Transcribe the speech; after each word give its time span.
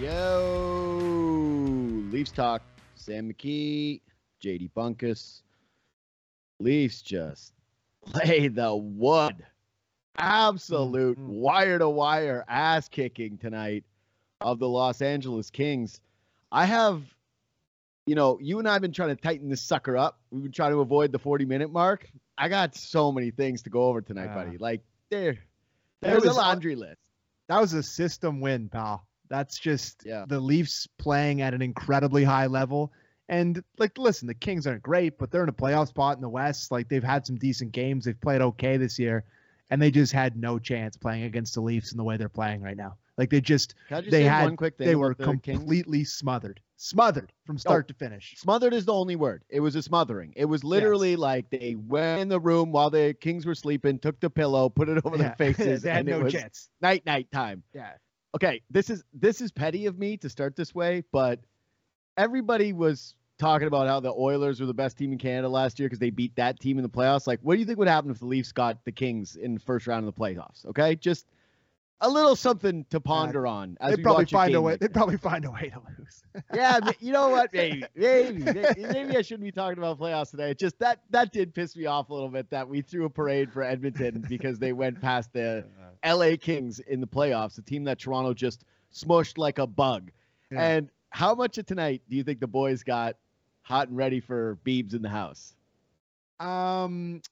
Yo, 0.00 0.88
Leafs 2.10 2.32
talk. 2.32 2.62
Sam 2.96 3.32
McKee, 3.32 4.00
JD 4.42 4.70
Bunkis. 4.76 5.42
Leafs 6.58 7.00
just 7.02 7.52
play 8.06 8.48
the 8.48 8.74
wood. 8.74 9.44
Absolute 10.18 11.18
wire 11.18 11.78
to 11.78 11.88
wire 11.88 12.44
ass 12.48 12.88
kicking 12.88 13.36
tonight 13.38 13.84
of 14.40 14.58
the 14.58 14.68
Los 14.68 15.00
Angeles 15.02 15.50
Kings. 15.50 16.00
I 16.50 16.64
have, 16.66 17.02
you 18.06 18.14
know, 18.14 18.38
you 18.40 18.58
and 18.58 18.68
I 18.68 18.72
have 18.72 18.82
been 18.82 18.92
trying 18.92 19.10
to 19.10 19.16
tighten 19.16 19.48
this 19.48 19.60
sucker 19.62 19.96
up. 19.96 20.18
We've 20.30 20.42
been 20.42 20.52
trying 20.52 20.72
to 20.72 20.80
avoid 20.80 21.12
the 21.12 21.18
40 21.18 21.44
minute 21.44 21.70
mark. 21.72 22.08
I 22.36 22.48
got 22.48 22.74
so 22.74 23.12
many 23.12 23.30
things 23.30 23.62
to 23.62 23.70
go 23.70 23.84
over 23.84 24.00
tonight, 24.00 24.26
Yeah. 24.26 24.34
buddy. 24.34 24.58
Like, 24.58 24.82
there, 25.10 25.38
There 26.00 26.12
there's 26.18 26.24
a 26.24 26.32
laundry 26.32 26.74
list. 26.74 27.00
That 27.48 27.60
was 27.60 27.72
a 27.74 27.82
system 27.82 28.40
win, 28.40 28.68
pal. 28.68 29.06
That's 29.34 29.58
just 29.58 30.02
Yeah. 30.06 30.24
the 30.28 30.38
Leafs 30.38 30.86
playing 30.96 31.42
at 31.42 31.54
an 31.54 31.60
incredibly 31.62 32.22
high 32.22 32.46
level. 32.46 32.92
And 33.28 33.64
like, 33.78 33.98
listen, 33.98 34.28
the 34.28 34.34
Kings 34.34 34.64
aren't 34.64 34.82
great, 34.82 35.18
but 35.18 35.32
they're 35.32 35.42
in 35.42 35.48
a 35.48 35.52
playoff 35.52 35.88
spot 35.88 36.16
in 36.16 36.22
the 36.22 36.28
West. 36.28 36.70
Like 36.70 36.88
they've 36.88 37.02
had 37.02 37.26
some 37.26 37.34
decent 37.36 37.72
games. 37.72 38.04
They've 38.04 38.20
played 38.20 38.42
okay 38.42 38.76
this 38.76 38.96
year, 38.96 39.24
and 39.70 39.82
they 39.82 39.90
just 39.90 40.12
had 40.12 40.36
no 40.36 40.60
chance 40.60 40.96
playing 40.96 41.24
against 41.24 41.54
the 41.54 41.62
Leafs 41.62 41.90
in 41.90 41.98
the 41.98 42.04
way 42.04 42.16
they're 42.16 42.28
playing 42.28 42.62
right 42.62 42.76
now. 42.76 42.96
Like 43.18 43.30
they 43.30 43.40
just 43.40 43.74
just 43.88 44.10
they 44.10 44.22
had 44.22 44.44
one 44.44 44.56
quick 44.56 44.76
thing? 44.78 44.86
they 44.86 44.94
were 44.94 45.14
the 45.14 45.24
Kings? 45.24 45.42
completely 45.42 46.04
smothered, 46.04 46.60
smothered 46.76 47.32
from 47.44 47.56
oh, 47.56 47.58
start 47.58 47.88
to 47.88 47.94
finish. 47.94 48.34
Smothered 48.38 48.72
is 48.72 48.84
the 48.84 48.92
only 48.92 49.16
word. 49.16 49.42
It 49.48 49.60
was 49.60 49.74
a 49.74 49.82
smothering. 49.82 50.32
It 50.36 50.44
was 50.44 50.62
literally 50.62 51.16
like 51.16 51.50
they 51.50 51.74
went 51.74 52.20
in 52.22 52.28
the 52.28 52.40
room 52.40 52.70
while 52.70 52.90
the 52.90 53.16
Kings 53.20 53.46
were 53.46 53.54
sleeping, 53.56 53.98
took 53.98 54.20
the 54.20 54.30
pillow, 54.30 54.68
put 54.68 54.88
it 54.88 55.04
over 55.04 55.16
their 55.16 55.34
faces, 55.38 55.82
they 55.82 55.90
had 55.90 56.06
no 56.06 56.20
was 56.20 56.32
chance. 56.32 56.70
night 56.80 57.04
night 57.04 57.30
time. 57.32 57.62
Yeah. 57.72 57.92
Okay, 58.34 58.62
this 58.70 58.90
is 58.90 59.04
this 59.12 59.40
is 59.40 59.52
petty 59.52 59.86
of 59.86 59.98
me 59.98 60.16
to 60.16 60.28
start 60.28 60.56
this 60.56 60.74
way, 60.74 61.04
but 61.12 61.38
everybody 62.16 62.72
was 62.72 63.14
talking 63.38 63.68
about 63.68 63.86
how 63.86 64.00
the 64.00 64.12
Oilers 64.12 64.60
were 64.60 64.66
the 64.66 64.74
best 64.74 64.96
team 64.98 65.12
in 65.12 65.18
Canada 65.18 65.48
last 65.48 65.78
year 65.78 65.88
because 65.88 65.98
they 66.00 66.10
beat 66.10 66.34
that 66.36 66.58
team 66.58 66.78
in 66.78 66.82
the 66.82 66.88
playoffs. 66.88 67.26
Like, 67.26 67.40
what 67.42 67.54
do 67.54 67.60
you 67.60 67.66
think 67.66 67.78
would 67.78 67.88
happen 67.88 68.10
if 68.10 68.18
the 68.18 68.26
Leafs 68.26 68.52
got 68.52 68.84
the 68.84 68.92
Kings 68.92 69.36
in 69.36 69.54
the 69.54 69.60
first 69.60 69.86
round 69.86 70.06
of 70.06 70.14
the 70.14 70.20
playoffs? 70.20 70.66
Okay, 70.66 70.96
just 70.96 71.26
a 72.00 72.08
little 72.08 72.36
something 72.36 72.84
to 72.90 73.00
ponder 73.00 73.46
on 73.46 73.76
as 73.80 73.96
They'd 73.96 74.02
probably 74.02 74.26
find 74.26 74.50
a 74.50 74.56
game 74.56 74.62
way. 74.62 74.72
like 74.72 74.80
They'd 74.80 74.92
probably 74.92 75.16
find 75.16 75.44
a 75.44 75.50
way 75.50 75.72
to 75.72 75.80
lose. 75.98 76.22
yeah, 76.54 76.80
you 77.00 77.12
know 77.12 77.28
what? 77.28 77.50
Maybe, 77.54 77.84
maybe, 77.94 78.42
maybe, 78.42 79.16
I 79.16 79.22
shouldn't 79.22 79.44
be 79.44 79.52
talking 79.52 79.78
about 79.78 79.98
playoffs 79.98 80.30
today. 80.30 80.50
It's 80.50 80.60
just 80.60 80.78
that 80.80 81.00
that 81.10 81.32
did 81.32 81.54
piss 81.54 81.76
me 81.76 81.86
off 81.86 82.10
a 82.10 82.14
little 82.14 82.28
bit 82.28 82.50
that 82.50 82.68
we 82.68 82.82
threw 82.82 83.04
a 83.04 83.10
parade 83.10 83.52
for 83.52 83.62
Edmonton 83.62 84.24
because 84.28 84.58
they 84.58 84.72
went 84.72 85.00
past 85.00 85.32
the 85.32 85.64
LA 86.04 86.36
Kings 86.40 86.80
in 86.80 87.00
the 87.00 87.06
playoffs, 87.06 87.58
a 87.58 87.62
team 87.62 87.84
that 87.84 88.00
Toronto 88.00 88.34
just 88.34 88.64
smushed 88.92 89.38
like 89.38 89.58
a 89.58 89.66
bug. 89.66 90.10
Yeah. 90.50 90.62
And 90.62 90.90
how 91.10 91.34
much 91.34 91.58
of 91.58 91.66
tonight 91.66 92.02
do 92.10 92.16
you 92.16 92.24
think 92.24 92.40
the 92.40 92.46
boys 92.48 92.82
got 92.82 93.16
hot 93.62 93.88
and 93.88 93.96
ready 93.96 94.20
for 94.20 94.58
Beebs 94.66 94.94
in 94.94 95.02
the 95.02 95.08
house? 95.08 95.54
Um, 96.40 97.22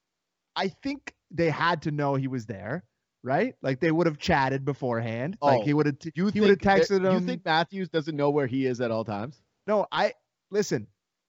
I 0.54 0.68
think 0.68 1.14
they 1.30 1.50
had 1.50 1.82
to 1.82 1.90
know 1.90 2.14
he 2.14 2.28
was 2.28 2.46
there, 2.46 2.84
right? 3.22 3.54
Like 3.62 3.80
they 3.80 3.90
would 3.92 4.06
have 4.06 4.18
chatted 4.18 4.64
beforehand. 4.64 5.36
Oh, 5.42 5.46
like 5.46 5.62
he 5.64 5.74
would 5.74 5.86
have. 5.86 5.96
You 6.14 6.28
he 6.28 6.40
would 6.40 6.50
have 6.50 6.58
texted 6.58 7.02
that- 7.02 7.04
him. 7.12 7.20
You 7.20 7.26
think 7.26 7.44
Matthews 7.44 7.88
doesn't 7.88 8.16
know 8.16 8.30
where 8.30 8.46
he 8.46 8.66
is 8.66 8.80
at 8.80 8.90
all 8.90 9.04
times? 9.04 9.40
No, 9.66 9.86
I 9.92 10.12
listen. 10.50 10.86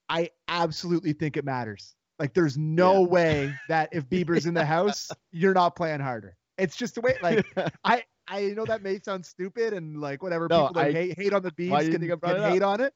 I 0.09 0.29
absolutely 0.47 1.13
think 1.13 1.37
it 1.37 1.45
matters. 1.45 1.95
Like 2.19 2.33
there's 2.33 2.57
no 2.57 3.01
Yeah. 3.01 3.07
way 3.07 3.53
that 3.69 3.89
if 3.91 4.07
Bieber's 4.09 4.45
in 4.45 4.53
the 4.53 4.65
house, 4.65 5.09
you're 5.31 5.53
not 5.53 5.75
playing 5.75 5.99
harder. 6.01 6.35
It's 6.57 6.75
just 6.75 6.95
the 6.95 7.01
way. 7.01 7.15
Like 7.21 7.45
I, 7.83 8.03
I 8.27 8.41
know 8.49 8.65
that 8.65 8.81
may 8.83 8.99
sound 8.99 9.25
stupid 9.25 9.73
and 9.73 9.99
like 9.99 10.21
whatever 10.21 10.47
No, 10.49 10.67
people 10.67 10.81
I- 10.81 10.91
hate 10.91 11.17
hate 11.17 11.33
on 11.33 11.41
the 11.41 11.51
Why 11.69 11.83
Beavs 11.85 11.91
can, 11.91 12.19
can 12.19 12.51
hate 12.51 12.61
on 12.61 12.81
it, 12.81 12.93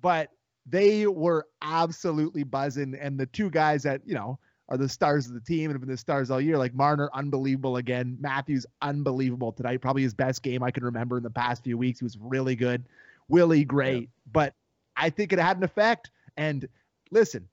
but 0.00 0.28
they 0.66 1.06
were 1.06 1.46
absolutely 1.62 2.42
buzzing. 2.44 2.94
And 3.00 3.18
the 3.18 3.26
two 3.26 3.50
guys 3.50 3.82
that 3.84 4.02
you 4.04 4.14
know 4.14 4.38
are 4.68 4.76
the 4.76 4.88
stars 4.88 5.26
of 5.26 5.34
the 5.34 5.40
team 5.40 5.64
and 5.70 5.72
have 5.72 5.80
been 5.80 5.90
the 5.90 5.96
stars 5.96 6.30
all 6.30 6.40
year, 6.40 6.58
like 6.58 6.74
Marner, 6.74 7.08
unbelievable 7.14 7.76
again. 7.78 8.16
Matthews, 8.20 8.66
unbelievable 8.82 9.52
tonight. 9.52 9.80
Probably 9.80 10.02
his 10.02 10.14
best 10.14 10.42
game 10.42 10.62
I 10.62 10.70
can 10.70 10.84
remember 10.84 11.16
in 11.16 11.22
the 11.22 11.30
past 11.30 11.64
few 11.64 11.78
weeks. 11.78 12.00
He 12.00 12.04
was 12.04 12.18
really 12.20 12.54
good. 12.56 12.84
Willie, 13.28 13.64
great. 13.64 14.10
But 14.30 14.54
I 14.96 15.10
think 15.10 15.32
it 15.32 15.38
had 15.38 15.56
an 15.56 15.64
effect. 15.64 16.10
And 16.36 16.68
listen, 17.10 17.48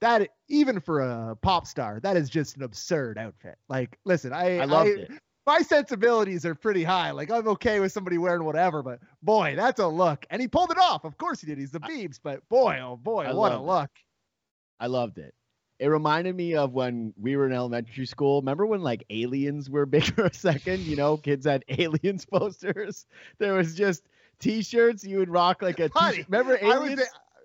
that 0.00 0.30
even 0.48 0.80
for 0.80 1.00
a 1.00 1.36
pop 1.36 1.66
star, 1.66 2.00
that 2.00 2.16
is 2.16 2.30
just 2.30 2.56
an 2.56 2.62
absurd 2.62 3.18
outfit. 3.18 3.56
Like, 3.68 3.98
listen, 4.04 4.32
I 4.32 4.58
I 4.58 4.64
loved 4.66 4.88
I- 4.90 4.92
it. 5.02 5.10
My 5.46 5.60
sensibilities 5.62 6.44
are 6.46 6.54
pretty 6.54 6.84
high. 6.84 7.10
Like, 7.10 7.30
I'm 7.30 7.48
okay 7.48 7.80
with 7.80 7.90
somebody 7.90 8.18
wearing 8.18 8.44
whatever, 8.44 8.82
but 8.82 9.00
boy, 9.22 9.54
that's 9.56 9.80
a 9.80 9.86
look. 9.88 10.24
And 10.30 10.40
he 10.40 10.46
pulled 10.46 10.70
it 10.70 10.78
off. 10.78 11.04
Of 11.04 11.16
course 11.18 11.40
he 11.40 11.46
did. 11.46 11.58
He's 11.58 11.72
the 11.72 11.80
Beebs, 11.80 12.20
but 12.22 12.46
boy, 12.50 12.78
oh 12.80 12.96
boy, 12.96 13.24
I 13.24 13.32
what 13.32 13.50
a 13.50 13.56
loved 13.56 13.62
it. 13.64 13.66
look. 13.66 13.90
I 14.78 14.86
loved 14.86 15.18
it. 15.18 15.34
It 15.80 15.88
reminded 15.88 16.36
me 16.36 16.54
of 16.54 16.74
when 16.74 17.14
we 17.18 17.36
were 17.36 17.46
in 17.46 17.52
elementary 17.52 18.04
school. 18.06 18.40
Remember 18.42 18.66
when 18.66 18.82
like 18.82 19.02
aliens 19.10 19.68
were 19.70 19.86
big 19.96 20.04
for 20.14 20.26
a 20.26 20.34
second? 20.34 20.80
You 20.80 20.94
know, 20.96 21.16
kids 21.16 21.46
had 21.46 21.64
aliens 21.70 22.26
posters. 22.26 23.06
There 23.38 23.54
was 23.54 23.74
just 23.74 24.04
t-shirts. 24.40 25.04
You 25.04 25.18
would 25.18 25.30
rock 25.30 25.62
like 25.62 25.80
a 25.80 25.88
t-shirt. 25.88 26.26
Remember 26.28 26.58
aliens? 26.62 27.02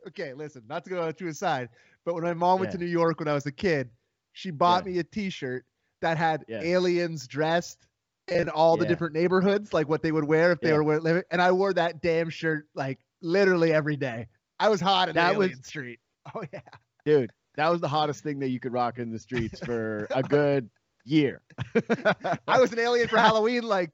okay, 0.07 0.33
listen, 0.33 0.63
not 0.69 0.83
to 0.83 0.89
go 0.89 1.11
to 1.11 1.27
a 1.27 1.33
side, 1.33 1.69
but 2.03 2.13
when 2.13 2.23
my 2.23 2.33
mom 2.33 2.59
went 2.59 2.71
to 2.73 2.77
New 2.77 2.85
York 2.85 3.19
when 3.19 3.27
I 3.27 3.33
was 3.33 3.45
a 3.45 3.51
kid, 3.51 3.89
she 4.33 4.51
bought 4.51 4.85
Yeah. 4.85 4.91
me 4.91 4.99
a 4.99 5.03
T-shirt 5.03 5.65
that 6.01 6.17
had 6.17 6.43
Yeah. 6.47 6.61
aliens 6.61 7.25
dressed 7.27 7.87
in 8.27 8.49
all 8.49 8.75
the 8.77 8.83
Yeah. 8.83 8.89
different 8.89 9.13
neighborhoods, 9.13 9.73
like 9.73 9.87
what 9.87 10.01
they 10.03 10.11
would 10.11 10.25
wear 10.25 10.51
if 10.51 10.59
they 10.59 10.69
Yeah. 10.69 10.79
were 10.79 10.99
living. 10.99 11.23
And 11.31 11.41
I 11.41 11.51
wore 11.53 11.73
that 11.73 12.01
damn 12.01 12.29
shirt 12.29 12.67
like 12.75 12.99
literally 13.21 13.71
every 13.73 13.95
day. 13.95 14.27
I 14.59 14.67
was 14.69 14.81
hot 14.81 15.07
in 15.09 15.15
That 15.15 15.37
was- 15.37 15.57
street. 15.63 15.99
Oh 16.35 16.43
yeah. 16.51 16.59
Dude, 17.05 17.31
that 17.57 17.69
was 17.71 17.81
the 17.81 17.87
hottest 17.87 18.23
thing 18.23 18.39
that 18.39 18.49
you 18.49 18.59
could 18.59 18.73
rock 18.73 18.99
in 18.99 19.11
the 19.11 19.19
streets 19.19 19.59
for 19.59 20.07
a 20.11 20.21
good 20.23 20.69
year. 21.05 21.41
I 22.47 22.59
was 22.59 22.71
an 22.73 22.79
alien 22.79 23.07
for 23.07 23.17
Halloween 23.17 23.63
like 23.63 23.91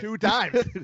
two 0.00 0.16
times. 0.18 0.64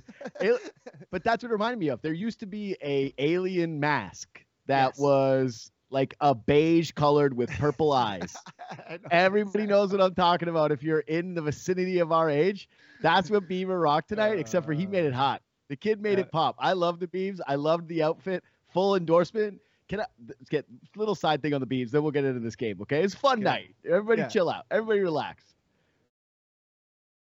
But 1.10 1.24
that's 1.24 1.42
what 1.42 1.50
it 1.50 1.52
reminded 1.52 1.78
me 1.78 1.88
of. 1.88 2.00
There 2.02 2.12
used 2.12 2.40
to 2.40 2.46
be 2.46 2.76
a 2.82 3.12
alien 3.18 3.78
mask 3.80 4.44
that 4.66 4.92
Yes. 4.92 4.98
was 4.98 5.70
like 5.90 6.14
a 6.20 6.34
beige 6.34 6.92
colored 6.92 7.36
with 7.36 7.50
purple 7.50 7.92
eyes. 7.92 8.34
Know 8.88 8.96
Everybody 9.10 9.64
exactly. 9.64 9.66
knows 9.66 9.92
what 9.92 10.00
I'm 10.00 10.14
talking 10.14 10.48
about. 10.48 10.72
If 10.72 10.82
you're 10.82 11.00
in 11.00 11.34
the 11.34 11.42
vicinity 11.42 11.98
of 11.98 12.12
our 12.12 12.30
age, 12.30 12.68
that's 13.02 13.30
what 13.30 13.46
Bieber 13.48 13.80
rocked 13.82 14.08
tonight. 14.08 14.38
except 14.38 14.64
for 14.64 14.72
he 14.72 14.86
made 14.86 15.04
it 15.04 15.12
hot. 15.12 15.42
The 15.68 15.76
kid 15.76 16.00
made 16.00 16.18
Yeah. 16.18 16.24
it 16.24 16.28
uh. 16.28 16.30
pop. 16.32 16.56
I 16.58 16.72
love 16.72 16.98
the 17.00 17.06
Beavs. 17.08 17.40
I 17.46 17.56
loved 17.56 17.88
the 17.88 18.02
outfit. 18.02 18.42
Full 18.72 18.96
endorsement. 18.96 19.60
Can 19.92 20.00
I 20.00 20.06
let's 20.26 20.48
get 20.48 20.64
a 20.64 20.98
little 20.98 21.14
side 21.14 21.42
thing 21.42 21.52
on 21.52 21.60
the 21.60 21.66
Beavs? 21.66 21.90
Then 21.90 22.02
we'll 22.02 22.12
get 22.12 22.24
into 22.24 22.40
this 22.40 22.56
game. 22.56 22.80
Okay, 22.80 23.02
it's 23.02 23.14
fun 23.14 23.34
Okay. 23.40 23.44
night. 23.44 23.74
Everybody 23.84 24.22
Yeah. 24.22 24.28
chill 24.28 24.48
out. 24.48 24.64
Everybody 24.70 25.00
relax. 25.00 25.44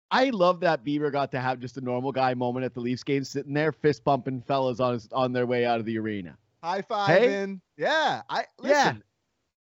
I 0.09 0.29
love 0.29 0.61
that 0.61 0.85
Bieber 0.85 1.11
got 1.11 1.31
to 1.31 1.41
have 1.41 1.59
just 1.59 1.75
a 1.75 1.81
normal 1.81 2.13
guy 2.13 2.33
moment 2.33 2.63
at 2.63 2.73
the 2.73 2.79
Leafs 2.79 3.03
game, 3.03 3.25
sitting 3.25 3.53
there 3.53 3.73
fist 3.73 4.05
bumping 4.05 4.39
fellas 4.41 4.79
on 4.79 4.93
his, 4.93 5.09
on 5.11 5.33
their 5.33 5.45
way 5.45 5.65
out 5.65 5.81
of 5.81 5.85
the 5.85 5.97
arena. 5.97 6.37
high 6.63 6.81
fiving. 6.81 7.59
Yeah, 7.75 8.21
I 8.29 8.45
Yeah. 8.63 8.77
listen. 8.85 9.03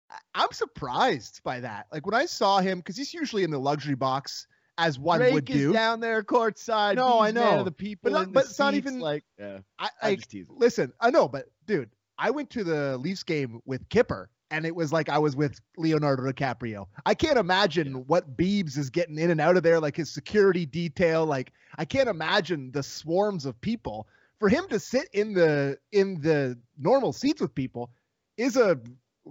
I- 0.08 0.18
I'm 0.36 0.52
surprised 0.52 1.42
by 1.42 1.58
that. 1.60 1.88
Like 1.92 2.06
when 2.06 2.14
I 2.14 2.26
saw 2.26 2.60
him, 2.60 2.78
because 2.78 2.96
he's 2.96 3.12
usually 3.12 3.42
in 3.42 3.50
the 3.50 3.58
luxury 3.58 3.96
box 3.96 4.46
as 4.78 4.96
one 4.96 5.18
Drake 5.18 5.34
would 5.34 5.44
do. 5.44 5.72
down 5.72 5.98
there 5.98 6.22
courtside. 6.22 6.94
No, 6.94 7.18
I 7.18 7.32
Beavs 7.32 7.34
man 7.34 7.46
of 7.48 7.54
know. 7.58 7.64
the 7.64 7.72
people, 7.72 8.12
not- 8.12 8.22
in 8.22 8.28
the 8.28 8.32
but 8.32 8.44
it's 8.44 8.58
not 8.60 8.74
even- 8.74 9.00
like 9.00 9.24
yeah. 9.38 9.58
I, 10.00 10.14
just 10.14 10.32
listen. 10.50 10.92
I 11.00 11.10
know, 11.10 11.26
but 11.26 11.50
dude, 11.66 11.90
I 12.18 12.30
went 12.30 12.50
to 12.50 12.64
the 12.64 12.98
Leafs 12.98 13.22
game 13.22 13.60
with 13.66 13.88
Kipper, 13.88 14.30
and 14.50 14.64
it 14.64 14.74
was 14.74 14.92
like 14.92 15.08
I 15.08 15.18
was 15.18 15.36
with 15.36 15.60
Leonardo 15.76 16.22
DiCaprio. 16.22 16.86
I 17.04 17.14
can't 17.14 17.38
imagine 17.38 18.06
what 18.06 18.36
Beebs 18.36 18.78
is 18.78 18.90
getting 18.90 19.18
in 19.18 19.30
and 19.30 19.40
out 19.40 19.56
of 19.56 19.62
there, 19.62 19.80
like 19.80 19.96
his 19.96 20.10
security 20.10 20.66
detail. 20.66 21.26
Like 21.26 21.52
I 21.78 21.84
can't 21.84 22.08
imagine 22.08 22.70
the 22.72 22.82
swarms 22.82 23.44
of 23.44 23.60
people. 23.60 24.06
For 24.38 24.48
him 24.48 24.68
to 24.68 24.78
sit 24.78 25.08
in 25.12 25.32
the 25.32 25.78
in 25.92 26.20
the 26.20 26.58
normal 26.78 27.12
seats 27.12 27.40
with 27.40 27.54
people 27.54 27.90
is 28.36 28.56
a 28.56 28.78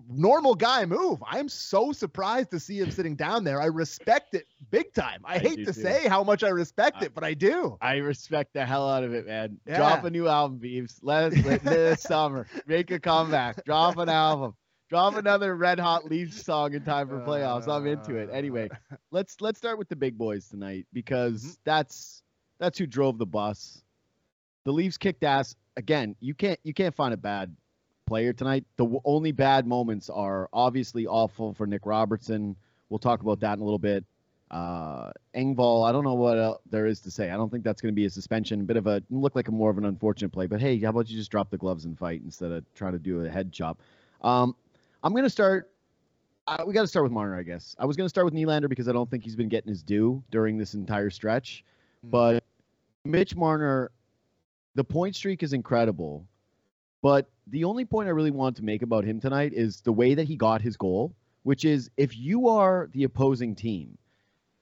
normal 0.09 0.55
guy 0.55 0.85
move. 0.85 1.23
I'm 1.25 1.47
so 1.49 1.91
surprised 1.91 2.51
to 2.51 2.59
see 2.59 2.79
him 2.79 2.91
sitting 2.91 3.15
down 3.15 3.43
there. 3.43 3.61
I 3.61 3.65
respect 3.65 4.33
it 4.35 4.45
big 4.71 4.93
time. 4.93 5.21
I, 5.23 5.35
I 5.35 5.39
hate 5.39 5.57
to 5.65 5.65
too. 5.65 5.73
say 5.73 6.07
how 6.07 6.23
much 6.23 6.43
I 6.43 6.49
respect 6.49 6.97
I- 7.01 7.05
it, 7.05 7.13
but 7.13 7.23
I 7.23 7.33
do. 7.33 7.77
I 7.81 7.97
respect 7.97 8.53
the 8.53 8.65
hell 8.65 8.87
out 8.89 9.03
of 9.03 9.13
it, 9.13 9.25
man. 9.25 9.57
Yeah. 9.65 9.77
Drop 9.77 10.03
a 10.03 10.09
new 10.09 10.27
album, 10.27 10.57
Beeves. 10.57 10.99
Let 11.01 11.33
us 11.33 11.45
let 11.45 11.63
this 11.63 12.01
summer 12.01 12.47
make 12.67 12.91
a 12.91 12.99
comeback. 12.99 13.63
Drop 13.65 13.97
an 13.97 14.09
album. 14.09 14.55
Drop 14.89 15.15
another 15.15 15.55
Red 15.55 15.79
Hot 15.79 16.05
Leafs 16.05 16.43
song 16.43 16.73
in 16.73 16.83
time 16.83 17.07
for 17.09 17.19
playoffs. 17.21 17.67
I'm 17.67 17.87
into 17.87 18.15
it. 18.17 18.29
Anyway, 18.31 18.69
let's 19.11 19.41
let's 19.41 19.57
start 19.57 19.77
with 19.79 19.89
the 19.89 19.95
big 19.95 20.17
boys 20.17 20.47
tonight 20.47 20.85
because 20.93 21.43
Mhm. 21.43 21.57
that's 21.65 22.21
that's 22.59 22.77
who 22.77 22.85
drove 22.85 23.17
the 23.17 23.25
bus. 23.25 23.81
The 24.63 24.71
Leafs 24.71 24.97
kicked 24.97 25.23
ass 25.23 25.55
again. 25.75 26.15
You 26.19 26.33
can't 26.35 26.59
you 26.63 26.73
can't 26.73 26.93
find 26.95 27.13
a 27.13 27.17
bad 27.17 27.55
player 28.05 28.33
tonight. 28.33 28.65
The 28.77 28.83
w- 28.83 29.01
only 29.05 29.31
bad 29.31 29.67
moments 29.67 30.09
are 30.09 30.49
obviously 30.53 31.07
awful 31.07 31.53
for 31.53 31.67
Nick 31.67 31.85
Robertson. 31.85 32.55
We'll 32.89 32.99
talk 32.99 33.21
about 33.21 33.39
that 33.41 33.53
in 33.53 33.61
a 33.61 33.63
little 33.63 33.79
bit. 33.79 34.05
Uh, 34.51 35.11
Engvall, 35.35 35.87
I 35.87 35.91
don't 35.91 36.03
know 36.03 36.13
what 36.13 36.37
else 36.37 36.61
there 36.69 36.85
is 36.85 36.99
to 37.01 37.11
say. 37.11 37.31
I 37.31 37.35
don't 37.35 37.51
think 37.51 37.63
that's 37.63 37.81
going 37.81 37.93
to 37.93 37.95
be 37.95 38.05
a 38.05 38.09
suspension. 38.09 38.65
Bit 38.65 38.77
of 38.77 38.87
a 38.87 39.01
look 39.09 39.35
like 39.35 39.47
a 39.47 39.51
more 39.51 39.69
of 39.71 39.77
an 39.77 39.85
unfortunate 39.85 40.29
play, 40.29 40.45
but 40.45 40.61
hey, 40.61 40.79
how 40.79 40.89
about 40.89 41.09
you 41.09 41.17
just 41.17 41.31
drop 41.31 41.49
the 41.49 41.57
gloves 41.57 41.85
and 41.85 41.97
fight 41.97 42.21
instead 42.23 42.51
of 42.51 42.63
trying 42.75 42.93
to 42.93 42.99
do 42.99 43.25
a 43.25 43.29
head 43.29 43.51
chop? 43.51 43.81
Um, 44.21 44.55
I'm 45.03 45.13
going 45.13 45.23
to 45.23 45.29
start. 45.29 45.71
Uh, 46.47 46.63
we 46.65 46.73
got 46.73 46.81
to 46.81 46.87
start 46.87 47.03
with 47.03 47.11
Marner, 47.11 47.37
I 47.37 47.43
guess. 47.43 47.75
I 47.79 47.85
was 47.85 47.97
going 47.97 48.05
to 48.05 48.09
start 48.09 48.25
with 48.25 48.35
Nylander 48.35 48.69
because 48.69 48.87
I 48.87 48.91
don't 48.91 49.09
think 49.09 49.23
he's 49.23 49.35
been 49.35 49.49
getting 49.49 49.69
his 49.69 49.81
due 49.81 50.23
during 50.29 50.59
this 50.59 50.75
entire 50.75 51.09
stretch. 51.09 51.65
Mm-hmm. 52.05 52.11
But 52.11 52.43
Mitch 53.03 53.35
Marner, 53.35 53.91
the 54.75 54.83
point 54.83 55.15
streak 55.15 55.41
is 55.41 55.53
incredible. 55.53 56.27
But 57.05 57.29
the 57.45 57.65
only 57.65 57.85
point 57.85 58.07
I 58.07 58.13
really 58.13 58.31
wanted 58.31 58.55
to 58.55 58.65
make 58.65 58.81
about 58.81 59.03
him 59.03 59.19
tonight 59.19 59.53
is 59.53 59.81
the 59.81 59.93
way 59.93 60.15
that 60.15 60.23
he 60.23 60.35
got 60.35 60.63
his 60.63 60.75
goal, 60.75 61.13
which 61.43 61.63
is 61.63 61.91
if 61.97 62.17
you 62.17 62.47
are 62.47 62.89
the 62.93 63.03
opposing 63.03 63.53
team 63.53 63.99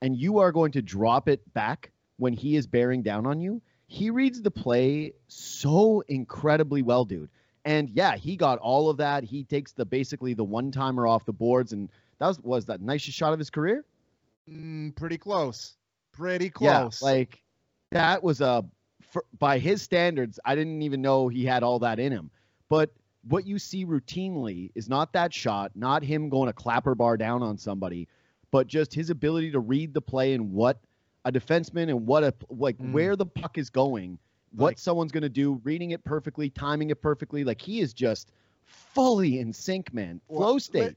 and 0.01 0.13
you 0.13 0.39
are 0.39 0.51
going 0.51 0.73
to 0.73 0.81
drop 0.81 1.29
it 1.29 1.53
back 1.53 1.93
when 2.17 2.33
he 2.33 2.57
is 2.57 2.67
bearing 2.67 3.01
down 3.01 3.25
on 3.25 3.39
you, 3.39 3.61
he 3.87 4.09
reads 4.09 4.41
the 4.41 4.51
play 4.51 5.13
so 5.29 6.03
incredibly 6.09 6.81
well, 6.81 7.05
dude. 7.05 7.29
And 7.63 7.89
yeah, 7.89 8.17
he 8.17 8.35
got 8.35 8.59
all 8.59 8.89
of 8.89 8.97
that. 8.97 9.23
He 9.23 9.45
takes 9.45 9.71
the 9.71 9.85
basically 9.85 10.33
the 10.33 10.43
one 10.43 10.69
timer 10.69 11.07
off 11.07 11.23
the 11.23 11.31
boards, 11.31 11.71
and 11.71 11.89
that 12.19 12.27
was 12.27 12.41
was 12.41 12.65
that 12.65 12.81
nicest 12.81 13.17
shot 13.17 13.31
of 13.31 13.39
his 13.39 13.49
career. 13.49 13.85
Mm, 14.51 14.93
pretty 14.97 15.17
close. 15.17 15.77
Pretty 16.11 16.49
close. 16.49 17.01
Yeah, 17.01 17.07
like 17.07 17.41
that 17.91 18.21
was 18.21 18.41
a 18.41 18.65
for, 19.13 19.23
by 19.37 19.59
his 19.59 19.81
standards. 19.81 20.39
I 20.43 20.55
didn't 20.55 20.81
even 20.81 21.01
know 21.01 21.27
he 21.27 21.45
had 21.45 21.63
all 21.63 21.79
that 21.79 21.99
in 21.99 22.11
him. 22.11 22.31
But 22.67 22.91
what 23.29 23.45
you 23.45 23.59
see 23.59 23.85
routinely 23.85 24.71
is 24.73 24.89
not 24.89 25.13
that 25.13 25.33
shot, 25.33 25.71
not 25.75 26.03
him 26.03 26.29
going 26.29 26.49
a 26.49 26.53
clapper 26.53 26.95
bar 26.95 27.15
down 27.15 27.43
on 27.43 27.57
somebody, 27.57 28.07
but 28.51 28.67
just 28.67 28.93
his 28.93 29.11
ability 29.11 29.51
to 29.51 29.59
read 29.59 29.93
the 29.93 30.01
play 30.01 30.33
and 30.33 30.51
what 30.51 30.79
a 31.25 31.31
defenseman 31.31 31.89
and 31.89 32.05
what 32.05 32.23
a 32.23 32.33
like 32.49 32.77
mm. 32.79 32.91
where 32.91 33.15
the 33.15 33.25
puck 33.25 33.57
is 33.57 33.69
going, 33.69 34.17
what 34.51 34.71
like, 34.71 34.79
someone's 34.79 35.11
going 35.11 35.23
to 35.23 35.29
do, 35.29 35.61
reading 35.63 35.91
it 35.91 36.03
perfectly, 36.03 36.49
timing 36.49 36.89
it 36.89 37.01
perfectly. 37.01 37.43
Like 37.43 37.61
he 37.61 37.79
is 37.79 37.93
just 37.93 38.31
fully 38.65 39.39
in 39.39 39.53
sync, 39.53 39.93
man. 39.93 40.19
Flow 40.27 40.57
state. 40.57 40.89
Li- 40.89 40.95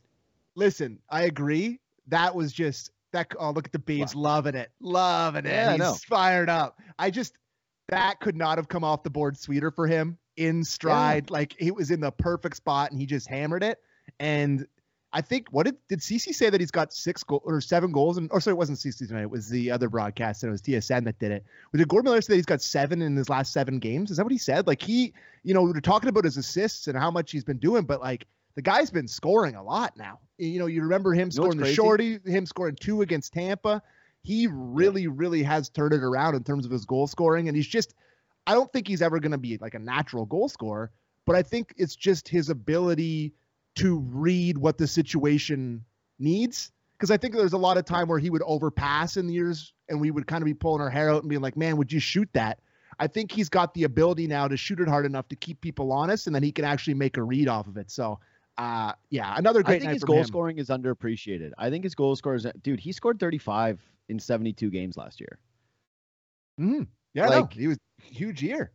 listen, 0.54 0.98
I 1.10 1.22
agree. 1.22 1.78
That 2.08 2.34
was 2.34 2.52
just 2.52 2.90
that. 3.12 3.32
Oh, 3.38 3.50
look 3.50 3.66
at 3.66 3.72
the 3.72 3.78
bees, 3.78 4.14
wow. 4.14 4.22
loving 4.22 4.54
it, 4.54 4.70
loving 4.80 5.46
it. 5.46 5.50
Yeah, 5.50 5.76
He's 5.76 6.04
fired 6.04 6.48
up. 6.48 6.80
I 6.98 7.10
just 7.10 7.34
that 7.88 8.20
could 8.20 8.36
not 8.36 8.58
have 8.58 8.68
come 8.68 8.84
off 8.84 9.02
the 9.02 9.10
board 9.10 9.38
sweeter 9.38 9.70
for 9.70 9.86
him 9.86 10.18
in 10.36 10.64
stride. 10.64 11.26
Yeah. 11.28 11.34
Like 11.34 11.56
he 11.58 11.70
was 11.70 11.90
in 11.90 12.00
the 12.00 12.10
perfect 12.10 12.56
spot 12.56 12.90
and 12.90 13.00
he 13.00 13.06
just 13.06 13.28
hammered 13.28 13.62
it. 13.62 13.78
And 14.18 14.66
I 15.12 15.20
think 15.20 15.48
what 15.50 15.66
did 15.66 15.76
did 15.88 16.00
CC 16.00 16.34
say 16.34 16.50
that 16.50 16.60
he's 16.60 16.70
got 16.70 16.92
six 16.92 17.22
goal 17.22 17.42
or 17.44 17.60
seven 17.60 17.92
goals 17.92 18.18
and 18.18 18.30
or 18.32 18.40
sorry 18.40 18.54
it 18.54 18.58
wasn't 18.58 18.78
CC 18.78 19.06
tonight 19.06 19.22
it 19.22 19.30
was 19.30 19.48
the 19.48 19.70
other 19.70 19.88
broadcast 19.88 20.42
and 20.42 20.50
it 20.50 20.52
was 20.52 20.62
TSN 20.62 21.04
that 21.04 21.18
did 21.18 21.30
it. 21.30 21.44
Did 21.72 21.88
Gord 21.88 22.04
Miller 22.04 22.20
say 22.20 22.32
that 22.32 22.36
he's 22.36 22.46
got 22.46 22.60
seven 22.60 23.02
in 23.02 23.16
his 23.16 23.28
last 23.28 23.52
seven 23.52 23.78
games? 23.78 24.10
Is 24.10 24.16
that 24.16 24.24
what 24.24 24.32
he 24.32 24.38
said? 24.38 24.66
Like 24.66 24.82
he, 24.82 25.14
you 25.42 25.54
know, 25.54 25.62
we 25.62 25.70
are 25.70 25.80
talking 25.80 26.08
about 26.08 26.24
his 26.24 26.36
assists 26.36 26.88
and 26.88 26.98
how 26.98 27.10
much 27.10 27.30
he's 27.30 27.44
been 27.44 27.58
doing, 27.58 27.84
but 27.84 28.00
like 28.00 28.26
the 28.56 28.62
guy's 28.62 28.90
been 28.90 29.08
scoring 29.08 29.54
a 29.54 29.62
lot 29.62 29.96
now. 29.96 30.18
You 30.38 30.58
know, 30.58 30.66
you 30.66 30.82
remember 30.82 31.14
him 31.14 31.28
you 31.28 31.32
scoring 31.32 31.58
the 31.58 31.72
shorty, 31.72 32.18
him 32.26 32.44
scoring 32.46 32.76
two 32.78 33.02
against 33.02 33.32
Tampa. 33.32 33.82
He 34.26 34.48
really, 34.50 35.06
really 35.06 35.44
has 35.44 35.68
turned 35.68 35.94
it 35.94 36.02
around 36.02 36.34
in 36.34 36.42
terms 36.42 36.66
of 36.66 36.72
his 36.72 36.84
goal 36.84 37.06
scoring, 37.06 37.46
and 37.46 37.56
he's 37.56 37.68
just. 37.68 37.94
I 38.48 38.54
don't 38.54 38.72
think 38.72 38.86
he's 38.86 39.02
ever 39.02 39.20
going 39.20 39.32
to 39.32 39.38
be 39.38 39.56
like 39.58 39.74
a 39.74 39.78
natural 39.78 40.24
goal 40.24 40.48
scorer, 40.48 40.90
but 41.26 41.36
I 41.36 41.42
think 41.42 41.74
it's 41.76 41.94
just 41.94 42.28
his 42.28 42.48
ability 42.48 43.34
to 43.76 43.98
read 43.98 44.58
what 44.58 44.78
the 44.78 44.86
situation 44.86 45.84
needs. 46.18 46.72
Because 46.96 47.10
I 47.10 47.18
think 47.18 47.34
there's 47.34 47.52
a 47.52 47.58
lot 47.58 47.76
of 47.76 47.84
time 47.84 48.08
where 48.08 48.18
he 48.18 48.30
would 48.30 48.42
overpass 48.42 49.16
in 49.16 49.26
the 49.26 49.34
years 49.34 49.72
and 49.88 50.00
we 50.00 50.10
would 50.10 50.26
kind 50.26 50.42
of 50.42 50.46
be 50.46 50.54
pulling 50.54 50.80
our 50.80 50.90
hair 50.90 51.10
out 51.10 51.22
and 51.22 51.28
being 51.28 51.42
like, 51.42 51.56
man, 51.56 51.76
would 51.76 51.92
you 51.92 52.00
shoot 52.00 52.28
that? 52.32 52.58
I 52.98 53.06
think 53.06 53.30
he's 53.30 53.48
got 53.48 53.74
the 53.74 53.84
ability 53.84 54.26
now 54.26 54.48
to 54.48 54.56
shoot 54.56 54.80
it 54.80 54.88
hard 54.88 55.06
enough 55.06 55.28
to 55.28 55.36
keep 55.36 55.60
people 55.60 55.92
honest 55.92 56.26
and 56.26 56.34
then 56.34 56.42
he 56.42 56.52
can 56.52 56.64
actually 56.64 56.94
make 56.94 57.16
a 57.16 57.22
read 57.22 57.48
off 57.48 57.66
of 57.66 57.76
it. 57.76 57.90
So, 57.90 58.18
uh, 58.58 58.92
yeah, 59.10 59.34
another 59.36 59.62
great 59.62 59.76
I 59.76 59.78
think 59.80 59.92
his 59.92 60.04
goal 60.04 60.18
him. 60.18 60.24
scoring 60.24 60.58
is 60.58 60.68
underappreciated. 60.68 61.52
I 61.58 61.70
think 61.70 61.84
his 61.84 61.94
goal 61.94 62.16
scorer 62.16 62.36
is, 62.36 62.46
dude, 62.62 62.80
he 62.80 62.92
scored 62.92 63.20
35 63.20 63.80
in 64.08 64.18
72 64.18 64.70
games 64.70 64.96
last 64.96 65.20
year. 65.20 65.38
Mm, 66.60 66.86
yeah, 67.14 67.28
like, 67.28 67.54
no, 67.54 67.60
he 67.60 67.66
was 67.66 67.78
huge 68.02 68.42
year. 68.42 68.72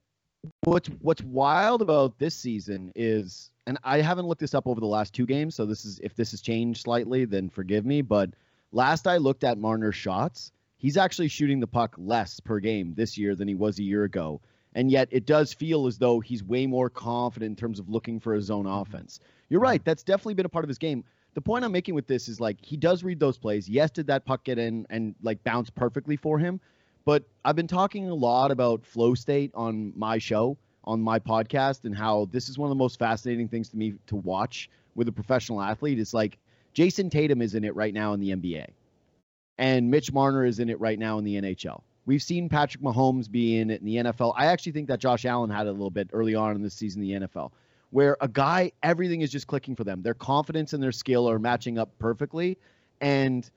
What's 0.63 0.87
what's 1.01 1.21
wild 1.21 1.81
about 1.81 2.17
this 2.17 2.35
season 2.35 2.91
is 2.95 3.51
and 3.67 3.77
I 3.83 4.01
haven't 4.01 4.25
looked 4.25 4.41
this 4.41 4.55
up 4.55 4.67
over 4.67 4.79
the 4.79 4.87
last 4.87 5.13
two 5.13 5.25
games, 5.25 5.55
so 5.55 5.65
this 5.65 5.85
is 5.85 5.99
if 6.03 6.15
this 6.15 6.31
has 6.31 6.41
changed 6.41 6.81
slightly, 6.81 7.25
then 7.25 7.49
forgive 7.49 7.85
me. 7.85 8.01
But 8.01 8.31
last 8.71 9.07
I 9.07 9.17
looked 9.17 9.43
at 9.43 9.57
Marner's 9.57 9.95
shots, 9.95 10.51
he's 10.77 10.97
actually 10.97 11.27
shooting 11.27 11.59
the 11.59 11.67
puck 11.67 11.95
less 11.97 12.39
per 12.39 12.59
game 12.59 12.93
this 12.95 13.17
year 13.17 13.35
than 13.35 13.47
he 13.47 13.55
was 13.55 13.79
a 13.79 13.83
year 13.83 14.03
ago. 14.03 14.41
And 14.73 14.89
yet 14.89 15.09
it 15.11 15.25
does 15.25 15.53
feel 15.53 15.85
as 15.85 15.97
though 15.97 16.21
he's 16.21 16.43
way 16.43 16.65
more 16.65 16.89
confident 16.89 17.49
in 17.49 17.55
terms 17.55 17.79
of 17.79 17.89
looking 17.89 18.19
for 18.19 18.33
his 18.33 18.49
own 18.49 18.65
offense. 18.65 19.19
You're 19.51 19.59
right, 19.59 19.83
that's 19.83 20.01
definitely 20.01 20.35
been 20.35 20.45
a 20.45 20.49
part 20.49 20.63
of 20.63 20.69
his 20.69 20.77
game. 20.77 21.03
The 21.33 21.41
point 21.41 21.65
I'm 21.65 21.73
making 21.73 21.93
with 21.93 22.07
this 22.07 22.29
is 22.29 22.39
like 22.39 22.55
he 22.61 22.77
does 22.77 23.03
read 23.03 23.19
those 23.19 23.37
plays. 23.37 23.67
Yes, 23.67 23.91
did 23.91 24.07
that 24.07 24.25
puck 24.25 24.45
get 24.45 24.57
in 24.57 24.87
and 24.89 25.13
like 25.21 25.43
bounce 25.43 25.69
perfectly 25.69 26.15
for 26.15 26.39
him? 26.39 26.61
But 27.03 27.25
I've 27.43 27.57
been 27.57 27.67
talking 27.67 28.09
a 28.09 28.15
lot 28.15 28.49
about 28.49 28.85
flow 28.85 29.13
state 29.13 29.51
on 29.53 29.91
my 29.93 30.19
show 30.19 30.57
on 30.85 31.01
my 31.01 31.19
podcast 31.19 31.83
and 31.83 31.93
how 31.93 32.29
this 32.31 32.47
is 32.47 32.57
one 32.57 32.67
of 32.67 32.69
the 32.69 32.81
most 32.81 32.97
fascinating 32.97 33.49
things 33.49 33.67
to 33.69 33.77
me 33.77 33.95
to 34.07 34.15
watch 34.15 34.69
with 34.95 35.09
a 35.09 35.11
professional 35.11 35.61
athlete. 35.61 35.99
It's 35.99 36.13
like 36.13 36.37
Jayson 36.73 37.09
Tatum 37.09 37.41
is 37.41 37.53
in 37.53 37.65
it 37.65 37.75
right 37.75 37.93
now 37.93 38.13
in 38.13 38.21
the 38.21 38.29
NBA, 38.29 38.67
and 39.57 39.91
Mitch 39.91 40.13
Marner 40.13 40.45
is 40.45 40.59
in 40.59 40.69
it 40.69 40.79
right 40.79 40.97
now 40.97 41.17
in 41.17 41.25
the 41.25 41.35
NHL. 41.35 41.81
We've 42.05 42.23
seen 42.23 42.47
Patrick 42.47 42.81
Mahomes 42.81 43.29
be 43.29 43.57
in 43.57 43.69
it 43.69 43.81
in 43.81 43.85
the 43.85 43.97
NFL. 43.97 44.33
I 44.37 44.45
actually 44.45 44.71
think 44.71 44.87
that 44.87 44.99
Josh 44.99 45.25
Allen 45.25 45.49
had 45.49 45.67
it 45.67 45.71
a 45.71 45.73
little 45.73 45.89
bit 45.89 46.09
early 46.13 46.35
on 46.35 46.55
in 46.55 46.61
this 46.61 46.73
season 46.73 47.03
in 47.03 47.21
the 47.21 47.27
NFL, 47.27 47.51
where 47.91 48.17
a 48.21 48.27
guy, 48.27 48.71
everything 48.81 49.21
is 49.21 49.31
just 49.31 49.47
clicking 49.47 49.75
for 49.75 49.83
them. 49.83 50.01
Their 50.01 50.13
confidence 50.13 50.73
and 50.73 50.81
their 50.81 50.91
skill 50.91 51.29
are 51.29 51.39
matching 51.39 51.77
up 51.77 51.91
perfectly. 51.99 52.57
And 52.99 53.49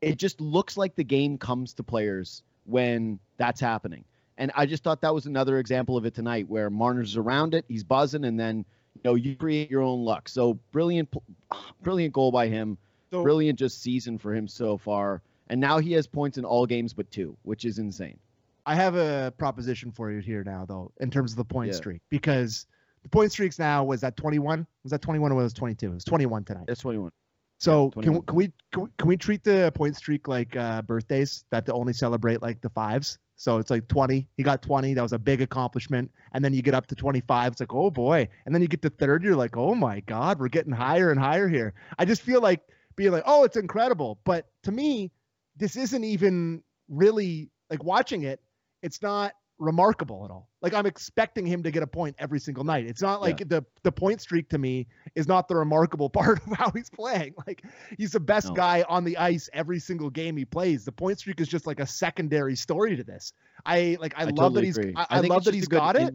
it 0.00 0.16
just 0.16 0.40
looks 0.40 0.76
like 0.76 0.94
the 0.94 1.04
game 1.04 1.38
comes 1.38 1.74
to 1.74 1.82
players 1.82 2.42
when 2.64 3.18
that's 3.38 3.60
happening. 3.60 4.04
And 4.36 4.52
I 4.54 4.66
just 4.66 4.84
thought 4.84 5.00
that 5.00 5.14
was 5.14 5.26
another 5.26 5.58
example 5.58 5.96
of 5.96 6.06
it 6.06 6.14
tonight 6.14 6.48
where 6.48 6.70
Marner's 6.70 7.16
around 7.16 7.54
it, 7.54 7.64
he's 7.66 7.82
buzzing, 7.82 8.24
and 8.24 8.38
then 8.38 8.64
you 8.94 9.00
know 9.04 9.14
you 9.16 9.34
create 9.34 9.70
your 9.70 9.82
own 9.82 10.04
luck. 10.04 10.28
So 10.28 10.54
brilliant, 10.70 11.12
brilliant 11.82 12.12
goal 12.12 12.30
by 12.30 12.46
him. 12.48 12.78
So, 13.10 13.22
brilliant 13.22 13.58
just 13.58 13.82
season 13.82 14.18
for 14.18 14.34
him 14.34 14.46
so 14.46 14.76
far. 14.76 15.22
And 15.48 15.60
now 15.60 15.78
he 15.78 15.92
has 15.92 16.06
points 16.06 16.36
in 16.36 16.44
all 16.44 16.66
games 16.66 16.92
but 16.92 17.10
two, 17.10 17.36
which 17.42 17.64
is 17.64 17.78
insane. 17.78 18.18
I 18.66 18.74
have 18.74 18.96
a 18.96 19.32
proposition 19.38 19.90
for 19.90 20.12
you 20.12 20.20
here 20.20 20.44
now, 20.44 20.66
though, 20.66 20.92
in 21.00 21.10
terms 21.10 21.32
of 21.32 21.38
the 21.38 21.44
point 21.44 21.70
yeah. 21.70 21.76
streak, 21.76 22.02
because 22.10 22.66
the 23.08 23.16
point 23.16 23.32
streaks 23.32 23.58
now 23.58 23.84
was 23.84 24.02
that 24.02 24.16
21. 24.16 24.66
Was 24.82 24.90
that 24.90 25.00
21 25.00 25.32
or 25.32 25.36
was 25.36 25.52
it 25.52 25.56
22? 25.56 25.86
It 25.86 25.94
was 25.94 26.04
21 26.04 26.44
tonight. 26.44 26.64
It's 26.68 26.82
21. 26.82 27.10
So 27.58 27.86
yeah, 27.96 28.02
21. 28.02 28.22
Can, 28.22 28.36
we 28.36 28.52
can 28.70 28.82
we 28.82 28.88
can 28.98 29.08
we 29.08 29.16
treat 29.16 29.42
the 29.42 29.72
point 29.74 29.96
streak 29.96 30.28
like 30.28 30.54
uh, 30.54 30.82
birthdays 30.82 31.44
that 31.50 31.64
to 31.66 31.72
only 31.72 31.94
celebrate 31.94 32.42
like 32.42 32.60
the 32.60 32.68
fives? 32.68 33.18
So 33.36 33.56
it's 33.58 33.70
like 33.70 33.88
20. 33.88 34.28
He 34.36 34.42
got 34.42 34.60
20. 34.60 34.92
That 34.94 35.02
was 35.02 35.14
a 35.14 35.18
big 35.18 35.40
accomplishment. 35.40 36.10
And 36.32 36.44
then 36.44 36.52
you 36.52 36.60
get 36.60 36.74
up 36.74 36.86
to 36.88 36.94
25. 36.94 37.52
It's 37.52 37.60
like, 37.60 37.72
oh 37.72 37.90
boy. 37.90 38.28
And 38.44 38.54
then 38.54 38.60
you 38.60 38.68
get 38.68 38.82
to 38.82 38.90
30. 38.90 39.24
You're 39.24 39.36
like, 39.36 39.56
oh 39.56 39.74
my 39.74 40.00
God, 40.00 40.38
we're 40.38 40.48
getting 40.48 40.72
higher 40.72 41.10
and 41.10 41.18
higher 41.18 41.48
here. 41.48 41.72
I 41.98 42.04
just 42.04 42.20
feel 42.20 42.42
like 42.42 42.60
being 42.94 43.12
like, 43.12 43.24
oh, 43.26 43.44
it's 43.44 43.56
incredible. 43.56 44.18
But 44.24 44.48
to 44.64 44.72
me, 44.72 45.12
this 45.56 45.76
isn't 45.76 46.04
even 46.04 46.62
really 46.88 47.48
like 47.70 47.82
watching 47.82 48.24
it. 48.24 48.40
It's 48.82 49.00
not 49.00 49.32
remarkable 49.58 50.24
at 50.24 50.30
all. 50.30 50.48
Like 50.62 50.74
I'm 50.74 50.86
expecting 50.86 51.46
him 51.46 51.62
to 51.62 51.70
get 51.70 51.82
a 51.82 51.86
point 51.86 52.16
every 52.18 52.40
single 52.40 52.64
night. 52.64 52.86
It's 52.86 53.02
not 53.02 53.20
like 53.20 53.40
yeah. 53.40 53.46
the 53.48 53.64
the 53.82 53.92
point 53.92 54.20
streak 54.20 54.48
to 54.50 54.58
me 54.58 54.86
is 55.14 55.26
not 55.26 55.48
the 55.48 55.56
remarkable 55.56 56.08
part 56.10 56.40
of 56.46 56.56
how 56.56 56.70
he's 56.70 56.90
playing. 56.90 57.34
Like 57.46 57.62
he's 57.96 58.12
the 58.12 58.20
best 58.20 58.48
no. 58.48 58.54
guy 58.54 58.84
on 58.88 59.04
the 59.04 59.16
ice 59.16 59.48
every 59.52 59.78
single 59.78 60.10
game 60.10 60.36
he 60.36 60.44
plays. 60.44 60.84
The 60.84 60.92
point 60.92 61.18
streak 61.18 61.40
is 61.40 61.48
just 61.48 61.66
like 61.66 61.80
a 61.80 61.86
secondary 61.86 62.56
story 62.56 62.96
to 62.96 63.04
this. 63.04 63.32
I 63.66 63.96
like 64.00 64.14
I, 64.16 64.22
I 64.22 64.24
love 64.24 64.36
totally 64.36 64.60
that 64.60 64.66
he's 64.66 64.78
agree. 64.78 64.94
I, 64.96 65.06
I, 65.10 65.20
love 65.20 65.44
that 65.44 65.54
he's 65.54 65.68
got 65.68 65.96
it. 65.96 66.14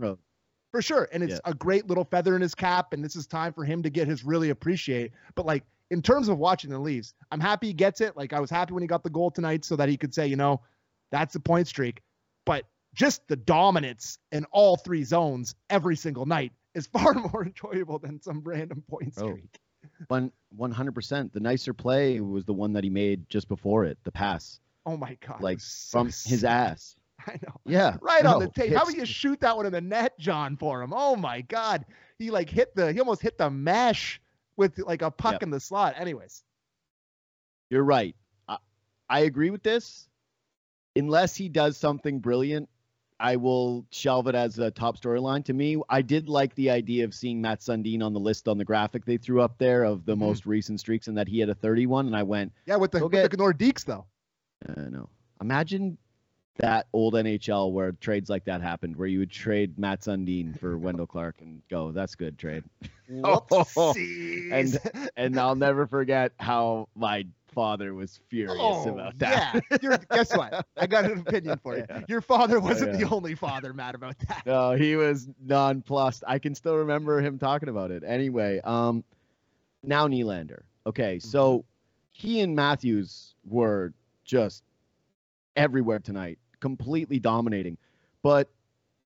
For 0.72 0.82
sure. 0.82 1.08
And 1.12 1.22
it's 1.22 1.34
yeah. 1.34 1.40
a 1.46 1.54
great 1.54 1.88
little 1.88 2.04
feather 2.04 2.36
in 2.36 2.42
his 2.42 2.56
cap 2.56 2.94
and 2.94 3.04
this 3.04 3.16
is 3.16 3.28
time 3.28 3.54
for 3.54 3.64
him 3.64 3.84
to 3.84 3.92
get 3.92 4.08
his 4.08 4.24
really 4.24 4.50
appreciate. 4.50 5.12
But 5.36 5.46
like 5.46 5.64
in 5.92 6.02
terms 6.02 6.30
of 6.30 6.40
watching 6.40 6.72
the 6.72 6.80
Leafs, 6.80 7.14
I'm 7.32 7.40
happy 7.40 7.68
he 7.68 7.74
gets 7.74 8.02
it. 8.02 8.18
Like 8.18 8.34
I 8.34 8.40
was 8.40 8.50
happy 8.50 8.74
when 8.74 8.82
he 8.82 8.88
got 8.88 9.04
the 9.04 9.10
goal 9.12 9.30
tonight 9.30 9.66
so 9.66 9.76
that 9.76 9.88
he 9.88 9.98
could 9.98 10.14
say, 10.16 10.26
you 10.26 10.36
know, 10.36 10.62
that's 11.12 11.34
the 11.34 11.40
point 11.40 11.68
streak. 11.68 12.02
But 12.46 12.66
just 12.94 13.28
the 13.28 13.36
dominance 13.36 14.18
in 14.32 14.46
all 14.52 14.78
three 14.78 15.04
zones 15.04 15.56
every 15.70 15.96
single 15.96 16.26
night 16.26 16.52
is 16.76 16.88
far 16.94 17.14
more 17.14 17.44
enjoyable 17.44 18.00
than 18.00 18.22
some 18.22 18.42
random 18.44 18.84
point 18.88 19.14
oh, 19.18 19.30
streak. 19.30 19.60
One 20.08 20.32
one 20.56 20.72
hundred 20.72 20.96
percent. 20.96 21.34
The 21.34 21.40
nicer 21.40 21.74
play 21.74 22.20
was 22.20 22.46
the 22.46 22.54
one 22.54 22.74
that 22.74 22.84
he 22.84 22.90
made 22.90 23.30
just 23.30 23.48
before 23.48 23.86
it, 23.86 23.98
the 24.04 24.12
pass. 24.12 24.60
Oh 24.86 24.98
my 24.98 25.18
god! 25.26 25.42
Like 25.42 25.60
so 25.60 26.00
from 26.00 26.12
sick. 26.12 26.32
his 26.32 26.44
ass. 26.44 26.96
I 27.28 27.34
know. 27.42 27.60
Yeah. 27.66 27.98
Right 28.02 28.24
no, 28.24 28.36
on 28.36 28.40
the 28.40 28.50
tape. 28.50 28.74
How 28.74 28.86
would 28.86 28.96
you 28.96 29.06
shoot 29.06 29.40
that 29.42 29.56
one 29.56 29.66
in 29.66 29.72
the 29.72 29.82
net, 29.82 30.18
John, 30.20 30.58
for 30.58 30.82
him? 30.82 30.94
Oh 30.94 31.16
my 31.16 31.42
god. 31.42 31.86
He 32.20 32.32
like 32.32 32.50
hit 32.50 32.76
the 32.76 32.92
he 32.92 33.00
almost 33.00 33.22
hit 33.22 33.38
the 33.38 33.50
mesh 33.50 34.22
with 34.58 34.78
like 34.80 35.02
a 35.02 35.12
puck 35.12 35.34
yep. 35.34 35.44
in 35.44 35.50
the 35.50 35.60
slot. 35.60 35.96
Anyways. 35.98 36.44
You're 37.70 37.84
right. 37.84 38.16
I, 38.48 38.58
I 39.10 39.20
agree 39.22 39.50
with 39.50 39.64
this. 39.64 40.08
Unless 40.96 41.36
he 41.36 41.50
does 41.50 41.76
something 41.76 42.20
brilliant, 42.20 42.70
I 43.24 43.38
will 43.38 43.86
shelve 43.90 44.28
it 44.28 44.36
as 44.36 44.60
a 44.60 44.70
top 44.70 45.00
storyline. 45.00 45.46
To 45.46 45.54
me, 45.54 45.82
I 45.90 46.02
did 46.02 46.28
like 46.28 46.54
the 46.56 46.70
idea 46.70 47.06
of 47.06 47.14
seeing 47.16 47.42
Mats 47.42 47.66
Sundin 47.68 48.04
on 48.04 48.12
the 48.14 48.20
list 48.20 48.50
on 48.50 48.58
the 48.58 48.66
graphic 48.66 49.06
they 49.06 49.16
threw 49.18 49.42
up 49.42 49.58
there 49.58 49.86
of 49.86 50.06
the 50.06 50.14
Mhm. 50.16 50.20
most 50.20 50.46
recent 50.46 50.82
streaks 50.82 51.08
and 51.08 51.18
that 51.18 51.30
he 51.30 51.40
had 51.40 51.48
a 51.48 51.56
31. 51.56 52.06
And 52.08 52.16
I 52.16 52.24
went, 52.24 52.52
Yeah, 52.66 52.76
with 52.76 52.92
the, 52.92 53.02
with 53.02 53.14
get- 53.14 53.32
the 53.32 53.38
Nordiques 53.38 53.86
though. 53.86 54.06
uh, 54.68 54.90
no. 54.90 55.08
Imagine 55.42 55.98
that 56.58 56.88
old 56.94 57.16
NHL 57.16 57.72
where 57.72 57.94
trades 57.94 58.30
like 58.30 58.44
that 58.46 58.62
happened, 58.62 58.96
where 58.98 59.08
you 59.08 59.20
would 59.20 59.32
trade 59.32 59.80
Mats 59.80 60.06
Sundin 60.08 60.54
for 60.60 60.78
Wendell 61.02 61.08
Clark 61.08 61.42
and 61.42 61.62
go, 61.70 61.92
that's 61.94 62.16
good 62.16 62.38
trade. 62.38 62.64
Whoopsies. 63.10 64.78
And 65.16 65.40
I'll 65.40 65.56
never 65.56 65.88
forget 65.88 66.34
how 66.40 66.90
my 66.96 67.26
father 67.54 67.94
was 67.94 68.20
furious 68.30 68.58
Oh, 68.60 68.90
about 68.90 69.18
that. 69.20 69.62
yeah. 69.72 69.78
You're, 69.82 69.98
guess 70.12 70.36
what? 70.36 70.66
I 70.78 70.88
got 70.88 71.06
an 71.06 71.20
opinion 71.20 71.60
for 71.62 71.78
you. 71.78 71.86
Yeah. 71.90 72.02
Your 72.08 72.22
father 72.22 72.60
wasn't 72.60 72.94
Yeah. 73.00 73.06
the 73.08 73.16
only 73.16 73.36
father 73.36 73.74
mad 73.74 73.96
about 73.96 74.18
that. 74.28 74.44
No, 74.46 74.72
he 74.72 74.96
was 74.96 75.28
nonplussed. 75.46 76.24
I 76.28 76.40
can 76.40 76.56
still 76.56 76.76
remember 76.78 77.20
him 77.22 77.38
talking 77.38 77.70
about 77.70 77.92
it. 77.92 78.04
Anyway, 78.06 78.60
um, 78.64 79.04
now 79.84 80.08
Nylander. 80.08 80.62
Okay, 80.88 81.20
so 81.20 81.64
he 82.12 82.42
and 82.42 82.56
Matthews 82.56 83.36
were 83.46 83.94
just 84.26 84.64
everywhere 85.56 86.00
tonight, 86.00 86.40
completely 86.60 87.20
dominating. 87.20 87.78
But 88.22 88.50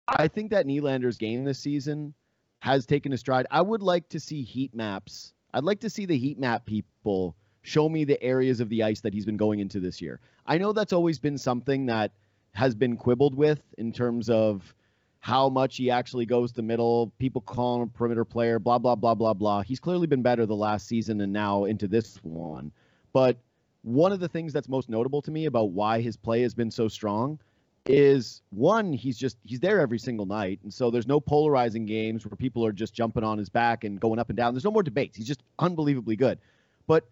I 0.07 0.27
think 0.27 0.51
that 0.51 0.65
Nylander's 0.65 1.17
game 1.17 1.43
this 1.43 1.59
season 1.59 2.13
has 2.59 2.85
taken 2.85 3.13
a 3.13 3.17
stride. 3.17 3.45
I 3.51 3.61
would 3.61 3.81
like 3.83 4.07
to 4.09 4.19
see 4.19 4.41
heat 4.43 4.73
maps. 4.73 5.33
I'd 5.53 5.63
like 5.63 5.79
to 5.81 5.89
see 5.89 6.05
the 6.05 6.17
heat 6.17 6.39
map 6.39 6.65
people 6.65 7.35
show 7.67 7.89
me 7.89 8.05
the 8.05 8.21
areas 8.23 8.61
of 8.61 8.69
the 8.69 8.81
ice 8.81 9.01
that 9.01 9.13
he's 9.13 9.25
been 9.25 9.35
going 9.35 9.59
into 9.59 9.81
this 9.81 10.01
year. 10.01 10.21
I 10.45 10.57
know 10.57 10.71
that's 10.71 10.93
always 10.93 11.19
been 11.19 11.37
something 11.37 11.85
that 11.87 12.13
has 12.53 12.73
been 12.73 12.95
quibbled 12.95 13.35
with 13.35 13.61
in 13.77 13.91
terms 13.91 14.29
of 14.29 14.73
how 15.19 15.49
much 15.49 15.75
he 15.75 15.91
actually 15.91 16.25
goes 16.25 16.53
to 16.53 16.61
middle. 16.61 17.11
People 17.19 17.41
call 17.41 17.75
him 17.75 17.81
a 17.81 17.87
perimeter 17.87 18.23
player, 18.23 18.57
blah, 18.57 18.77
blah, 18.77 18.95
blah, 18.95 19.15
blah, 19.15 19.33
blah. 19.33 19.61
He's 19.63 19.81
clearly 19.81 20.07
been 20.07 20.21
better 20.21 20.45
the 20.45 20.55
last 20.55 20.87
season 20.87 21.19
and 21.19 21.33
now 21.33 21.65
into 21.65 21.89
this 21.89 22.17
one. 22.23 22.71
But 23.11 23.37
one 23.81 24.13
of 24.13 24.21
the 24.21 24.29
things 24.29 24.53
that's 24.53 24.69
most 24.69 24.87
notable 24.87 25.21
to 25.23 25.31
me 25.31 25.45
about 25.45 25.71
why 25.71 25.99
his 25.99 26.15
play 26.15 26.43
has 26.43 26.53
been 26.53 26.71
so 26.71 26.87
strong 26.87 27.37
is 27.85 28.41
one, 28.51 28.93
he's 28.93 29.17
just 29.17 29.37
he's 29.43 29.59
there 29.59 29.81
every 29.81 29.99
single 29.99 30.25
night. 30.25 30.59
And 30.63 30.73
so 30.73 30.89
there's 30.89 31.07
no 31.07 31.19
polarizing 31.19 31.85
games 31.85 32.25
where 32.25 32.37
people 32.37 32.65
are 32.65 32.71
just 32.71 32.93
jumping 32.93 33.25
on 33.25 33.37
his 33.37 33.49
back 33.49 33.83
and 33.83 33.99
going 33.99 34.19
up 34.19 34.29
and 34.29 34.37
down. 34.37 34.53
There's 34.53 34.63
no 34.63 34.71
more 34.71 34.83
debates. 34.83 35.17
He's 35.17 35.27
just 35.27 35.43
unbelievably 35.59 36.15
good. 36.15 36.39
But 36.87 37.05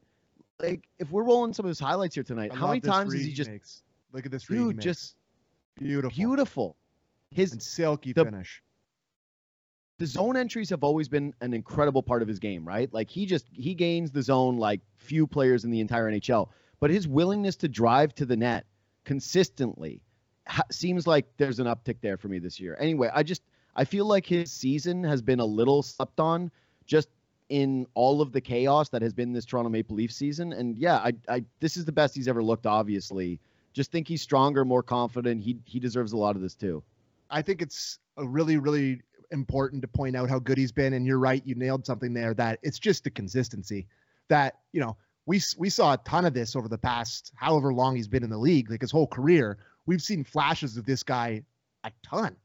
like 0.62 0.88
if 1.00 1.12
we're 1.12 1.24
rolling 1.24 1.53
some 1.53 1.65
of 1.65 1.69
his 1.69 1.79
highlights 1.79 2.15
here 2.15 2.24
tonight, 2.24 2.51
I 2.53 2.55
how 2.55 2.67
many 2.67 2.81
times 2.81 3.13
has 3.13 3.24
he 3.24 3.33
just 3.33 3.50
makes. 3.50 3.83
Look 4.12 4.25
at 4.25 4.31
this 4.31 4.45
dude 4.45 4.79
just 4.79 5.15
beautiful, 5.77 6.15
beautiful? 6.15 6.77
His 7.31 7.51
and 7.51 7.62
silky 7.62 8.13
the- 8.13 8.24
finish. 8.25 8.62
the 9.97 10.05
zone 10.05 10.38
entries 10.38 10.69
have 10.69 10.83
always 10.83 11.09
been 11.09 11.33
an 11.41 11.53
incredible 11.53 12.01
part 12.01 12.21
of 12.21 12.27
his 12.27 12.39
game, 12.39 12.65
right? 12.65 12.91
Like 12.93 13.09
he 13.09 13.25
just 13.25 13.45
he 13.51 13.74
gains 13.74 14.12
the 14.12 14.21
zone 14.21 14.57
like 14.57 14.81
few 14.95 15.27
players 15.27 15.65
in 15.65 15.71
the 15.71 15.79
entire 15.81 16.09
NHL. 16.09 16.50
But 16.79 16.91
his 16.91 17.07
willingness 17.07 17.55
to 17.57 17.67
drive 17.67 18.13
to 18.15 18.25
the 18.25 18.35
net 18.38 18.65
consistently 19.05 20.01
ha- 20.47 20.63
seems 20.71 21.07
like 21.07 21.25
there's 21.38 21.59
an 21.59 21.67
uptick 21.67 21.97
there 22.01 22.17
for 22.17 22.27
me 22.27 22.39
this 22.39 22.59
year. 22.59 22.77
Anyway, 22.79 23.09
I 23.13 23.24
just 23.24 23.41
I 23.75 23.83
feel 23.83 24.05
like 24.05 24.25
his 24.25 24.51
season 24.51 25.03
has 25.03 25.21
been 25.21 25.39
a 25.41 25.45
little 25.45 25.83
slept 25.83 26.19
on 26.19 26.51
just 26.85 27.09
in 27.50 27.86
all 27.94 28.22
of 28.22 28.32
the 28.32 28.42
chaos 28.42 28.90
that 28.90 29.02
has 29.02 29.14
been 29.14 29.34
this 29.34 29.46
Toronto 29.46 29.70
Maple 29.70 29.96
Leaf 29.96 30.12
season. 30.12 30.54
And 30.54 30.78
yeah, 30.78 30.98
I 30.98 31.14
I 31.28 31.44
this 31.60 31.78
is 31.78 31.86
the 31.86 31.92
best 31.92 32.16
he's 32.16 32.28
ever 32.28 32.44
looked 32.44 32.66
obviously. 32.66 33.40
Just 33.74 33.92
think 33.92 34.08
he's 34.08 34.22
stronger, 34.22 34.66
more 34.66 34.84
confident. 34.84 35.44
He 35.44 35.58
he 35.66 35.80
deserves 35.80 36.14
a 36.14 36.18
lot 36.18 36.36
of 36.36 36.42
this 36.42 36.56
too. 36.56 36.84
I 37.30 37.42
think 37.42 37.62
it's 37.62 38.00
a 38.18 38.25
really, 38.25 38.58
really 38.58 39.02
important 39.32 39.82
to 39.82 39.88
point 39.88 40.16
out 40.16 40.30
how 40.30 40.40
good 40.40 40.58
he's 40.58 40.72
been. 40.72 40.94
And 40.94 41.06
you're 41.06 41.20
right, 41.20 41.42
you 41.46 41.56
nailed 41.56 41.86
something 41.86 42.14
there. 42.14 42.34
That 42.34 42.60
it's 42.64 42.80
just 42.80 43.04
the 43.04 43.10
consistency. 43.10 43.88
That 44.30 44.56
you 44.72 44.82
know, 44.82 44.98
we 45.25 45.42
we 45.58 45.70
saw 45.70 45.94
a 45.94 45.98
ton 45.98 46.25
of 46.25 46.34
this 46.34 46.56
over 46.56 46.68
the 46.68 46.78
past 46.78 47.32
however 47.36 47.74
long 47.74 47.96
he's 47.96 48.08
been 48.08 48.24
in 48.24 48.30
the 48.30 48.38
league, 48.38 48.72
like 48.72 48.82
his 48.82 48.92
whole 48.92 49.08
career. 49.08 49.58
We've 49.86 50.02
seen 50.02 50.24
flashes 50.24 50.78
of 50.78 50.86
this 50.86 51.04
guy 51.04 51.44
a 51.84 51.92
ton. 52.04 52.36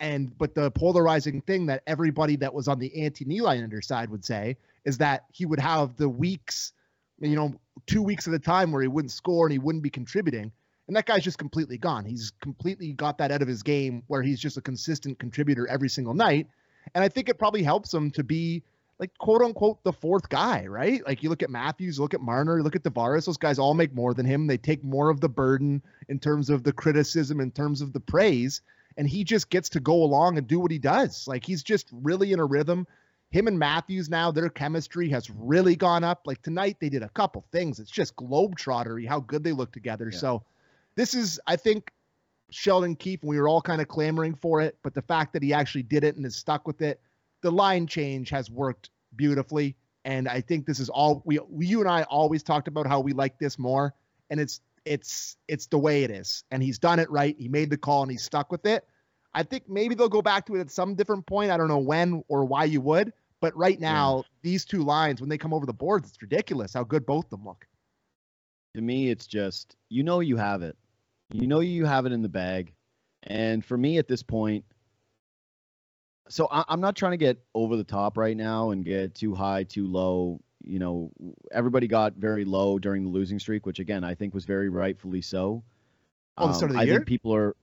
And 0.00 0.36
but 0.38 0.54
the 0.54 0.70
polarizing 0.70 1.42
thing 1.42 1.66
that 1.66 1.82
everybody 1.86 2.36
that 2.36 2.52
was 2.52 2.68
on 2.68 2.78
the 2.78 3.04
anti 3.04 3.24
Nylander 3.24 3.84
side 3.84 4.08
would 4.10 4.24
say 4.24 4.56
is 4.84 4.98
that 4.98 5.26
he 5.30 5.44
would 5.44 5.60
have 5.60 5.96
the 5.96 6.08
weeks, 6.08 6.72
you 7.20 7.36
know, 7.36 7.54
two 7.86 8.02
weeks 8.02 8.26
at 8.26 8.32
a 8.32 8.38
time 8.38 8.72
where 8.72 8.80
he 8.82 8.88
wouldn't 8.88 9.12
score 9.12 9.46
and 9.46 9.52
he 9.52 9.58
wouldn't 9.58 9.84
be 9.84 9.90
contributing. 9.90 10.50
And 10.88 10.96
that 10.96 11.06
guy's 11.06 11.22
just 11.22 11.38
completely 11.38 11.78
gone. 11.78 12.04
He's 12.04 12.32
completely 12.40 12.94
got 12.94 13.18
that 13.18 13.30
out 13.30 13.42
of 13.42 13.48
his 13.48 13.62
game 13.62 14.02
where 14.08 14.22
he's 14.22 14.40
just 14.40 14.56
a 14.56 14.60
consistent 14.60 15.18
contributor 15.18 15.68
every 15.68 15.88
single 15.88 16.14
night. 16.14 16.48
And 16.94 17.04
I 17.04 17.08
think 17.08 17.28
it 17.28 17.38
probably 17.38 17.62
helps 17.62 17.92
him 17.92 18.10
to 18.12 18.24
be 18.24 18.62
like 18.98 19.16
quote 19.18 19.42
unquote 19.42 19.82
the 19.84 19.92
fourth 19.92 20.28
guy, 20.28 20.66
right? 20.66 21.04
Like 21.06 21.22
you 21.22 21.30
look 21.30 21.42
at 21.42 21.50
Matthews, 21.50 22.00
look 22.00 22.14
at 22.14 22.20
Marner, 22.20 22.62
look 22.62 22.74
at 22.74 22.82
Tavares, 22.82 23.26
those 23.26 23.36
guys 23.36 23.58
all 23.58 23.74
make 23.74 23.94
more 23.94 24.14
than 24.14 24.26
him. 24.26 24.46
They 24.46 24.56
take 24.56 24.82
more 24.82 25.10
of 25.10 25.20
the 25.20 25.28
burden 25.28 25.82
in 26.08 26.18
terms 26.18 26.50
of 26.50 26.64
the 26.64 26.72
criticism, 26.72 27.40
in 27.40 27.50
terms 27.50 27.82
of 27.82 27.92
the 27.92 28.00
praise. 28.00 28.62
And 29.00 29.08
he 29.08 29.24
just 29.24 29.48
gets 29.48 29.70
to 29.70 29.80
go 29.80 29.94
along 29.94 30.36
and 30.36 30.46
do 30.46 30.60
what 30.60 30.70
he 30.70 30.78
does. 30.78 31.26
Like 31.26 31.42
he's 31.42 31.62
just 31.62 31.88
really 31.90 32.34
in 32.34 32.38
a 32.38 32.44
rhythm. 32.44 32.86
Him 33.30 33.46
and 33.46 33.58
Matthews 33.58 34.10
now, 34.10 34.30
their 34.30 34.50
chemistry 34.50 35.08
has 35.08 35.30
really 35.30 35.74
gone 35.74 36.04
up. 36.04 36.20
Like 36.26 36.42
tonight, 36.42 36.76
they 36.80 36.90
did 36.90 37.02
a 37.02 37.08
couple 37.08 37.42
things. 37.50 37.78
It's 37.80 37.90
just 37.90 38.14
globetrottery 38.16 39.08
how 39.08 39.20
good 39.20 39.42
they 39.42 39.52
look 39.52 39.72
together. 39.72 40.10
Yeah. 40.12 40.18
So 40.18 40.42
this 40.96 41.14
is, 41.14 41.40
I 41.46 41.56
think, 41.56 41.90
Sheldon 42.50 42.94
Keefe, 42.94 43.22
and 43.22 43.30
we 43.30 43.40
were 43.40 43.48
all 43.48 43.62
kind 43.62 43.80
of 43.80 43.88
clamoring 43.88 44.34
for 44.34 44.60
it, 44.60 44.76
but 44.82 44.92
the 44.92 45.00
fact 45.00 45.32
that 45.32 45.42
he 45.42 45.54
actually 45.54 45.84
did 45.84 46.04
it 46.04 46.16
and 46.16 46.26
is 46.26 46.36
stuck 46.36 46.66
with 46.66 46.82
it, 46.82 47.00
the 47.40 47.50
line 47.50 47.86
change 47.86 48.28
has 48.28 48.50
worked 48.50 48.90
beautifully. 49.16 49.76
And 50.04 50.28
I 50.28 50.42
think 50.42 50.66
this 50.66 50.78
is 50.78 50.90
all 50.90 51.22
we, 51.24 51.38
we 51.48 51.64
you 51.64 51.80
and 51.80 51.88
I 51.88 52.02
always 52.02 52.42
talked 52.42 52.68
about 52.68 52.86
how 52.86 53.00
we 53.00 53.14
like 53.14 53.38
this 53.38 53.58
more, 53.58 53.94
and 54.28 54.38
it's 54.38 54.60
it's 54.84 55.36
it's 55.48 55.66
the 55.68 55.78
way 55.78 56.04
it 56.04 56.10
is. 56.10 56.44
And 56.50 56.62
he's 56.62 56.78
done 56.78 56.98
it 56.98 57.10
right. 57.10 57.36
He 57.38 57.48
made 57.48 57.70
the 57.70 57.78
call 57.78 58.02
and 58.02 58.10
he's 58.10 58.22
stuck 58.24 58.50
with 58.52 58.66
it. 58.66 58.84
I 59.34 59.42
think 59.44 59.68
maybe 59.68 59.94
they'll 59.94 60.08
go 60.08 60.22
back 60.22 60.46
to 60.46 60.56
it 60.56 60.60
at 60.60 60.70
some 60.70 60.94
different 60.96 61.26
point. 61.26 61.50
I 61.50 61.56
don't 61.56 61.68
know 61.68 61.78
when 61.78 62.22
or 62.28 62.44
why 62.44 62.64
you 62.64 62.80
would, 62.82 63.12
but 63.40 63.56
right 63.56 63.80
now 63.80 64.24
these 64.42 64.64
two 64.64 64.82
lines 64.82 65.20
when 65.20 65.28
they 65.30 65.38
come 65.38 65.54
over 65.54 65.66
the 65.66 65.72
boards, 65.74 66.08
it's 66.08 66.22
ridiculous 66.22 66.74
how 66.74 66.84
good 66.84 67.06
both 67.06 67.26
of 67.26 67.30
them 67.30 67.44
look. 67.46 67.66
to 68.74 68.80
me 68.80 69.10
it's 69.10 69.26
just 69.26 69.76
you 69.88 70.02
know 70.02 70.20
you 70.20 70.36
have 70.36 70.62
it 70.62 70.76
you 71.32 71.46
know 71.46 71.60
you 71.60 71.84
have 71.84 72.06
it 72.06 72.12
in 72.12 72.22
the 72.22 72.28
bag 72.28 72.72
and 73.24 73.64
for 73.64 73.76
me 73.76 73.98
at 73.98 74.08
this 74.08 74.22
point 74.22 74.64
so 76.28 76.48
I, 76.50 76.64
i'm 76.68 76.80
not 76.80 76.96
trying 76.96 77.12
to 77.12 77.16
get 77.18 77.38
over 77.54 77.76
the 77.76 77.84
top 77.84 78.16
right 78.16 78.36
now 78.36 78.70
and 78.70 78.84
get 78.84 79.14
too 79.14 79.34
high 79.34 79.64
too 79.64 79.86
low 79.86 80.40
you 80.64 80.78
know 80.78 81.10
everybody 81.52 81.86
got 81.86 82.14
very 82.14 82.44
low 82.44 82.78
during 82.78 83.04
the 83.04 83.10
losing 83.10 83.38
streak 83.38 83.66
which 83.66 83.78
again 83.78 84.04
i 84.04 84.14
think 84.14 84.34
was 84.34 84.44
very 84.44 84.68
rightfully 84.68 85.20
so 85.22 85.62
Oh, 86.38 86.48
the 86.48 86.54
start 86.54 86.70
of 86.70 86.74
um, 86.74 86.76
the 86.76 86.80
I 86.80 86.84
year? 86.84 86.94
think 86.94 87.06
people 87.06 87.34
are 87.34 87.56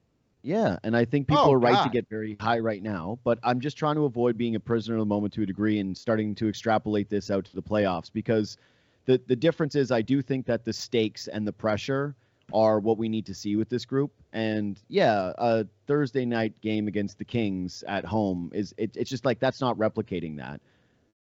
yeah 0.43 0.77
and 0.83 0.95
i 0.95 1.03
think 1.05 1.27
people 1.27 1.43
Oh, 1.45 1.53
are 1.53 1.59
right 1.59 1.83
to 1.83 1.89
get 1.89 2.07
very 2.09 2.37
high 2.39 2.59
right 2.59 2.81
now 2.81 3.19
but 3.23 3.39
i'm 3.43 3.59
just 3.59 3.77
trying 3.77 3.95
to 3.95 4.05
avoid 4.05 4.37
being 4.37 4.55
a 4.55 4.59
prisoner 4.59 4.95
of 4.95 4.99
the 4.99 5.05
moment 5.05 5.33
to 5.33 5.41
a 5.43 5.45
degree 5.45 5.79
and 5.79 5.97
starting 5.97 6.35
to 6.35 6.47
extrapolate 6.47 7.09
this 7.09 7.31
out 7.31 7.45
to 7.45 7.55
the 7.55 7.61
playoffs 7.61 8.11
because 8.11 8.57
the 9.05 9.21
the 9.27 9.35
difference 9.35 9.75
is 9.75 9.91
I 9.91 10.01
do 10.01 10.21
think 10.21 10.45
that 10.47 10.65
the 10.65 10.73
stakes 10.73 11.27
and 11.27 11.47
the 11.47 11.53
pressure 11.53 12.15
are 12.53 12.79
what 12.79 12.97
we 12.97 13.07
need 13.09 13.25
to 13.27 13.33
see 13.33 13.55
with 13.55 13.69
this 13.69 13.85
group. 13.85 14.11
And 14.33 14.81
yeah, 14.89 15.33
a 15.37 15.65
Thursday 15.87 16.25
night 16.25 16.59
game 16.61 16.87
against 16.87 17.17
the 17.17 17.25
Kings 17.25 17.83
at 17.87 18.05
home 18.05 18.51
is 18.53 18.73
it, 18.77 18.91
it's 18.95 19.09
just 19.09 19.25
like 19.25 19.39
that's 19.39 19.61
not 19.61 19.77
replicating 19.77 20.37
that. 20.37 20.61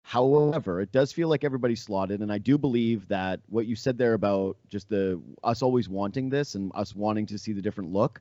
However, 0.06 0.82
it 0.82 0.92
does 0.92 1.12
feel 1.12 1.28
like 1.28 1.44
everybody's 1.44 1.80
slotted, 1.80 2.20
and 2.20 2.30
I 2.30 2.36
do 2.36 2.58
believe 2.58 3.08
that 3.08 3.40
what 3.48 3.64
you 3.64 3.74
said 3.74 3.96
there 3.96 4.12
about 4.12 4.58
just 4.68 4.90
the 4.90 5.18
us 5.42 5.62
always 5.62 5.88
wanting 5.88 6.28
this 6.28 6.54
and 6.54 6.70
us 6.74 6.94
wanting 6.94 7.24
to 7.26 7.38
see 7.38 7.52
the 7.52 7.62
different 7.62 7.90
look. 7.90 8.20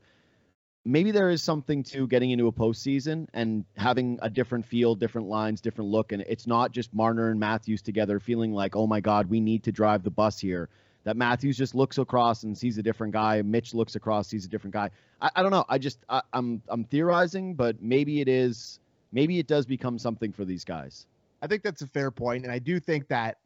Maybe 0.85 1.11
there 1.11 1.29
is 1.29 1.43
something 1.43 1.83
to 1.83 2.07
getting 2.07 2.31
into 2.31 2.47
a 2.47 2.53
postseason 2.53 3.27
and 3.33 3.65
having 3.75 4.17
a 4.21 4.29
different 4.29 4.65
feel, 4.65 4.95
different 4.95 5.27
lines, 5.27 5.59
different 5.59 5.91
look, 5.91 6.13
and 6.13 6.21
it's 6.21 6.47
not 6.47 6.71
just 6.71 6.93
Marner 6.93 7.29
and 7.29 7.39
Matthews 7.39 7.81
together 7.81 8.17
feeling 8.17 8.53
like, 8.53 8.77
oh 8.77 8.87
my 8.87 9.01
God, 9.01 9.29
we 9.29 9.41
need 9.41 9.63
to 9.63 9.73
drive 9.73 10.03
the 10.03 10.09
bus 10.09 10.39
here. 10.39 10.69
That 11.03 11.17
Matthews 11.17 11.57
just 11.57 11.75
looks 11.75 11.97
across 11.97 12.43
and 12.43 12.57
sees 12.57 12.77
a 12.77 12.81
different 12.81 13.11
guy. 13.11 13.41
Mitch 13.41 13.73
looks 13.73 13.95
across, 13.95 14.29
sees 14.29 14.45
a 14.45 14.49
different 14.49 14.73
guy. 14.73 14.89
I, 15.21 15.31
I 15.35 15.41
don't 15.41 15.51
know. 15.51 15.65
I 15.67 15.79
just 15.79 15.99
I, 16.07 16.21
I'm 16.31 16.61
I'm 16.69 16.85
theorizing, 16.85 17.55
but 17.55 17.81
maybe 17.81 18.21
it 18.21 18.29
is. 18.29 18.79
Maybe 19.11 19.37
it 19.37 19.47
does 19.47 19.65
become 19.65 19.99
something 19.99 20.31
for 20.31 20.45
these 20.45 20.63
guys. 20.63 21.05
I 21.43 21.47
think 21.47 21.61
that's 21.61 21.81
a 21.81 21.87
fair 21.87 22.09
point, 22.09 22.43
and 22.45 22.51
I 22.51 22.59
do 22.59 22.79
think 22.79 23.09
that 23.09 23.37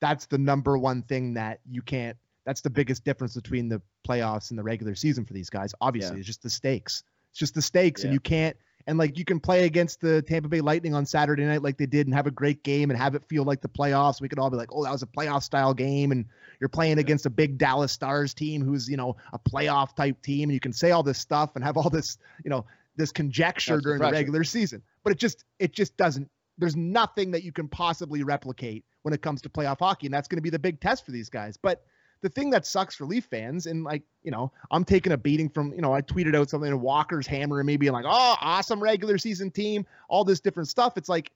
that's 0.00 0.26
the 0.26 0.38
number 0.38 0.78
one 0.78 1.02
thing 1.02 1.34
that 1.34 1.60
you 1.70 1.82
can't. 1.82 2.16
That's 2.46 2.62
the 2.62 2.70
biggest 2.70 3.04
difference 3.04 3.34
between 3.36 3.68
the 3.68 3.80
playoffs 4.08 4.50
and 4.50 4.58
the 4.58 4.62
regular 4.64 4.94
season 4.94 5.24
for 5.26 5.34
these 5.34 5.50
guys. 5.50 5.74
Obviously, 5.80 6.16
Yeah. 6.16 6.20
it's 6.20 6.26
just 6.26 6.42
the 6.42 6.50
stakes. 6.50 7.04
It's 7.30 7.38
just 7.38 7.54
the 7.54 7.62
stakes, 7.62 8.02
and 8.04 8.12
you 8.12 8.18
can't. 8.20 8.56
and 8.88 8.98
like 8.98 9.16
you 9.16 9.24
can 9.24 9.38
play 9.38 9.64
against 9.64 10.00
the 10.00 10.22
Tampa 10.22 10.48
Bay 10.48 10.60
Lightning 10.60 10.92
on 10.92 11.06
Saturday 11.06 11.44
night 11.44 11.62
like 11.62 11.76
they 11.76 11.86
did 11.86 12.08
and 12.08 12.14
have 12.16 12.26
a 12.26 12.32
great 12.32 12.64
game 12.64 12.90
and 12.90 12.98
have 12.98 13.14
it 13.14 13.22
feel 13.28 13.44
like 13.44 13.60
the 13.60 13.68
playoffs. 13.68 14.20
We 14.20 14.28
could 14.28 14.40
all 14.40 14.50
be 14.50 14.56
like, 14.56 14.70
oh, 14.72 14.82
that 14.82 14.90
was 14.90 15.02
a 15.02 15.06
playoff 15.06 15.44
style 15.44 15.72
game, 15.72 16.10
and 16.10 16.24
you're 16.58 16.68
playing 16.68 16.98
against 16.98 17.24
a 17.24 17.30
big 17.30 17.58
Dallas 17.58 17.92
Stars 17.92 18.34
team 18.34 18.64
who's 18.64 18.88
you 18.88 18.96
know 18.96 19.14
a 19.32 19.38
playoff 19.38 19.94
type 19.94 20.20
team, 20.22 20.48
and 20.48 20.54
you 20.54 20.58
can 20.60 20.72
say 20.72 20.90
all 20.90 21.04
this 21.04 21.18
stuff 21.18 21.54
and 21.54 21.62
have 21.64 21.76
all 21.76 21.90
this 21.90 22.18
you 22.44 22.50
know 22.50 22.64
this 22.96 23.12
conjecture 23.12 23.74
That's 23.74 23.84
during 23.84 23.98
the 24.00 24.04
pressure. 24.08 24.14
regular 24.16 24.42
season. 24.42 24.82
But 25.04 25.12
it 25.12 25.18
just 25.18 25.44
it 25.60 25.72
just 25.72 25.96
doesn't. 25.96 26.28
There's 26.58 26.76
nothing 26.76 27.30
that 27.32 27.42
you 27.42 27.52
can 27.52 27.68
possibly 27.68 28.22
replicate 28.22 28.84
when 29.02 29.14
it 29.14 29.22
comes 29.22 29.42
to 29.42 29.48
playoff 29.48 29.78
hockey, 29.78 30.06
and 30.06 30.14
that's 30.14 30.28
going 30.28 30.38
to 30.38 30.42
be 30.42 30.50
the 30.50 30.58
big 30.58 30.80
test 30.80 31.04
for 31.04 31.10
these 31.10 31.28
guys. 31.28 31.56
But 31.56 31.82
the 32.20 32.28
thing 32.28 32.50
that 32.50 32.64
sucks 32.64 32.94
for 32.94 33.04
Leaf 33.04 33.24
fans, 33.24 33.66
and 33.66 33.82
like, 33.82 34.02
you 34.22 34.30
know, 34.30 34.52
I'm 34.70 34.84
taking 34.84 35.12
a 35.12 35.16
beating 35.16 35.48
from, 35.48 35.74
you 35.74 35.80
know, 35.80 35.92
I 35.92 36.02
tweeted 36.02 36.36
out 36.36 36.48
something 36.48 36.70
and 36.70 36.80
Walker's 36.80 37.26
hammering 37.26 37.66
me 37.66 37.76
being 37.76 37.92
like, 37.92 38.04
oh, 38.06 38.36
awesome 38.40 38.80
regular 38.80 39.18
season 39.18 39.50
team, 39.50 39.84
all 40.08 40.24
this 40.24 40.38
different 40.38 40.68
stuff. 40.68 40.96
It's 40.96 41.08
like, 41.08 41.32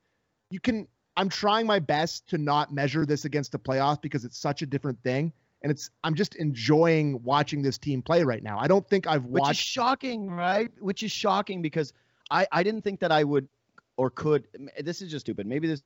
you 0.50 0.60
can, 0.60 0.86
I'm 1.16 1.28
trying 1.28 1.66
my 1.66 1.80
best 1.80 2.28
to 2.28 2.38
not 2.38 2.72
measure 2.72 3.04
this 3.04 3.24
against 3.24 3.50
the 3.50 3.58
playoffs 3.58 4.00
because 4.00 4.24
it's 4.24 4.38
such 4.38 4.62
a 4.62 4.66
different 4.66 5.02
thing. 5.02 5.32
And 5.62 5.72
it's, 5.72 5.90
I'm 6.04 6.14
just 6.14 6.36
enjoying 6.36 7.20
watching 7.24 7.62
this 7.62 7.78
team 7.78 8.00
play 8.00 8.22
right 8.22 8.42
now. 8.42 8.56
I 8.56 8.68
don't 8.68 8.88
think 8.88 9.08
I've 9.08 9.24
Which 9.24 9.42
is 9.42 9.48
watched. 9.48 9.66
shocking, 9.66 10.30
right? 10.30 10.70
Which 10.78 11.02
is 11.02 11.10
shocking 11.10 11.62
because 11.62 11.92
I, 12.30 12.46
I 12.52 12.62
didn't 12.62 12.82
think 12.82 13.00
that 13.00 13.10
I 13.10 13.24
would 13.24 13.48
or 13.96 14.10
could. 14.10 14.46
This 14.80 15.02
is 15.02 15.10
just 15.10 15.26
stupid. 15.26 15.46
Maybe 15.46 15.68
this 15.68 15.82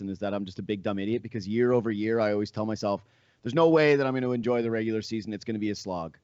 is 0.00 0.18
that 0.18 0.32
I'm 0.34 0.44
just 0.44 0.58
a 0.58 0.62
big 0.62 0.82
dumb 0.82 0.98
idiot 0.98 1.22
because 1.22 1.48
year 1.48 1.72
over 1.72 1.90
year 1.90 2.20
I 2.20 2.32
always 2.32 2.50
tell 2.50 2.66
myself 2.66 3.02
there's 3.42 3.54
no 3.54 3.68
way 3.68 3.96
that 3.96 4.06
I'm 4.06 4.12
going 4.12 4.22
to 4.22 4.32
enjoy 4.32 4.62
the 4.62 4.70
regular 4.70 5.02
season. 5.02 5.32
It's 5.32 5.44
going 5.44 5.54
to 5.54 5.60
be 5.60 5.70
a 5.70 5.74
slog. 5.74 6.16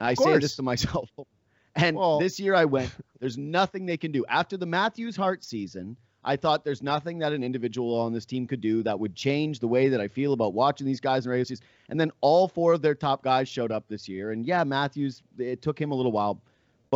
I 0.00 0.14
say 0.14 0.38
this 0.38 0.56
to 0.56 0.62
myself. 0.62 1.10
And 1.78 1.94
Well- 1.94 2.18
this 2.18 2.40
year 2.40 2.54
I 2.54 2.64
went, 2.64 2.90
there's 3.20 3.36
nothing 3.36 3.84
they 3.84 3.98
can 3.98 4.10
do. 4.10 4.24
After 4.30 4.56
the 4.56 4.64
Matthews 4.64 5.14
Hart 5.14 5.44
season, 5.44 5.94
I 6.24 6.34
thought 6.36 6.64
there's 6.64 6.82
nothing 6.82 7.18
that 7.18 7.34
an 7.34 7.44
individual 7.44 7.94
on 8.00 8.14
this 8.14 8.24
team 8.24 8.46
could 8.46 8.62
do 8.62 8.82
that 8.84 8.98
would 8.98 9.14
change 9.14 9.60
the 9.60 9.68
way 9.68 9.88
that 9.90 10.00
I 10.00 10.08
feel 10.08 10.32
about 10.32 10.54
watching 10.54 10.86
these 10.86 11.00
guys 11.00 11.26
in 11.26 11.30
regular 11.30 11.44
season. 11.44 11.66
And 11.90 12.00
then 12.00 12.10
all 12.22 12.48
four 12.48 12.72
of 12.72 12.80
their 12.80 12.94
top 12.94 13.22
guys 13.22 13.46
showed 13.46 13.70
up 13.70 13.86
this 13.88 14.08
year. 14.08 14.32
And 14.32 14.46
yeah, 14.46 14.64
Matthews, 14.64 15.22
it 15.38 15.60
took 15.60 15.78
him 15.78 15.92
a 15.92 15.94
little 15.94 16.12
while. 16.12 16.40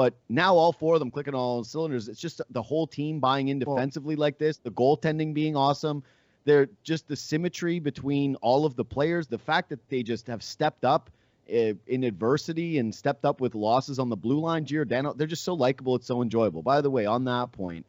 But 0.01 0.15
now 0.31 0.55
all 0.55 0.73
four 0.73 0.95
of 0.95 1.01
them 1.01 1.11
clicking 1.11 1.35
on 1.35 1.41
all 1.41 1.63
cylinders. 1.63 2.09
It's 2.09 2.19
just 2.19 2.41
the 2.49 2.63
whole 2.63 2.87
team 2.87 3.21
buying 3.21 3.49
in 3.49 3.59
Well- 3.59 3.77
defensively 3.77 4.17
like 4.17 4.39
this, 4.39 4.57
the 4.57 4.71
goaltending 4.71 5.35
being 5.35 5.57
awesome. 5.57 6.03
They're 6.47 6.71
just 6.83 7.07
the 7.07 7.17
symmetry 7.17 7.81
between 7.81 8.37
all 8.37 8.65
of 8.65 8.77
the 8.77 8.85
players, 8.87 9.27
the 9.27 9.37
fact 9.37 9.69
that 9.69 9.87
they 9.91 10.03
just 10.03 10.27
have 10.29 10.43
stepped 10.43 10.87
up 10.87 11.11
uh, 11.53 11.75
in 11.87 12.05
adversity 12.05 12.79
and 12.79 12.95
stepped 12.95 13.27
up 13.27 13.43
with 13.43 13.55
losses 13.55 13.99
on 13.99 14.09
the 14.09 14.17
blue 14.17 14.41
line. 14.41 14.65
Giordano, 14.65 15.13
they're 15.13 15.27
just 15.27 15.45
so 15.45 15.53
likable. 15.53 15.97
It's 15.97 16.07
so 16.07 16.23
enjoyable. 16.23 16.63
By 16.63 16.81
the 16.81 16.89
way, 16.89 17.05
on 17.05 17.25
that 17.25 17.53
point, 17.53 17.85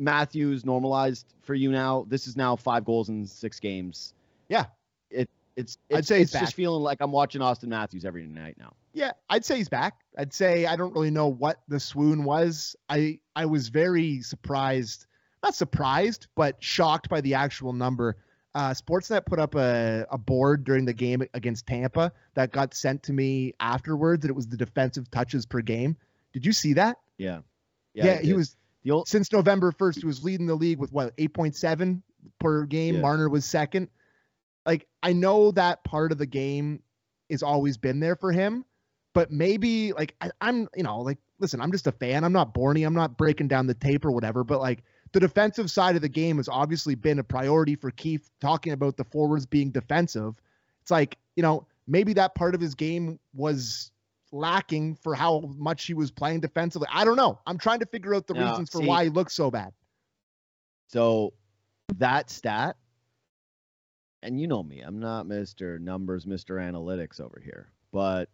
Matthews 0.00 0.64
normalized 0.64 1.26
for 1.42 1.54
you 1.54 1.70
now. 1.70 2.06
This 2.08 2.26
is 2.26 2.36
now 2.36 2.56
five 2.56 2.84
goals 2.84 3.08
in 3.08 3.24
six 3.24 3.60
games. 3.60 4.14
Yeah. 4.48 4.64
It 5.12 5.30
it's, 5.54 5.78
I'd 5.94 6.04
say 6.04 6.22
it's 6.22 6.32
he's 6.32 6.40
just 6.40 6.54
feeling 6.54 6.82
like 6.82 6.98
I'm 7.00 7.12
watching 7.12 7.40
Auston 7.40 7.68
Matthews 7.68 8.04
every 8.04 8.26
night 8.26 8.56
now. 8.58 8.72
Yeah, 8.92 9.12
I'd 9.28 9.44
say 9.44 9.56
he's 9.56 9.68
back. 9.68 9.98
I'd 10.18 10.32
say 10.32 10.66
I 10.66 10.76
don't 10.76 10.92
really 10.92 11.10
know 11.10 11.28
what 11.28 11.60
the 11.68 11.78
swoon 11.78 12.24
was. 12.24 12.74
I 12.88 13.20
I 13.36 13.46
was 13.46 13.68
very 13.68 14.22
surprised, 14.22 15.06
not 15.42 15.54
surprised, 15.54 16.26
but 16.34 16.56
shocked 16.62 17.08
by 17.08 17.20
the 17.20 17.34
actual 17.34 17.72
number. 17.72 18.16
Uh, 18.52 18.70
Sportsnet 18.70 19.26
put 19.26 19.38
up 19.38 19.54
a, 19.54 20.06
a 20.10 20.18
board 20.18 20.64
during 20.64 20.84
the 20.84 20.92
game 20.92 21.22
against 21.34 21.68
Tampa 21.68 22.12
that 22.34 22.50
got 22.50 22.74
sent 22.74 23.02
to 23.04 23.12
me 23.12 23.54
afterwards, 23.60 24.24
and 24.24 24.30
it 24.30 24.34
was 24.34 24.48
the 24.48 24.56
defensive 24.56 25.08
touches 25.10 25.46
per 25.46 25.60
game. 25.60 25.96
Did 26.32 26.44
you 26.44 26.52
see 26.52 26.72
that? 26.72 26.98
Yeah. 27.16 27.40
Yeah, 27.94 28.14
it 28.14 28.24
he 28.24 28.32
was 28.32 28.56
the 28.82 28.92
old 28.92 29.08
since 29.08 29.32
November 29.32 29.72
1st, 29.72 30.00
he 30.00 30.06
was 30.06 30.24
leading 30.24 30.46
the 30.46 30.54
league 30.54 30.78
with 30.78 30.92
what, 30.92 31.16
8.7 31.16 32.02
per 32.38 32.64
game. 32.64 32.96
Yeah. 32.96 33.00
Marner 33.00 33.28
was 33.28 33.44
second. 33.44 33.88
Like, 34.66 34.86
I 35.02 35.12
know 35.12 35.52
that 35.52 35.84
part 35.84 36.12
of 36.12 36.18
the 36.18 36.26
game 36.26 36.82
has 37.30 37.42
always 37.42 37.78
been 37.78 38.00
there 38.00 38.16
for 38.16 38.32
him, 38.32 38.64
but 39.12 39.30
maybe, 39.30 39.92
like, 39.92 40.14
I, 40.20 40.30
I'm, 40.40 40.68
you 40.76 40.82
know, 40.82 41.00
like, 41.00 41.18
listen, 41.38 41.60
I'm 41.60 41.72
just 41.72 41.86
a 41.86 41.92
fan. 41.92 42.24
I'm 42.24 42.32
not 42.32 42.54
Borny. 42.54 42.86
I'm 42.86 42.94
not 42.94 43.16
breaking 43.16 43.48
down 43.48 43.66
the 43.66 43.74
tape 43.74 44.04
or 44.04 44.10
whatever, 44.12 44.44
but 44.44 44.60
like, 44.60 44.82
the 45.12 45.20
defensive 45.20 45.70
side 45.70 45.96
of 45.96 46.02
the 46.02 46.08
game 46.08 46.36
has 46.36 46.48
obviously 46.48 46.94
been 46.94 47.18
a 47.18 47.24
priority 47.24 47.74
for 47.74 47.90
Keefe 47.90 48.30
talking 48.40 48.72
about 48.72 48.96
the 48.96 49.02
forwards 49.04 49.44
being 49.44 49.70
defensive. 49.70 50.40
It's 50.82 50.90
like, 50.92 51.18
you 51.34 51.42
know, 51.42 51.66
maybe 51.88 52.12
that 52.12 52.36
part 52.36 52.54
of 52.54 52.60
his 52.60 52.76
game 52.76 53.18
was 53.34 53.90
lacking 54.30 54.94
for 54.94 55.16
how 55.16 55.40
much 55.56 55.86
he 55.86 55.94
was 55.94 56.12
playing 56.12 56.38
defensively. 56.40 56.86
I 56.92 57.04
don't 57.04 57.16
know. 57.16 57.40
I'm 57.44 57.58
trying 57.58 57.80
to 57.80 57.86
figure 57.86 58.14
out 58.14 58.28
the 58.28 58.34
No, 58.34 58.48
reasons 58.48 58.70
for 58.70 58.78
see- 58.78 58.86
why 58.86 59.02
he 59.04 59.10
looks 59.10 59.34
so 59.34 59.50
bad. 59.50 59.72
So 60.86 61.32
that 61.96 62.30
stat, 62.30 62.76
and 64.22 64.40
you 64.40 64.46
know 64.46 64.62
me, 64.62 64.80
I'm 64.80 65.00
not 65.00 65.26
Mr. 65.26 65.80
Numbers, 65.80 66.24
Mr. 66.24 66.60
Analytics 66.60 67.20
over 67.20 67.40
here. 67.42 67.72
But 67.92 68.28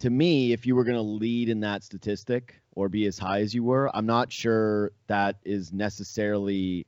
to 0.00 0.10
me, 0.10 0.52
if 0.52 0.66
you 0.66 0.74
were 0.74 0.84
going 0.84 0.96
to 0.96 1.02
lead 1.02 1.48
in 1.48 1.60
that 1.60 1.84
statistic 1.84 2.60
or 2.74 2.88
be 2.88 3.06
as 3.06 3.18
high 3.18 3.40
as 3.40 3.54
you 3.54 3.64
were, 3.64 3.94
I'm 3.94 4.06
not 4.06 4.32
sure 4.32 4.92
that 5.06 5.36
is 5.44 5.72
necessarily 5.72 6.86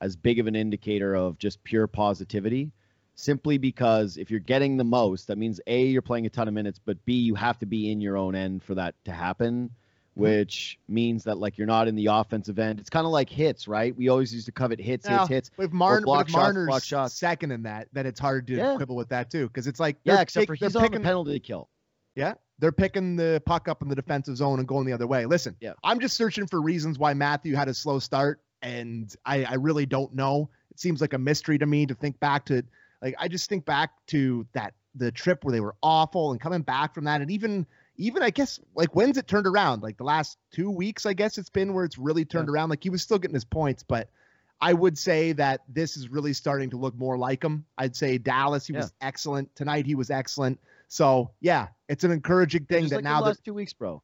as 0.00 0.16
big 0.16 0.38
of 0.38 0.46
an 0.46 0.56
indicator 0.56 1.14
of 1.14 1.38
just 1.38 1.62
pure 1.64 1.86
positivity. 1.86 2.72
Simply 3.14 3.58
because 3.58 4.16
if 4.16 4.30
you're 4.30 4.40
getting 4.40 4.76
the 4.76 4.84
most, 4.84 5.26
that 5.26 5.36
means 5.36 5.60
A, 5.66 5.84
you're 5.84 6.02
playing 6.02 6.26
a 6.26 6.30
ton 6.30 6.48
of 6.48 6.54
minutes, 6.54 6.80
but 6.82 7.04
B, 7.04 7.14
you 7.14 7.34
have 7.34 7.58
to 7.58 7.66
be 7.66 7.92
in 7.92 8.00
your 8.00 8.16
own 8.16 8.34
end 8.34 8.62
for 8.62 8.74
that 8.74 8.94
to 9.04 9.12
happen 9.12 9.70
mm-hmm. 10.12 10.22
which 10.22 10.78
means 10.88 11.24
that 11.24 11.38
like 11.38 11.58
you're 11.58 11.66
not 11.66 11.88
in 11.88 11.94
the 11.94 12.06
offensive 12.06 12.58
end. 12.58 12.80
It's 12.80 12.90
kind 12.90 13.06
of 13.06 13.12
like 13.12 13.28
hits, 13.28 13.66
right? 13.66 13.96
We 13.96 14.08
always 14.08 14.32
used 14.32 14.46
to 14.46 14.52
covet 14.52 14.80
hits, 14.80 15.06
Now, 15.06 15.26
hits, 15.26 15.28
hits. 15.28 15.50
If, 15.58 15.72
Marn, 15.72 16.04
block 16.04 16.28
shots, 16.28 16.32
Marner's 16.32 16.66
block 16.66 16.84
shots. 16.84 17.14
second 17.14 17.50
in 17.52 17.62
that, 17.62 17.88
then 17.92 18.06
it's 18.06 18.20
hard 18.20 18.46
to 18.48 18.54
Yeah. 18.54 18.76
quibble 18.76 18.96
with 18.96 19.08
that 19.08 19.30
too, 19.30 19.48
because 19.48 19.66
it's 19.66 19.80
like 19.80 19.96
Yeah, 20.04 20.20
except 20.20 20.46
for 20.46 20.54
he's 20.54 20.76
on 20.76 20.90
the 20.90 21.00
penalty 21.00 21.40
kill. 21.40 21.68
Yeah, 22.14 22.34
they're 22.58 22.72
picking 22.72 23.16
the 23.16 23.42
puck 23.46 23.68
up 23.68 23.82
in 23.82 23.88
the 23.88 23.94
defensive 23.94 24.36
zone 24.36 24.58
and 24.58 24.68
going 24.68 24.86
the 24.86 24.92
other 24.92 25.06
way. 25.06 25.26
Listen, 25.26 25.56
Yeah. 25.60 25.72
I'm 25.82 26.00
just 26.00 26.16
searching 26.16 26.46
for 26.46 26.60
reasons 26.60 26.98
why 26.98 27.14
Matthew 27.14 27.54
had 27.54 27.68
a 27.68 27.74
slow 27.74 27.98
start, 27.98 28.40
and 28.62 29.14
I, 29.24 29.44
I 29.44 29.54
really 29.54 29.86
don't 29.86 30.14
know. 30.14 30.50
It 30.70 30.78
seems 30.78 31.00
like 31.00 31.12
a 31.12 31.18
mystery 31.18 31.58
to 31.58 31.66
me 31.66 31.86
to 31.86 31.94
think 31.94 32.18
back 32.20 32.46
to, 32.46 32.62
like 33.02 33.14
I 33.18 33.28
just 33.28 33.48
think 33.48 33.64
back 33.64 33.90
to 34.08 34.46
that 34.52 34.74
the 34.94 35.10
trip 35.10 35.44
where 35.44 35.52
they 35.52 35.60
were 35.60 35.74
awful 35.82 36.32
and 36.32 36.40
coming 36.40 36.62
back 36.62 36.94
from 36.94 37.04
that, 37.04 37.20
and 37.20 37.30
even 37.30 37.66
even 37.96 38.22
I 38.22 38.30
guess 38.30 38.58
like 38.74 38.94
when's 38.94 39.18
it 39.18 39.26
turned 39.26 39.46
around? 39.46 39.82
Like 39.82 39.96
the 39.96 40.04
last 40.04 40.38
two 40.52 40.70
weeks, 40.70 41.04
I 41.06 41.12
guess 41.12 41.38
it's 41.38 41.50
been 41.50 41.74
where 41.74 41.84
it's 41.84 41.98
really 41.98 42.24
turned 42.24 42.48
around. 42.48 42.70
Like 42.70 42.82
he 42.82 42.90
was 42.90 43.02
still 43.02 43.18
getting 43.18 43.34
his 43.34 43.44
points, 43.44 43.82
but 43.82 44.08
I 44.60 44.72
would 44.72 44.96
say 44.96 45.32
that 45.32 45.62
this 45.68 45.96
is 45.96 46.08
really 46.08 46.32
starting 46.32 46.70
to 46.70 46.76
look 46.76 46.94
more 46.94 47.18
like 47.18 47.42
him. 47.42 47.64
I'd 47.76 47.96
say 47.96 48.16
Dallas, 48.16 48.66
he 48.66 48.72
was 48.72 48.92
excellent 49.00 49.54
tonight. 49.56 49.86
He 49.86 49.96
was 49.96 50.10
excellent. 50.10 50.60
So 50.92 51.30
yeah, 51.40 51.68
it's 51.88 52.04
an 52.04 52.10
encouraging 52.10 52.66
thing 52.66 52.82
Just 52.82 52.90
that 52.90 52.96
like 52.96 53.04
now 53.04 53.20
the 53.20 53.24
that 53.24 53.28
last 53.30 53.44
two 53.46 53.54
weeks, 53.54 53.72
bro. 53.72 54.02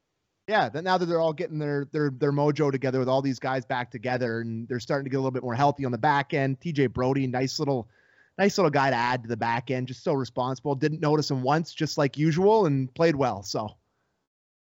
yeah, 0.48 0.70
that 0.70 0.84
now 0.84 0.96
that 0.96 1.04
they're 1.04 1.20
all 1.20 1.34
getting 1.34 1.58
their 1.58 1.86
their 1.92 2.08
their 2.08 2.32
mojo 2.32 2.72
together 2.72 2.98
with 2.98 3.10
all 3.10 3.20
these 3.20 3.38
guys 3.38 3.66
back 3.66 3.90
together, 3.90 4.40
and 4.40 4.66
they're 4.68 4.80
starting 4.80 5.04
to 5.04 5.10
get 5.10 5.18
a 5.18 5.20
little 5.20 5.30
bit 5.30 5.42
more 5.42 5.54
healthy 5.54 5.84
on 5.84 5.92
the 5.92 5.98
back 5.98 6.32
end. 6.32 6.58
TJ 6.60 6.94
Brodie, 6.94 7.26
nice 7.26 7.58
little, 7.58 7.90
nice 8.38 8.56
little 8.56 8.70
guy 8.70 8.88
to 8.88 8.96
add 8.96 9.22
to 9.22 9.28
the 9.28 9.36
back 9.36 9.70
end. 9.70 9.86
Just 9.86 10.02
so 10.02 10.14
responsible. 10.14 10.74
Didn't 10.74 11.02
notice 11.02 11.30
him 11.30 11.42
once, 11.42 11.74
just 11.74 11.98
like 11.98 12.16
usual, 12.16 12.64
and 12.64 12.92
played 12.94 13.16
well. 13.16 13.42
So 13.42 13.68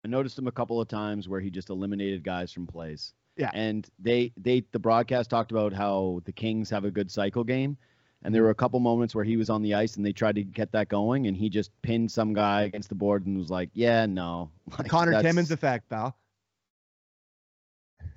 I 0.06 0.08
noticed 0.08 0.38
him 0.38 0.46
a 0.46 0.52
couple 0.52 0.80
of 0.80 0.88
times 0.88 1.28
where 1.28 1.42
he 1.42 1.50
just 1.50 1.72
eliminated 1.72 2.24
guys 2.24 2.52
from 2.52 2.68
plays. 2.68 3.16
Yeah. 3.36 3.50
And 3.56 3.90
they 3.98 4.32
they 4.38 4.64
the 4.74 4.78
broadcast 4.78 5.32
talked 5.32 5.50
about 5.50 5.74
how 5.74 6.22
the 6.26 6.34
Kings 6.34 6.70
have 6.70 6.86
a 6.86 6.92
good 6.92 7.10
cycle 7.10 7.44
game. 7.44 7.78
And 8.24 8.36
there 8.36 8.44
were 8.44 8.52
a 8.52 8.56
couple 8.56 8.80
moments 8.80 9.16
where 9.16 9.24
he 9.24 9.36
was 9.36 9.50
on 9.50 9.64
the 9.64 9.74
ice 9.74 9.96
and 9.98 10.06
they 10.06 10.12
tried 10.14 10.36
to 10.36 10.44
get 10.44 10.72
that 10.74 10.90
going 10.90 11.26
and 11.28 11.36
he 11.36 11.50
just 11.50 11.72
pinned 11.82 12.12
some 12.12 12.34
guy 12.34 12.62
against 12.64 12.90
the 12.90 12.96
board 12.96 13.26
and 13.26 13.38
was 13.38 13.50
like, 13.50 13.70
Yeah, 13.74 14.06
no. 14.06 14.52
Like, 14.78 14.88
Conor 14.90 15.12
that's- 15.12 15.24
Timmins 15.32 15.52
effect, 15.52 15.90
pal. 15.90 16.16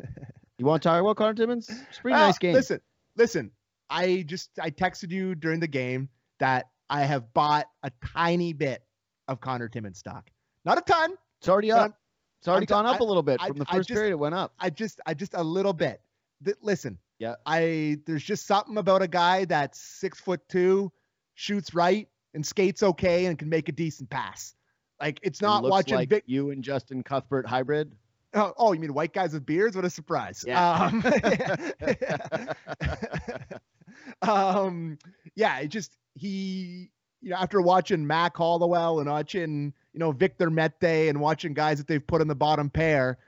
You 0.59 0.67
want 0.67 0.83
to 0.85 0.89
talk 0.89 1.01
about 1.01 1.17
Conor 1.17 1.35
Timmins? 1.35 1.69
It's 1.69 1.99
a 1.99 2.01
pretty 2.01 2.15
Well, 2.15 2.27
nice 2.29 2.39
game. 2.39 2.55
Listen, 2.55 2.81
listen. 3.17 3.51
I 3.91 4.23
just 4.27 4.51
I 4.61 4.71
texted 4.71 5.11
you 5.11 5.35
during 5.35 5.59
the 5.61 5.67
game 5.67 6.09
that 6.39 6.67
I 6.89 7.03
have 7.03 7.33
bought 7.35 7.67
a 7.83 7.91
tiny 8.15 8.53
bit 8.53 8.83
of 9.27 9.41
Conor 9.41 9.69
Timmins 9.69 9.99
stock. 9.99 10.31
Not 10.65 10.79
a 10.79 10.81
ton. 10.83 11.15
It's 11.41 11.49
already 11.49 11.71
But 11.71 11.77
up. 11.91 11.99
It's 12.41 12.49
already 12.49 12.65
I'm 12.65 12.67
t- 12.69 12.73
gone 12.73 12.87
up 12.87 12.95
I- 12.97 12.99
a 12.99 13.05
little 13.05 13.23
bit. 13.23 13.39
I- 13.41 13.49
From 13.49 13.57
the 13.59 13.65
first 13.67 13.89
just- 13.89 13.97
period, 13.97 14.13
it 14.13 14.19
went 14.19 14.35
up. 14.35 14.55
I 14.61 14.71
just 14.71 15.01
I 15.07 15.13
just 15.15 15.35
a 15.35 15.43
little 15.43 15.73
bit. 15.73 16.01
Th- 16.45 16.57
listen. 16.63 16.99
Yeah. 17.19 17.35
I 17.47 17.99
there's 18.07 18.25
just 18.25 18.47
something 18.47 18.77
about 18.77 19.03
a 19.03 19.09
guy 19.09 19.45
that's 19.45 19.81
six 19.81 20.21
foot 20.21 20.41
two, 20.49 20.93
shoots 21.35 21.75
right, 21.75 22.09
and 22.35 22.45
skates 22.45 22.83
okay, 22.83 23.27
and 23.27 23.39
can 23.39 23.49
make 23.49 23.69
a 23.69 23.73
decent 23.73 24.11
pass. 24.11 24.55
Like 25.01 25.21
it's 25.23 25.41
not 25.41 25.63
looks 25.63 25.71
watching 25.71 25.97
like 25.97 26.09
Vic. 26.09 26.25
you 26.27 26.51
and 26.51 26.63
Justin 26.63 27.03
Cuthbert 27.03 27.47
hybrid. 27.47 27.93
Oh, 28.35 28.53
oh, 28.57 28.73
you 28.73 28.81
mean 28.81 28.95
white 28.95 29.13
guys 29.13 29.33
with 29.33 29.47
beards? 29.47 29.77
What 29.77 29.85
a 29.85 29.91
surprise. 29.91 30.45
Yeah. 30.47 30.91
Um, 30.91 31.05
um, 34.29 34.99
yeah, 35.37 35.61
it 35.61 35.69
just 35.69 35.97
he, 36.15 36.91
you 37.21 37.31
know, 37.31 37.37
after 37.37 37.61
watching 37.61 38.07
Mac 38.07 38.37
Hollowell 38.37 39.01
and 39.01 39.09
watching, 39.09 39.73
you 39.93 40.01
know, 40.01 40.11
Victor 40.11 40.51
Mete 40.51 41.09
and 41.09 41.21
watching 41.21 41.55
guys 41.55 41.79
that 41.79 41.87
they've 41.87 42.05
put 42.05 42.21
in 42.21 42.29
the 42.29 42.35
bottom 42.35 42.71
pair, 42.71 43.19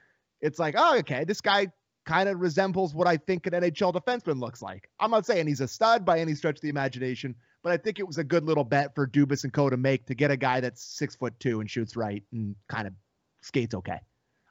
it's 0.41 0.59
like, 0.59 0.75
oh, 0.77 0.99
okay, 0.99 1.25
this 1.25 1.41
guy 1.41 1.69
kind 2.07 2.29
of 2.29 2.41
resembles 2.41 2.95
what 2.95 3.07
I 3.07 3.17
think 3.17 3.47
an 3.47 3.53
NHL 3.53 3.93
defenseman 3.93 4.41
looks 4.41 4.63
like. 4.63 4.89
I'm 4.99 5.11
not 5.11 5.27
saying 5.27 5.47
he's 5.47 5.61
a 5.61 5.69
stud 5.69 6.05
by 6.05 6.21
any 6.21 6.35
stretch 6.35 6.57
of 6.57 6.63
the 6.63 6.69
imagination, 6.69 7.35
but 7.63 7.73
I 7.73 7.77
think 7.77 7.99
it 7.99 8.07
was 8.07 8.17
a 8.19 8.25
good 8.25 8.45
little 8.45 8.65
bet 8.65 8.95
for 8.95 9.07
Dubas 9.07 9.45
and 9.45 9.53
Co 9.53 9.69
to 9.69 9.77
make 9.77 10.07
to 10.07 10.15
get 10.15 10.31
a 10.31 10.37
guy 10.37 10.61
that's 10.61 10.83
six 10.83 11.17
foot 11.17 11.39
two 11.41 11.61
and 11.61 11.71
shoots 11.71 11.97
right 11.97 12.23
and 12.33 12.55
kind 12.69 12.87
of 12.87 12.95
skates 13.43 13.75
okay. 13.75 13.99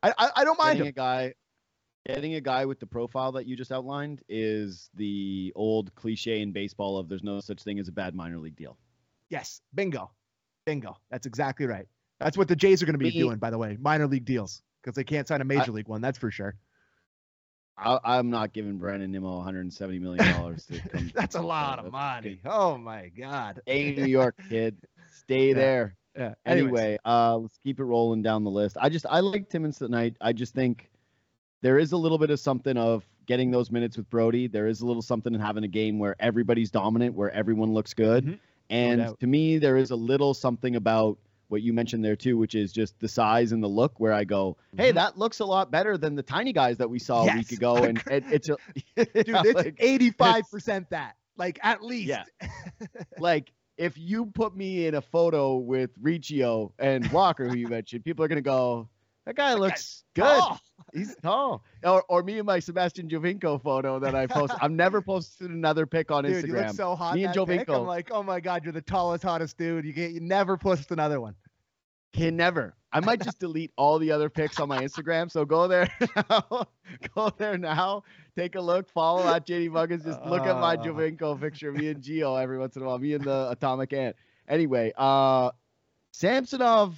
I 0.03 0.13
I, 0.17 0.29
I 0.37 0.43
don't 0.43 0.59
mind 0.59 0.77
getting 0.77 0.87
him. 0.87 0.89
a 0.89 0.91
guy 0.91 1.33
getting 2.05 2.35
a 2.35 2.41
guy 2.41 2.65
with 2.65 2.79
the 2.79 2.85
profile 2.85 3.31
that 3.31 3.47
you 3.47 3.55
just 3.55 3.71
outlined 3.71 4.21
is 4.29 4.89
the 4.93 5.51
old 5.55 5.93
cliche 5.95 6.41
in 6.41 6.51
baseball 6.51 6.97
of 6.97 7.09
there's 7.09 7.23
no 7.23 7.39
such 7.39 7.63
thing 7.63 7.79
as 7.79 7.87
a 7.87 7.91
bad 7.91 8.13
minor 8.13 8.37
league 8.37 8.55
deal. 8.55 8.77
Yes, 9.29 9.61
bingo, 9.73 10.11
bingo. 10.65 10.97
That's 11.09 11.25
exactly 11.25 11.65
right. 11.65 11.87
That's 12.19 12.37
what 12.37 12.47
the 12.47 12.55
Jays 12.55 12.81
are 12.83 12.85
going 12.85 12.93
to 12.93 12.99
be 12.99 13.05
Me- 13.05 13.19
doing, 13.19 13.37
by 13.37 13.49
the 13.49 13.57
way, 13.57 13.77
minor 13.79 14.07
league 14.07 14.25
deals 14.25 14.61
because 14.81 14.95
they 14.95 15.03
can't 15.03 15.27
sign 15.27 15.41
a 15.41 15.45
major 15.45 15.71
league 15.71 15.87
one. 15.87 16.01
That's 16.01 16.17
for 16.17 16.29
sure. 16.29 16.55
I, 17.77 17.99
I'm 18.03 18.29
not 18.29 18.53
giving 18.53 18.77
Brandon 18.77 19.11
Nimmo 19.11 19.35
170 19.37 19.99
million 19.99 20.25
dollars 20.33 20.65
to 20.67 20.79
come. 20.89 21.11
That's 21.13 21.35
a 21.35 21.41
lot 21.41 21.79
of 21.79 21.91
money. 21.91 22.39
Oh 22.45 22.77
my 22.77 23.09
god. 23.09 23.59
Stay 23.63 23.89
in 23.89 23.95
New 23.95 24.05
York, 24.09 24.35
kid. 24.49 24.77
Stay 25.11 25.49
Yeah. 25.53 25.53
there. 25.53 25.95
Yeah. 26.17 26.33
Anyway, 26.45 26.97
uh, 27.05 27.37
let's 27.37 27.57
keep 27.57 27.79
it 27.79 27.83
rolling 27.83 28.21
down 28.21 28.43
the 28.45 28.49
list. 28.51 28.77
I 28.79 28.87
just 28.89 29.05
I 29.09 29.19
like 29.19 29.49
Timmins 29.49 29.77
tonight. 29.79 30.15
I 30.21 30.31
just 30.31 30.53
think 30.53 30.89
there 31.61 31.77
is 31.77 31.91
a 31.91 31.97
little 31.97 32.17
bit 32.17 32.29
of 32.29 32.39
something 32.39 32.77
of 32.77 33.03
getting 33.25 33.51
those 33.51 33.71
minutes 33.71 33.97
with 33.97 34.09
Brodie. 34.09 34.47
There 34.47 34.67
is 34.67 34.81
a 34.81 34.85
little 34.85 35.01
something 35.01 35.33
in 35.33 35.39
having 35.41 35.63
a 35.65 35.67
game 35.67 35.99
where 35.99 36.15
everybody's 36.19 36.71
dominant, 36.71 37.15
where 37.15 37.31
everyone 37.31 37.73
looks 37.73 37.93
good. 37.93 38.25
Mhm. 38.25 38.39
And 38.69 39.01
doubt. 39.01 39.19
to 39.19 39.27
me, 39.27 39.57
there 39.57 39.77
is 39.77 39.91
a 39.91 39.95
little 39.95 40.33
something 40.33 40.75
about 40.77 41.17
what 41.49 41.61
you 41.61 41.73
mentioned 41.73 42.03
there 42.03 42.15
too, 42.15 42.37
which 42.37 42.55
is 42.55 42.71
just 42.73 42.99
the 42.99 43.07
size 43.07 43.51
and 43.51 43.63
the 43.63 43.67
look. 43.67 43.99
Where 43.99 44.13
I 44.13 44.23
go, 44.23 44.57
hey, 44.77 44.91
Mhm. 44.91 44.95
that 44.95 45.17
looks 45.17 45.39
a 45.39 45.45
lot 45.45 45.71
better 45.71 45.97
than 45.97 46.15
the 46.15 46.23
tiny 46.23 46.53
guys 46.53 46.77
that 46.77 46.89
we 46.89 46.99
saw 46.99 47.27
a 47.27 47.35
week 47.35 47.51
ago. 47.51 47.77
And 47.77 47.97
it, 48.09 48.23
it's 48.31 48.49
a, 48.49 48.57
dude, 48.95 49.09
it's 49.15 49.71
eighty-five 49.79 50.49
percent 50.49 50.89
that, 50.89 51.15
like 51.37 51.59
at 51.63 51.83
least. 51.83 52.07
Yeah. 52.09 52.23
like 53.19 53.51
if 53.77 53.97
you 53.97 54.27
put 54.27 54.55
me 54.55 54.87
in 54.87 54.95
a 54.95 55.01
photo 55.01 55.55
with 55.57 55.91
Riccio 56.01 56.73
and 56.79 57.11
Walker, 57.11 57.47
who 57.49 57.57
you 57.57 57.67
mentioned, 57.67 58.03
people 58.05 58.23
are 58.23 58.27
gonna 58.27 58.41
go, 58.41 58.87
that 59.25 59.35
guy 59.35 59.53
looks 59.55 60.03
good. 60.13 60.23
Oh, 60.25 60.57
He's 60.95 61.15
tall. 61.21 61.63
Or, 61.83 62.03
or 62.09 62.23
me 62.23 62.37
and 62.37 62.45
my 62.45 62.59
Sebastian 62.59 63.09
Giovinco 63.09 63.61
photo 63.61 63.99
that 63.99 64.15
I 64.15 64.27
post. 64.27 64.53
I've 64.61 64.71
never 64.71 65.01
posted 65.01 65.49
another 65.49 65.85
pic 65.85 66.09
on 66.11 66.23
Instagram. 66.23 66.41
dude, 66.41 66.49
you 66.49 66.55
look 66.55 66.69
so 66.75 66.95
hot. 66.95 67.15
Me 67.15 67.25
and 67.25 67.33
pic. 67.33 67.67
Giovinco. 67.67 67.81
I'm 67.81 67.85
like, 67.87 68.09
oh 68.11 68.23
my 68.23 68.39
god, 68.39 68.63
you're 68.63 68.73
the 68.73 68.81
tallest, 68.81 69.23
hottest 69.23 69.57
dude. 69.57 69.85
You 69.85 69.93
get, 69.93 70.11
you 70.11 70.21
never 70.21 70.57
post 70.57 70.91
another 70.91 71.19
one. 71.19 71.35
Can 72.13 72.37
never. 72.37 72.75
I 72.93 73.01
might 73.01 73.21
just 73.21 73.39
delete 73.39 73.71
all 73.75 73.99
the 73.99 74.09
other 74.13 74.29
pics 74.29 74.57
on 74.61 74.69
my 74.69 74.81
Instagram. 74.81 75.29
So 75.29 75.43
go 75.43 75.67
there 75.67 75.89
now. 76.29 76.67
go 77.13 77.29
there 77.37 77.57
now. 77.57 78.03
Take 78.37 78.55
a 78.55 78.61
look. 78.61 78.89
Follow 78.89 79.27
at 79.27 79.45
JD 79.45 79.69
Muggins. 79.71 80.05
Just 80.05 80.21
look 80.25 80.43
at 80.43 80.55
my 80.61 80.75
Uh. 80.75 80.83
Giovinco 80.83 81.37
picture. 81.39 81.73
Me 81.73 81.89
and 81.89 82.01
Gio 82.01 82.41
every 82.41 82.57
once 82.57 82.77
in 82.77 82.83
a 82.83 82.85
while. 82.85 82.97
Me 82.99 83.13
and 83.13 83.23
the 83.25 83.49
Atomic 83.51 83.91
Ant. 83.91 84.15
Anyway, 84.47 84.93
uh 84.95 85.51
Samsonov, 86.13 86.97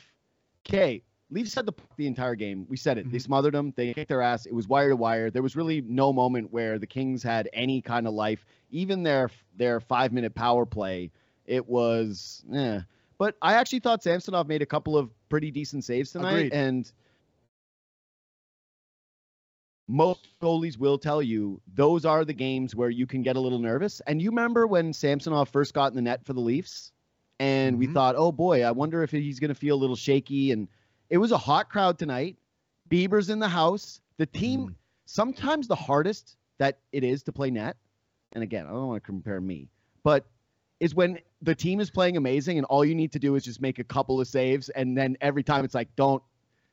K. 0.63 1.01
Leafs 1.29 1.53
had 1.55 1.65
the 1.65 1.71
puck 1.73 1.95
the 1.97 2.07
entire 2.07 2.35
game. 2.35 2.65
We 2.69 2.77
said 2.77 2.97
it. 2.97 3.11
They 3.11 3.17
Mhm. 3.17 3.21
smothered 3.21 3.53
them. 3.53 3.73
They 3.75 3.93
kicked 3.93 4.07
their 4.09 4.21
ass. 4.21 4.45
It 4.45 4.53
was 4.53 4.67
wire 4.67 4.89
to 4.89 4.95
wire. 4.95 5.29
There 5.29 5.41
was 5.43 5.55
really 5.55 5.81
no 5.81 6.13
moment 6.13 6.51
where 6.51 6.79
the 6.79 6.87
Kings 6.87 7.21
had 7.21 7.49
any 7.53 7.81
kind 7.81 8.07
of 8.07 8.13
life. 8.13 8.45
Even 8.69 9.03
their 9.03 9.29
their 9.55 9.79
five 9.79 10.13
minute 10.13 10.35
power 10.35 10.65
play, 10.65 11.11
it 11.45 11.67
was 11.67 12.45
eh. 12.53 12.81
But 13.17 13.35
I 13.41 13.55
actually 13.55 13.79
thought 13.79 14.03
Samsonov 14.03 14.47
made 14.47 14.61
a 14.61 14.65
couple 14.65 14.97
of 14.97 15.11
pretty 15.29 15.51
decent 15.51 15.83
saves 15.83 16.11
tonight. 16.11 16.47
Agreed. 16.47 16.53
And 16.53 16.91
most 19.87 20.27
goalies 20.41 20.77
will 20.77 20.97
tell 20.97 21.21
you 21.21 21.61
those 21.73 22.05
are 22.05 22.25
the 22.25 22.33
games 22.33 22.75
where 22.75 22.89
you 22.89 23.05
can 23.07 23.21
get 23.21 23.35
a 23.35 23.39
little 23.39 23.59
nervous. 23.59 24.01
And 24.07 24.21
you 24.21 24.29
remember 24.29 24.67
when 24.67 24.93
Samsonov 24.93 25.49
first 25.49 25.73
got 25.73 25.87
in 25.91 25.95
the 25.95 26.01
net 26.01 26.25
for 26.25 26.33
the 26.33 26.41
Leafs? 26.41 26.91
And 27.39 27.77
we 27.77 27.85
Mhm. 27.85 27.93
thought, 27.93 28.15
oh 28.17 28.31
boy, 28.31 28.63
I 28.63 28.71
wonder 28.71 29.03
if 29.03 29.11
he's 29.11 29.39
going 29.39 29.49
to 29.49 29.55
feel 29.55 29.75
a 29.75 29.77
little 29.79 29.95
shaky. 29.95 30.51
And 30.51 30.67
it 31.09 31.17
was 31.17 31.31
a 31.31 31.37
hot 31.37 31.69
crowd 31.69 31.97
tonight. 31.97 32.37
Bieber's 32.89 33.29
in 33.29 33.39
the 33.39 33.47
house. 33.47 34.01
The 34.17 34.25
team, 34.25 34.69
Mm. 34.69 34.75
sometimes 35.05 35.67
the 35.67 35.75
hardest 35.75 36.37
that 36.57 36.79
it 36.91 37.03
is 37.03 37.23
to 37.23 37.31
play 37.31 37.51
net, 37.51 37.77
and 38.33 38.43
again, 38.43 38.65
I 38.65 38.69
don't 38.71 38.87
want 38.87 39.03
to 39.03 39.05
compare 39.05 39.39
me, 39.39 39.69
but 40.03 40.25
is 40.79 40.93
when 40.95 41.19
the 41.41 41.55
team 41.55 41.79
is 41.79 41.89
playing 41.89 42.17
amazing 42.17 42.57
and 42.57 42.65
all 42.65 42.85
you 42.85 42.93
need 42.95 43.11
to 43.13 43.19
do 43.19 43.35
is 43.35 43.43
just 43.43 43.61
make 43.61 43.79
a 43.79 43.83
couple 43.83 44.19
of 44.21 44.27
saves 44.27 44.69
and 44.69 44.97
then 44.97 45.17
every 45.21 45.43
time 45.43 45.65
it's 45.65 45.73
like 45.73 45.87
don't 45.95 46.21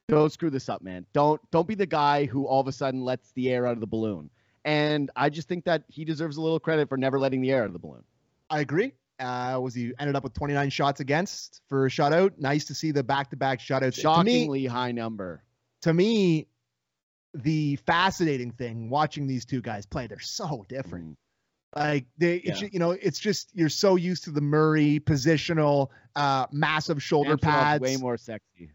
don't 0.09 0.31
screw 0.31 0.51
this 0.51 0.69
up 0.69 0.83
man 0.83 1.07
don't 1.15 1.41
don't 1.51 1.67
be 1.67 1.75
the 1.75 1.87
guy 1.87 2.27
who 2.27 2.47
all 2.47 2.61
of 2.61 2.69
a 2.69 2.73
sudden 2.73 3.03
lets 3.03 3.33
the 3.33 3.51
air 3.51 3.67
out 3.67 3.73
of 3.73 3.81
the 3.81 3.87
balloon 3.87 4.29
and 4.67 5.11
i 5.17 5.31
just 5.31 5.49
think 5.49 5.65
that 5.65 5.85
he 5.89 6.05
deserves 6.05 6.37
a 6.37 6.41
little 6.41 6.61
credit 6.61 6.87
for 6.89 6.99
never 6.99 7.19
letting 7.19 7.41
the 7.41 7.51
air 7.51 7.63
out 7.63 7.67
of 7.67 7.73
the 7.73 7.79
balloon 7.79 8.05
I 8.51 8.61
agree. 8.61 8.93
Uh, 9.25 9.59
was 9.61 9.75
he 9.75 9.93
ended 9.99 10.15
up 10.17 10.23
with 10.23 10.35
29 10.35 10.71
shots 10.71 11.01
against 11.01 11.63
for 11.69 11.87
a 11.87 11.89
shutout? 11.89 12.39
Nice 12.39 12.67
to 12.67 12.75
see 12.75 12.91
the 12.93 13.03
back-to-back 13.03 13.61
shutouts. 13.61 13.95
To 13.95 14.25
me, 14.25 14.43
shockingly 14.43 14.67
high 14.67 14.93
number 14.93 15.43
to 15.85 15.93
me, 15.93 16.49
the 17.35 17.77
fascinating 17.77 18.53
thing 18.53 18.89
watching 18.89 19.27
these 19.27 19.45
two 19.45 19.61
guys 19.61 19.85
play, 19.85 20.07
they're 20.07 20.19
so 20.19 20.65
different. 20.69 21.13
Mm. 21.13 21.17
Like 21.77 22.07
they, 22.17 22.37
it's, 22.37 22.63
Yeah. 22.63 22.69
you 22.73 22.79
know, 22.79 22.93
it's 22.93 23.19
just 23.19 23.51
you're 23.55 23.69
so 23.69 23.97
used 23.97 24.25
to 24.25 24.31
the 24.31 24.41
Murray 24.41 25.01
positional, 25.01 25.89
uh, 26.17 26.47
massive 26.53 27.03
shoulder 27.03 27.37
Samsonov's 27.37 27.45
pads. 27.45 27.83
way 27.83 27.97
more 27.97 28.17
sexy 28.17 28.71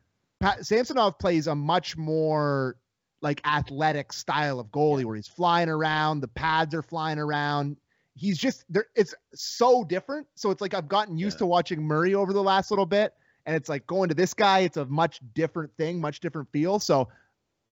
Samsonov 0.62 1.17
plays 1.19 1.47
a 1.47 1.55
much 1.55 1.97
more 1.97 2.75
like 3.21 3.41
athletic 3.45 4.13
style 4.13 4.59
of 4.59 4.67
goalie 4.67 5.03
where 5.03 5.15
he's 5.15 5.27
flying 5.27 5.67
around, 5.69 6.21
the 6.21 6.27
pads 6.27 6.73
are 6.75 6.81
flying 6.81 7.19
around. 7.19 7.77
He's 8.19 8.38
just 8.38 8.65
there. 8.69 8.88
It's 8.95 9.15
so 9.34 9.84
different. 9.84 10.27
So 10.36 10.51
it's 10.51 10.62
like 10.62 10.73
I've 10.73 10.89
gotten 10.89 11.17
used 11.17 11.36
Yeah. 11.36 11.39
to 11.39 11.45
watching 11.47 11.82
Murray 11.82 12.13
over 12.15 12.34
the 12.34 12.43
last 12.43 12.69
little 12.69 12.86
bit, 12.86 13.13
and 13.45 13.55
it's 13.55 13.69
like 13.69 13.88
going 13.88 14.10
to 14.10 14.15
this 14.15 14.34
guy. 14.34 14.60
It's 14.60 14.77
a 14.77 14.86
much 14.86 15.21
different 15.34 15.71
thing, 15.77 16.01
much 16.01 16.19
different 16.19 16.51
feel. 16.51 16.79
So, 16.79 17.08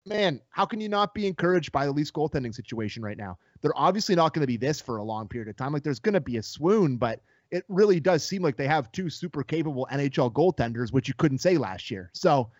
man, 0.04 0.40
how 0.50 0.66
can 0.66 0.80
you 0.80 0.88
not 0.90 1.14
be 1.14 1.26
encouraged 1.26 1.72
by 1.72 1.86
the 1.86 1.92
Leafs 1.92 2.10
goaltending 2.10 2.54
situation 2.54 3.02
right 3.02 3.16
now? 3.16 3.38
They're 3.62 3.76
obviously 3.76 4.14
not 4.14 4.34
going 4.34 4.42
to 4.42 4.46
be 4.46 4.58
this 4.58 4.80
for 4.80 4.98
a 4.98 5.02
long 5.02 5.28
period 5.28 5.48
of 5.48 5.56
time. 5.56 5.72
Like 5.72 5.82
there's 5.82 5.98
going 5.98 6.12
to 6.14 6.20
be 6.20 6.36
a 6.36 6.42
swoon, 6.42 6.98
but 6.98 7.20
it 7.50 7.64
really 7.68 7.98
does 8.00 8.22
seem 8.22 8.42
like 8.42 8.56
they 8.56 8.66
have 8.66 8.92
two 8.92 9.08
super 9.08 9.42
capable 9.42 9.88
NHL 9.90 10.30
goaltenders, 10.32 10.92
which 10.92 11.08
you 11.08 11.14
couldn't 11.14 11.38
say 11.38 11.56
last 11.56 11.90
year. 11.90 12.10
So 12.12 12.50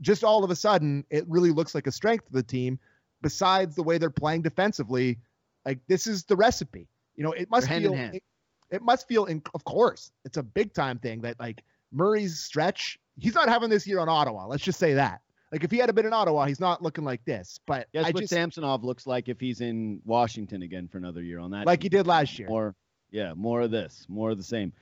just 0.00 0.22
all 0.22 0.44
of 0.44 0.50
a 0.50 0.56
sudden, 0.56 1.04
it 1.10 1.24
really 1.28 1.50
looks 1.50 1.74
like 1.74 1.88
a 1.88 1.92
strength 1.92 2.26
of 2.26 2.32
the 2.32 2.42
team. 2.42 2.78
Besides 3.22 3.74
the 3.74 3.82
way 3.82 3.98
they're 3.98 4.10
playing 4.10 4.42
defensively, 4.42 5.18
like 5.64 5.78
this 5.88 6.06
is 6.06 6.24
the 6.24 6.36
recipe. 6.36 6.86
You 7.16 7.24
know, 7.24 7.32
it 7.32 7.50
must 7.50 7.68
feel. 7.68 7.94
It, 7.94 8.22
it 8.70 8.82
must 8.82 9.06
feel 9.06 9.26
in, 9.26 9.42
of 9.54 9.64
course, 9.64 10.10
it's 10.24 10.36
a 10.36 10.42
big 10.42 10.74
time 10.74 10.98
thing 10.98 11.20
that 11.20 11.38
like 11.38 11.62
Murray's 11.92 12.40
stretch, 12.40 12.98
he's 13.16 13.34
not 13.34 13.48
having 13.48 13.70
this 13.70 13.86
year 13.86 14.00
on 14.00 14.08
Ottawa. 14.08 14.46
Let's 14.46 14.64
just 14.64 14.78
say 14.78 14.94
that. 14.94 15.20
Like 15.52 15.62
if 15.62 15.70
he 15.70 15.78
had 15.78 15.94
been 15.94 16.06
in 16.06 16.12
Ottawa, 16.12 16.46
he's 16.46 16.58
not 16.58 16.82
looking 16.82 17.04
like 17.04 17.24
this. 17.24 17.60
But 17.66 17.86
Guess 17.92 18.06
I 18.06 18.10
what 18.10 18.22
just 18.22 18.32
Samsonov 18.32 18.82
looks 18.82 19.06
like 19.06 19.28
if 19.28 19.38
he's 19.38 19.60
in 19.60 20.00
Washington 20.04 20.62
again 20.62 20.88
for 20.88 20.98
another 20.98 21.22
year 21.22 21.38
on 21.38 21.52
that. 21.52 21.66
like 21.66 21.82
he 21.82 21.88
did 21.88 22.08
last 22.08 22.38
year. 22.38 22.48
More, 22.48 22.74
yeah, 23.12 23.34
more 23.34 23.60
of 23.60 23.70
this, 23.70 24.06
more 24.08 24.30
of 24.32 24.36
the 24.36 24.42
same. 24.42 24.72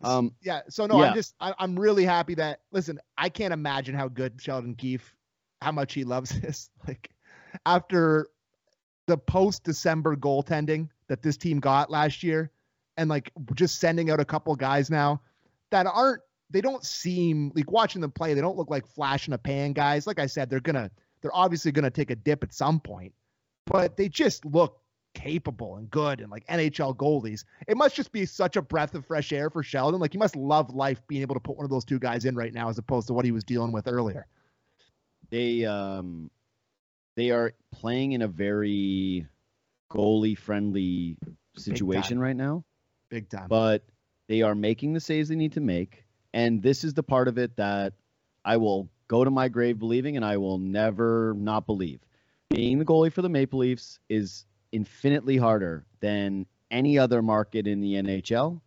Um, 0.00 0.34
yeah. 0.40 0.62
So 0.70 0.86
no, 0.86 1.00
yeah. 1.00 1.10
I'm 1.10 1.14
just 1.14 1.34
I, 1.38 1.52
I'm 1.58 1.78
really 1.78 2.04
happy 2.04 2.34
that 2.36 2.60
listen. 2.70 2.98
I 3.18 3.28
can't 3.28 3.52
imagine 3.52 3.94
how 3.94 4.08
good 4.08 4.40
Sheldon 4.40 4.74
Keefe, 4.74 5.14
how 5.60 5.72
much 5.72 5.92
he 5.92 6.04
loves 6.04 6.30
this. 6.40 6.70
Like 6.88 7.10
after 7.66 8.28
the 9.12 9.18
post 9.18 9.62
December 9.62 10.16
goaltending 10.16 10.88
that 11.08 11.20
this 11.20 11.36
team 11.36 11.60
got 11.60 11.90
last 11.90 12.22
year, 12.22 12.50
and 12.96 13.10
like 13.10 13.30
just 13.54 13.78
sending 13.78 14.10
out 14.10 14.20
a 14.20 14.24
couple 14.24 14.56
guys 14.56 14.88
now 14.88 15.20
that 15.70 15.84
aren't 15.86 16.22
they 16.48 16.62
don't 16.62 16.82
seem 16.82 17.52
like 17.54 17.70
watching 17.70 18.00
them 18.00 18.10
play. 18.10 18.32
They 18.32 18.40
don't 18.40 18.56
look 18.56 18.70
like 18.70 18.86
flash 18.86 19.28
in 19.28 19.34
a 19.34 19.38
pan 19.38 19.74
guys. 19.74 20.06
Like 20.06 20.18
I 20.18 20.24
said, 20.24 20.48
they're 20.48 20.60
gonna 20.60 20.90
they're 21.20 21.34
obviously 21.34 21.72
gonna 21.72 21.90
take 21.90 22.10
a 22.10 22.16
dip 22.16 22.42
at 22.42 22.54
some 22.54 22.80
point, 22.80 23.12
but 23.66 23.98
they 23.98 24.08
just 24.08 24.46
look 24.46 24.78
capable 25.12 25.76
and 25.76 25.90
good 25.90 26.22
and 26.22 26.30
like 26.30 26.46
NHL 26.46 26.96
goalies. 26.96 27.44
It 27.68 27.76
must 27.76 27.94
just 27.94 28.12
be 28.12 28.24
such 28.24 28.56
a 28.56 28.62
breath 28.62 28.94
of 28.94 29.04
fresh 29.04 29.30
air 29.30 29.50
for 29.50 29.62
Sheldon. 29.62 30.00
Like 30.00 30.12
he 30.12 30.18
must 30.18 30.36
love 30.36 30.74
life 30.74 31.06
being 31.06 31.20
able 31.20 31.34
to 31.34 31.40
put 31.40 31.58
one 31.58 31.64
of 31.64 31.70
those 31.70 31.84
two 31.84 31.98
guys 31.98 32.24
in 32.24 32.34
right 32.34 32.54
now 32.54 32.70
as 32.70 32.78
opposed 32.78 33.08
to 33.08 33.12
what 33.12 33.26
he 33.26 33.30
was 33.30 33.44
dealing 33.44 33.72
with 33.72 33.86
earlier. 33.86 34.26
they 35.28 35.66
um 35.66 36.30
they 37.16 37.30
are 37.30 37.52
playing 37.72 38.12
in 38.12 38.22
a 38.22 38.28
very 38.28 39.26
goalie 39.90 40.36
friendly 40.38 41.16
situation 41.56 42.18
right 42.18 42.36
now. 42.36 42.64
Big 43.10 43.28
time. 43.28 43.46
but 43.48 43.84
they 44.28 44.40
are 44.40 44.54
making 44.54 44.94
the 44.94 45.00
saves 45.00 45.28
they 45.28 45.36
need 45.36 45.52
to 45.52 45.60
make. 45.60 46.04
And 46.32 46.62
this 46.62 46.82
is 46.84 46.94
the 46.94 47.02
part 47.02 47.28
of 47.28 47.38
it 47.38 47.56
that 47.56 47.92
i 48.44 48.56
will 48.56 48.88
go 49.08 49.22
to 49.24 49.30
my 49.30 49.48
grave 49.48 49.78
believing 49.78 50.16
and 50.16 50.24
i 50.24 50.36
will 50.38 50.58
never 50.58 51.34
not 51.36 51.66
believe. 51.66 52.00
Being 52.50 52.78
the 52.78 52.84
goalie 52.84 53.12
for 53.12 53.22
the 53.22 53.28
maple 53.28 53.60
leafs 53.60 53.98
is 54.08 54.46
infinitely 54.72 55.36
harder 55.36 55.84
than 56.00 56.46
any 56.70 56.98
other 56.98 57.20
market 57.20 57.66
in 57.66 57.80
the 57.80 57.94
nhl 57.94 58.60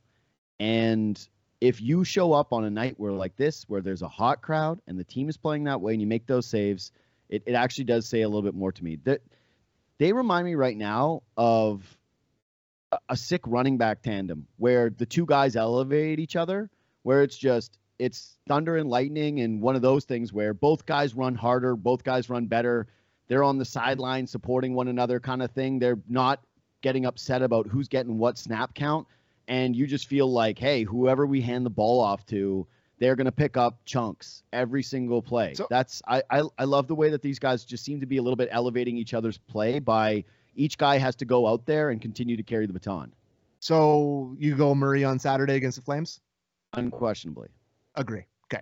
and 0.59 1.27
if 1.61 1.81
you 1.81 2.03
show 2.03 2.33
up 2.33 2.53
on 2.53 2.63
a 2.65 2.69
night 2.69 2.95
where 2.97 3.11
like 3.11 3.35
this, 3.35 3.63
where 3.67 3.81
there's 3.81 4.01
a 4.01 4.07
hot 4.07 4.41
crowd 4.41 4.79
and 4.87 4.99
the 4.99 5.03
team 5.03 5.29
is 5.29 5.37
playing 5.37 5.63
that 5.63 5.81
way 5.81 5.93
and 5.93 6.01
you 6.01 6.07
make 6.07 6.27
those 6.27 6.45
saves, 6.45 6.91
it, 7.29 7.43
it 7.45 7.53
actually 7.53 7.85
does 7.85 8.07
say 8.07 8.21
a 8.21 8.27
little 8.27 8.41
bit 8.41 8.55
more 8.55 8.71
to 8.71 8.83
me. 8.83 8.97
That 9.03 9.21
they 9.97 10.13
remind 10.13 10.45
me 10.45 10.55
right 10.55 10.77
now 10.77 11.23
of 11.37 11.97
a, 12.91 12.99
a 13.09 13.17
sick 13.17 13.41
running 13.45 13.77
back 13.77 14.01
tandem 14.01 14.47
where 14.57 14.89
the 14.89 15.05
two 15.05 15.25
guys 15.25 15.55
elevate 15.55 16.19
each 16.19 16.35
other, 16.35 16.69
where 17.03 17.23
it's 17.23 17.37
just 17.37 17.77
it's 17.97 18.37
thunder 18.47 18.77
and 18.77 18.89
lightning 18.89 19.39
and 19.39 19.61
one 19.61 19.75
of 19.75 19.81
those 19.81 20.03
things 20.05 20.33
where 20.33 20.53
both 20.53 20.85
guys 20.85 21.15
run 21.15 21.35
harder, 21.35 21.75
both 21.75 22.03
guys 22.03 22.29
run 22.29 22.45
better. 22.45 22.87
They're 23.27 23.43
on 23.43 23.57
the 23.57 23.65
sideline 23.65 24.27
supporting 24.27 24.75
one 24.75 24.87
another 24.87 25.19
kind 25.19 25.41
of 25.41 25.51
thing. 25.51 25.79
They're 25.79 25.99
not 26.07 26.41
getting 26.81 27.05
upset 27.05 27.41
about 27.41 27.67
who's 27.67 27.87
getting 27.87 28.17
what 28.17 28.37
snap 28.37 28.73
count. 28.75 29.07
And 29.47 29.75
you 29.75 29.87
just 29.87 30.07
feel 30.07 30.31
like, 30.31 30.59
hey, 30.59 30.83
whoever 30.83 31.25
we 31.25 31.41
hand 31.41 31.65
the 31.65 31.71
ball 31.71 32.01
off 32.01 32.25
to, 32.27 32.67
they're 32.99 33.15
going 33.15 33.25
to 33.25 33.31
pick 33.31 33.57
up 33.57 33.79
chunks 33.85 34.43
every 34.53 34.81
single 34.83 35.21
play. 35.21 35.53
So- 35.53 35.67
That's 35.69 36.01
I, 36.07 36.21
I 36.29 36.43
I 36.57 36.63
love 36.63 36.87
the 36.87 36.95
way 36.95 37.09
that 37.09 37.21
these 37.21 37.39
guys 37.39 37.65
just 37.65 37.83
seem 37.83 37.99
to 37.99 38.05
be 38.05 38.17
a 38.17 38.21
little 38.21 38.37
bit 38.37 38.49
elevating 38.51 38.97
each 38.97 39.13
other's 39.13 39.37
play 39.37 39.79
by 39.79 40.23
each 40.55 40.77
guy 40.77 40.97
has 40.97 41.15
to 41.17 41.25
go 41.25 41.47
out 41.47 41.65
there 41.65 41.89
and 41.89 42.01
continue 42.01 42.37
to 42.37 42.43
carry 42.43 42.65
the 42.65 42.71
baton, 42.73 43.13
So 43.59 44.35
you 44.39 44.55
go 44.55 44.73
Murray 44.73 45.03
on 45.03 45.19
Saturday 45.19 45.55
against 45.55 45.75
the 45.77 45.81
Flames? 45.83 46.21
unquestionably. 46.73 47.49
Agree. 47.95 48.25
Okay. 48.45 48.61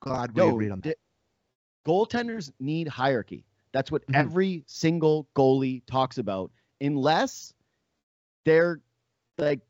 Glad 0.00 0.32
we 0.34 0.42
No, 0.42 0.50
agreed 0.50 0.70
on 0.70 0.80
that. 0.80 0.96
di- 0.96 1.90
goaltenders 1.90 2.52
need 2.60 2.86
hierarchy. 2.88 3.44
That's 3.72 3.90
what 3.90 4.06
Mhm. 4.06 4.14
every 4.16 4.64
single 4.66 5.28
goalie 5.34 5.82
talks 5.86 6.18
about, 6.18 6.50
unless 6.80 7.52
they're 8.44 8.80
like 9.38 9.60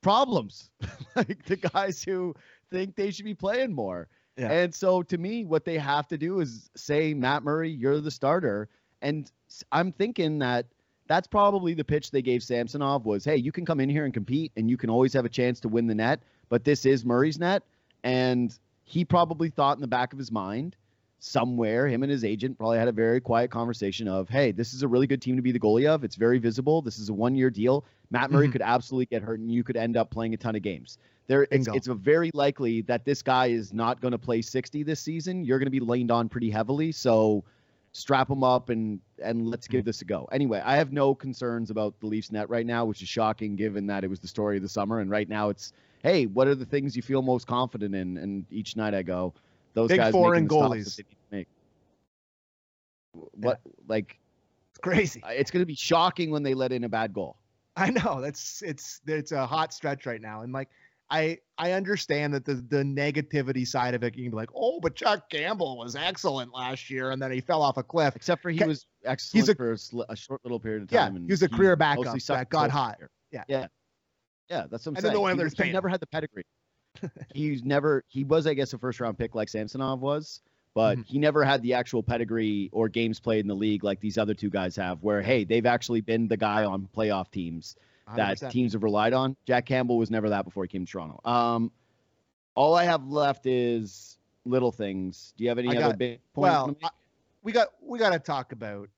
problems, 0.00 0.70
like 1.16 1.44
the 1.44 1.56
guys 1.56 2.02
who 2.02 2.34
think 2.70 2.96
they 2.96 3.10
should 3.10 3.24
be 3.24 3.34
playing 3.34 3.72
more. 3.74 4.08
Yeah. 4.36 4.50
And 4.50 4.74
so 4.74 5.02
to 5.02 5.18
me, 5.18 5.44
what 5.44 5.64
they 5.64 5.76
have 5.78 6.08
to 6.08 6.18
do 6.18 6.40
is 6.40 6.70
say, 6.76 7.12
Matt 7.14 7.42
Murray, 7.42 7.70
you're 7.70 8.00
the 8.00 8.10
starter. 8.10 8.68
And 9.02 9.30
I'm 9.72 9.92
thinking 9.92 10.38
that 10.38 10.66
that's 11.08 11.26
probably 11.26 11.74
the 11.74 11.84
pitch 11.84 12.10
they 12.10 12.22
gave 12.22 12.42
Samsonov 12.42 13.04
was, 13.04 13.24
hey, 13.24 13.36
you 13.36 13.52
can 13.52 13.66
come 13.66 13.80
in 13.80 13.88
here 13.88 14.04
and 14.04 14.14
compete 14.14 14.52
and 14.56 14.70
you 14.70 14.76
can 14.76 14.88
always 14.88 15.12
have 15.12 15.24
a 15.24 15.28
chance 15.28 15.58
to 15.60 15.68
win 15.68 15.86
the 15.86 15.94
net, 15.94 16.20
but 16.48 16.64
this 16.64 16.86
is 16.86 17.04
Murray's 17.04 17.38
net. 17.38 17.64
And 18.04 18.56
he 18.84 19.04
probably 19.04 19.50
thought 19.50 19.76
in 19.76 19.80
the 19.80 19.88
back 19.88 20.12
of 20.12 20.18
his 20.18 20.30
mind, 20.30 20.76
somewhere, 21.18 21.86
him 21.86 22.02
and 22.02 22.10
his 22.10 22.24
agent 22.24 22.56
probably 22.56 22.78
had 22.78 22.88
a 22.88 22.92
very 22.92 23.20
quiet 23.20 23.50
conversation 23.50 24.08
of, 24.08 24.28
hey, 24.28 24.52
this 24.52 24.72
is 24.72 24.82
a 24.82 24.88
really 24.88 25.06
good 25.06 25.20
team 25.20 25.36
to 25.36 25.42
be 25.42 25.52
the 25.52 25.60
goalie 25.60 25.86
of. 25.86 26.02
It's 26.02 26.16
very 26.16 26.38
visible. 26.38 26.80
This 26.80 26.98
is 26.98 27.08
a 27.10 27.12
one 27.12 27.34
year 27.34 27.50
deal. 27.50 27.84
Matt 28.10 28.30
Murray 28.30 28.48
Mhm. 28.48 28.52
could 28.52 28.62
absolutely 28.62 29.06
get 29.06 29.22
hurt 29.22 29.38
and 29.38 29.50
you 29.50 29.62
could 29.62 29.76
end 29.76 29.96
up 29.96 30.10
playing 30.10 30.32
a 30.32 30.36
ton 30.36 30.56
of 30.56 30.62
games. 30.62 30.96
There, 31.30 31.46
it's, 31.52 31.68
it's 31.68 31.86
a 31.86 31.94
very 31.94 32.32
likely 32.34 32.80
that 32.82 33.04
this 33.04 33.22
guy 33.22 33.46
is 33.46 33.72
not 33.72 34.00
going 34.00 34.10
to 34.10 34.18
play 34.18 34.42
60 34.42 34.82
this 34.82 34.98
season. 34.98 35.44
You're 35.44 35.60
going 35.60 35.68
to 35.68 35.70
be 35.70 35.78
leaned 35.78 36.10
on 36.10 36.28
pretty 36.28 36.50
heavily. 36.50 36.90
So 36.90 37.44
strap 37.92 38.28
him 38.28 38.42
up 38.42 38.68
and 38.68 38.98
and 39.22 39.46
let's 39.46 39.68
give 39.68 39.82
mm-hmm. 39.82 39.86
this 39.86 40.02
a 40.02 40.06
go. 40.06 40.28
Anyway, 40.32 40.60
I 40.64 40.74
have 40.74 40.90
no 40.90 41.14
concerns 41.14 41.70
about 41.70 41.94
the 42.00 42.06
Leafs 42.06 42.32
net 42.32 42.50
right 42.50 42.66
now, 42.66 42.84
which 42.84 43.00
is 43.00 43.08
shocking 43.08 43.54
given 43.54 43.86
that 43.86 44.02
it 44.02 44.10
was 44.10 44.18
the 44.18 44.26
story 44.26 44.56
of 44.56 44.64
the 44.64 44.68
summer. 44.68 44.98
And 44.98 45.08
right 45.08 45.28
now 45.28 45.50
it's, 45.50 45.72
hey, 46.02 46.26
what 46.26 46.48
are 46.48 46.56
the 46.56 46.64
things 46.64 46.96
you 46.96 47.02
feel 47.02 47.22
most 47.22 47.46
confident 47.46 47.94
in? 47.94 48.16
And 48.16 48.44
each 48.50 48.74
night 48.74 48.92
I 48.92 49.02
go, 49.02 49.32
those 49.74 49.86
Big 49.86 49.98
guys 49.98 50.10
foreign 50.10 50.48
making 50.48 50.58
the 50.58 50.66
stops 50.66 50.74
goalies. 50.74 50.96
that 50.96 51.06
they 51.06 51.08
need 51.12 51.16
to 51.30 51.36
make. 51.36 51.48
What 53.36 53.60
like 53.86 54.18
It's 54.70 54.80
crazy. 54.80 55.22
it's 55.28 55.52
going 55.52 55.62
to 55.62 55.66
be 55.66 55.76
shocking 55.76 56.32
when 56.32 56.42
they 56.42 56.54
let 56.54 56.72
in 56.72 56.82
a 56.82 56.88
bad 56.88 57.14
goal. 57.14 57.36
I 57.76 57.90
know 57.90 58.20
that's 58.20 58.62
it's 58.62 59.00
it's 59.06 59.30
a 59.30 59.46
hot 59.46 59.72
stretch 59.72 60.06
right 60.06 60.20
now, 60.20 60.42
and 60.42 60.52
like 60.52 60.70
I 61.10 61.38
I 61.58 61.72
understand 61.72 62.32
that 62.34 62.44
the 62.44 62.54
the 62.54 62.82
negativity 62.84 63.66
side 63.66 63.94
of 63.94 64.02
it, 64.04 64.16
you 64.16 64.24
can 64.24 64.30
be 64.30 64.36
like, 64.36 64.50
oh, 64.54 64.78
but 64.80 64.94
Chuck 64.94 65.28
Campbell 65.30 65.76
was 65.78 65.96
excellent 65.96 66.54
last 66.54 66.88
year, 66.88 67.10
and 67.10 67.20
then 67.20 67.32
he 67.32 67.40
fell 67.40 67.62
off 67.62 67.76
a 67.76 67.82
cliff. 67.82 68.14
Except 68.16 68.40
for 68.42 68.50
he 68.50 68.58
Ca- 68.58 68.66
was 68.66 68.86
excellent 69.04 69.48
a- 69.48 69.54
for 69.54 69.72
a, 69.72 69.78
a 70.12 70.16
short 70.16 70.40
little 70.44 70.60
period 70.60 70.82
of 70.84 70.92
Yeah, 70.92 71.06
time. 71.06 71.16
and 71.16 71.26
he 71.26 71.32
was 71.32 71.42
a 71.42 71.48
career 71.48 71.74
backup 71.76 72.16
that 72.18 72.48
got 72.50 72.70
hot. 72.70 72.98
Yeah. 73.32 73.44
yeah, 73.48 73.66
yeah. 74.48 74.66
That's 74.70 74.86
what 74.86 74.92
I'm 74.92 74.96
And 74.96 74.96
then 74.96 75.02
saying. 75.02 75.14
the 75.14 75.18
He 75.18 75.24
Oilers 75.34 75.54
was- 75.56 75.66
he 75.66 75.72
never 75.72 75.88
had 75.88 76.00
the 76.00 76.06
pedigree. 76.06 76.44
He's 77.34 77.64
never. 77.64 78.04
He 78.08 78.24
was, 78.24 78.46
I 78.46 78.54
guess, 78.54 78.72
a 78.72 78.78
first 78.78 79.00
round 79.00 79.18
pick 79.18 79.34
like 79.34 79.48
Samsonov 79.48 80.00
was, 80.00 80.40
but 80.74 80.98
Mhm. 80.98 81.06
he 81.06 81.18
never 81.18 81.44
had 81.44 81.62
the 81.62 81.74
actual 81.74 82.02
pedigree 82.02 82.68
or 82.72 82.88
games 82.88 83.18
played 83.20 83.40
in 83.40 83.46
the 83.48 83.54
league 83.54 83.84
like 83.84 84.00
these 84.00 84.18
other 84.18 84.34
two 84.34 84.50
guys 84.50 84.76
have. 84.76 85.02
Where 85.02 85.22
hey, 85.22 85.44
they've 85.44 85.66
actually 85.66 86.00
been 86.00 86.28
the 86.28 86.36
guy 86.36 86.64
on 86.64 86.88
playoff 86.96 87.30
teams 87.30 87.76
that 88.16 88.38
100%. 88.38 88.50
teams 88.50 88.72
have 88.72 88.82
relied 88.82 89.12
on. 89.12 89.36
Jack 89.46 89.66
Campbell 89.66 89.98
was 89.98 90.10
never 90.10 90.28
that 90.30 90.44
before 90.44 90.64
he 90.64 90.68
came 90.68 90.84
to 90.84 90.90
Toronto. 90.90 91.20
Um, 91.28 91.70
all 92.54 92.74
I 92.74 92.84
have 92.84 93.06
left 93.06 93.46
is 93.46 94.18
little 94.44 94.72
things. 94.72 95.32
Do 95.36 95.44
you 95.44 95.50
have 95.50 95.58
any 95.58 95.68
I 95.68 95.72
other 95.72 95.80
got- 95.90 95.98
big 95.98 96.20
points? 96.32 96.52
Well? 96.52 96.76
I- 96.82 96.90
we 97.42 97.52
got 97.52 97.68
we 97.80 97.98
got 97.98 98.10
to 98.10 98.18
talk 98.18 98.52
about 98.52 98.88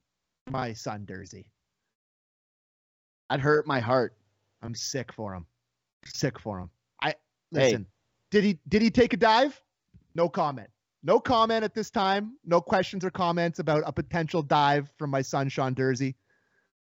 my 0.51 0.73
son 0.73 1.07
Durzi. 1.07 1.45
that 3.31 3.41
hurt 3.41 3.67
my 3.67 3.81
heart. 3.81 4.15
I'm 4.63 4.75
sick 4.75 5.13
for 5.13 5.33
him. 5.35 5.47
Sick 6.05 6.39
for 6.39 6.59
him. 6.59 6.71
I 7.01 7.09
Hey. 7.09 7.15
listen. 7.51 7.87
Did 8.31 8.45
he 8.45 8.59
did 8.69 8.83
he 8.83 8.91
take 8.91 9.13
a 9.13 9.17
dive? 9.17 9.61
No 10.15 10.29
comment. 10.29 10.69
No 11.05 11.19
comment 11.21 11.65
at 11.65 11.75
this 11.75 11.91
time. 11.91 12.37
No 12.45 12.61
questions 12.61 13.05
or 13.05 13.11
comments 13.11 13.59
about 13.59 13.83
a 13.87 13.93
potential 13.93 14.43
dive 14.43 14.91
from 14.99 15.11
my 15.11 15.23
son 15.23 15.49
Sean 15.49 15.75
Durzi. 15.75 16.15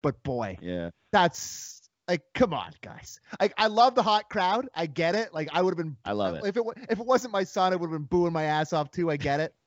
But 0.02 0.22
boy, 0.22 0.56
Yeah. 0.60 0.90
that's 1.12 1.81
like 2.12 2.22
come 2.34 2.52
on, 2.52 2.72
guys. 2.82 3.18
Like 3.40 3.54
I 3.56 3.68
love 3.68 3.94
the 3.94 4.02
hot 4.02 4.28
crowd. 4.28 4.68
I 4.74 4.84
get 4.84 5.14
it. 5.14 5.32
Like 5.32 5.48
I 5.50 5.62
would 5.62 5.70
have 5.70 5.78
been 5.78 5.96
I 6.04 6.12
love 6.12 6.34
it. 6.34 6.44
if 6.44 6.56
it 6.58 6.62
if 6.90 7.00
it 7.00 7.06
wasn't 7.06 7.32
my 7.32 7.42
son, 7.42 7.72
I 7.72 7.76
would 7.76 7.90
have 7.90 7.98
been 7.98 8.06
booing 8.06 8.34
my 8.34 8.44
ass 8.44 8.74
off 8.74 8.90
too. 8.90 9.10
I 9.10 9.16
get 9.16 9.40
it. 9.40 9.54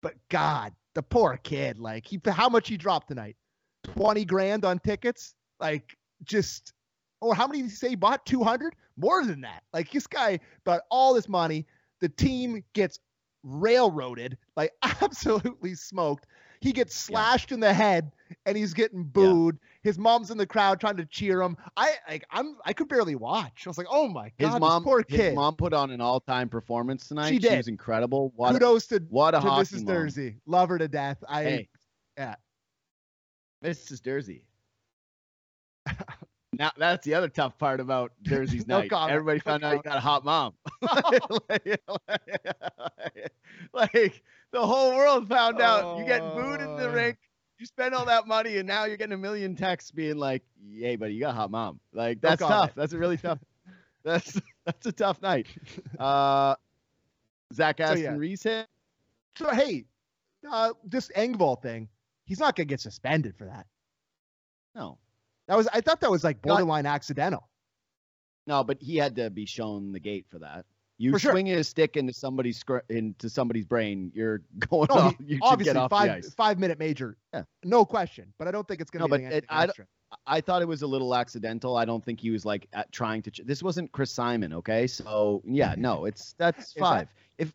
But 0.00 0.14
God, 0.28 0.74
the 0.94 1.02
poor 1.02 1.40
kid. 1.42 1.80
Like 1.80 2.06
he, 2.06 2.20
how 2.24 2.48
much 2.48 2.68
he 2.68 2.76
dropped 2.76 3.08
tonight? 3.08 3.36
Twenty 3.82 4.24
grand 4.24 4.64
on 4.64 4.78
tickets. 4.78 5.34
Like 5.58 5.96
just, 6.22 6.72
or 7.20 7.34
how 7.34 7.48
many 7.48 7.62
did 7.62 7.70
he 7.70 7.74
say 7.74 7.88
he 7.90 7.96
bought? 7.96 8.24
Two 8.24 8.44
hundred? 8.44 8.74
More 8.96 9.24
than 9.24 9.40
that. 9.40 9.64
Like 9.72 9.90
this 9.90 10.06
guy 10.06 10.38
bought 10.64 10.82
all 10.88 11.14
this 11.14 11.28
money. 11.28 11.66
The 12.00 12.08
team 12.08 12.62
gets 12.74 13.00
railroaded, 13.42 14.38
like 14.56 14.72
absolutely 15.02 15.74
smoked. 15.74 16.26
He 16.60 16.72
gets 16.72 16.94
slashed 16.94 17.50
in 17.52 17.58
the 17.60 17.72
head 17.72 18.12
and 18.46 18.56
he's 18.56 18.74
getting 18.74 19.04
booed. 19.04 19.58
His 19.88 19.98
mom's 19.98 20.30
in 20.30 20.36
the 20.36 20.46
crowd 20.46 20.80
trying 20.80 20.98
to 20.98 21.06
cheer 21.06 21.40
him. 21.40 21.56
I 21.74 21.94
like 22.10 22.24
I'm 22.30 22.56
I 22.66 22.74
could 22.74 22.88
barely 22.88 23.14
watch. 23.14 23.62
I 23.66 23.70
was 23.70 23.78
like, 23.78 23.86
oh 23.90 24.06
my 24.06 24.30
His 24.36 24.50
god, 24.50 24.60
mom, 24.60 24.82
this 24.82 24.86
poor 24.86 25.04
his 25.08 25.34
mom 25.34 25.56
put 25.56 25.72
on 25.72 25.90
an 25.90 26.02
all-time 26.02 26.50
performance 26.50 27.08
tonight. 27.08 27.30
She 27.30 27.38
did. 27.38 27.56
was 27.56 27.68
incredible. 27.68 28.34
What 28.36 28.50
a, 28.50 28.58
Kudos 28.58 28.86
to, 28.88 29.02
what 29.08 29.34
a 29.34 29.40
to 29.40 29.46
Mrs. 29.46 29.86
mom. 29.86 29.94
Durzi. 29.96 30.36
Love 30.44 30.68
her 30.68 30.76
to 30.76 30.88
death. 30.88 31.24
I 31.26 31.42
Hey, 31.42 31.68
yeah. 32.18 32.34
Mrs. 33.64 34.02
Durzi. 34.02 34.42
now 36.52 36.70
that's 36.76 37.04
the 37.06 37.14
other 37.14 37.28
tough 37.30 37.56
part 37.58 37.80
about 37.80 38.12
Durzi's 38.24 38.66
No 38.66 38.80
night. 38.80 38.90
comment. 38.90 39.12
Everybody 39.12 39.40
No 39.46 39.52
found 39.52 39.64
out 39.64 39.76
you 39.76 39.82
got 39.82 39.96
a 39.96 40.00
hot 40.00 40.22
mom. 40.26 40.52
like, 41.48 41.78
like, 43.72 44.22
the 44.52 44.66
whole 44.66 44.94
world 44.94 45.28
found 45.28 45.60
out 45.62 45.98
you 45.98 46.04
get 46.04 46.20
booed 46.34 46.60
in 46.60 46.76
the 46.76 46.88
Uh. 46.90 46.92
rink. 46.92 47.16
You 47.58 47.66
spend 47.66 47.92
all 47.94 48.04
that 48.06 48.26
money, 48.26 48.58
and 48.58 48.68
now 48.68 48.84
you're 48.84 48.96
getting 48.96 49.14
a 49.14 49.18
million 49.18 49.56
texts 49.56 49.90
being 49.90 50.16
like, 50.16 50.44
"Hey, 50.72 50.96
buddy, 50.96 51.14
you 51.14 51.20
got 51.20 51.30
a 51.30 51.34
hot 51.34 51.50
mom." 51.50 51.80
Like 51.92 52.20
that's 52.20 52.40
tough. 52.40 52.72
That's 52.76 52.92
a 52.92 52.98
really 52.98 53.16
tough. 53.16 53.38
That's 54.04 54.40
that's 54.64 54.86
a 54.86 54.92
tough 54.92 55.20
night. 55.20 55.48
Uh, 55.98 56.54
Zach 57.52 57.78
So, 57.78 57.84
Aston 57.84 58.02
yeah. 58.02 58.16
Reese 58.16 58.44
hit. 58.44 58.66
So 59.36 59.50
hey, 59.50 59.84
uh, 60.50 60.72
this 60.84 61.10
Engvall 61.16 61.60
thing, 61.60 61.88
he's 62.24 62.38
not 62.38 62.54
gonna 62.54 62.66
get 62.66 62.80
suspended 62.80 63.34
for 63.36 63.46
that. 63.46 63.66
No, 64.74 64.98
That 65.48 65.56
was 65.56 65.68
I 65.72 65.80
thought 65.80 66.00
that 66.00 66.10
was 66.10 66.22
like 66.22 66.40
borderline 66.40 66.86
accidental. 66.86 67.48
No, 68.46 68.62
but 68.62 68.80
he 68.80 68.96
had 68.96 69.16
to 69.16 69.30
be 69.30 69.44
shown 69.44 69.92
the 69.92 70.00
gate 70.00 70.26
for 70.30 70.38
that. 70.38 70.64
You 71.00 71.12
For 71.12 71.18
sure. 71.20 71.36
a 71.36 71.62
stick 71.62 71.96
into 71.96 72.12
somebody's 72.12 72.62
into 72.88 73.28
somebody's 73.30 73.64
brain, 73.64 74.10
you're 74.14 74.42
going 74.68 74.88
No, 74.90 74.96
off. 74.96 75.14
You 75.24 75.38
obviously 75.42 75.74
get 75.74 75.80
off 75.80 75.90
five 75.90 76.24
five 76.36 76.58
minute 76.58 76.78
major. 76.78 77.16
Yeah. 77.32 77.44
No 77.64 77.84
question. 77.84 78.32
But 78.38 78.48
I 78.48 78.50
don't 78.50 78.66
think 78.66 78.80
it's 78.80 78.90
gonna 78.90 79.06
No, 79.06 79.16
be 79.16 79.24
but 79.24 79.32
it- 79.32 79.44
I. 79.48 79.68
I 80.26 80.40
thought 80.40 80.62
it 80.62 80.68
was 80.68 80.80
a 80.80 80.86
little 80.86 81.14
accidental. 81.14 81.76
I 81.76 81.84
don't 81.84 82.02
think 82.02 82.18
he 82.18 82.30
was 82.30 82.46
like 82.46 82.66
at, 82.72 82.90
trying 82.92 83.20
to. 83.22 83.30
Ch- 83.30 83.42
this 83.44 83.62
wasn't 83.62 83.92
Chris 83.92 84.10
Simon, 84.10 84.54
okay? 84.54 84.86
So 84.86 85.42
yeah, 85.44 85.74
no, 85.76 86.04
it's 86.06 86.34
that's 86.38 86.72
that- 86.72 86.80
five. 86.80 87.08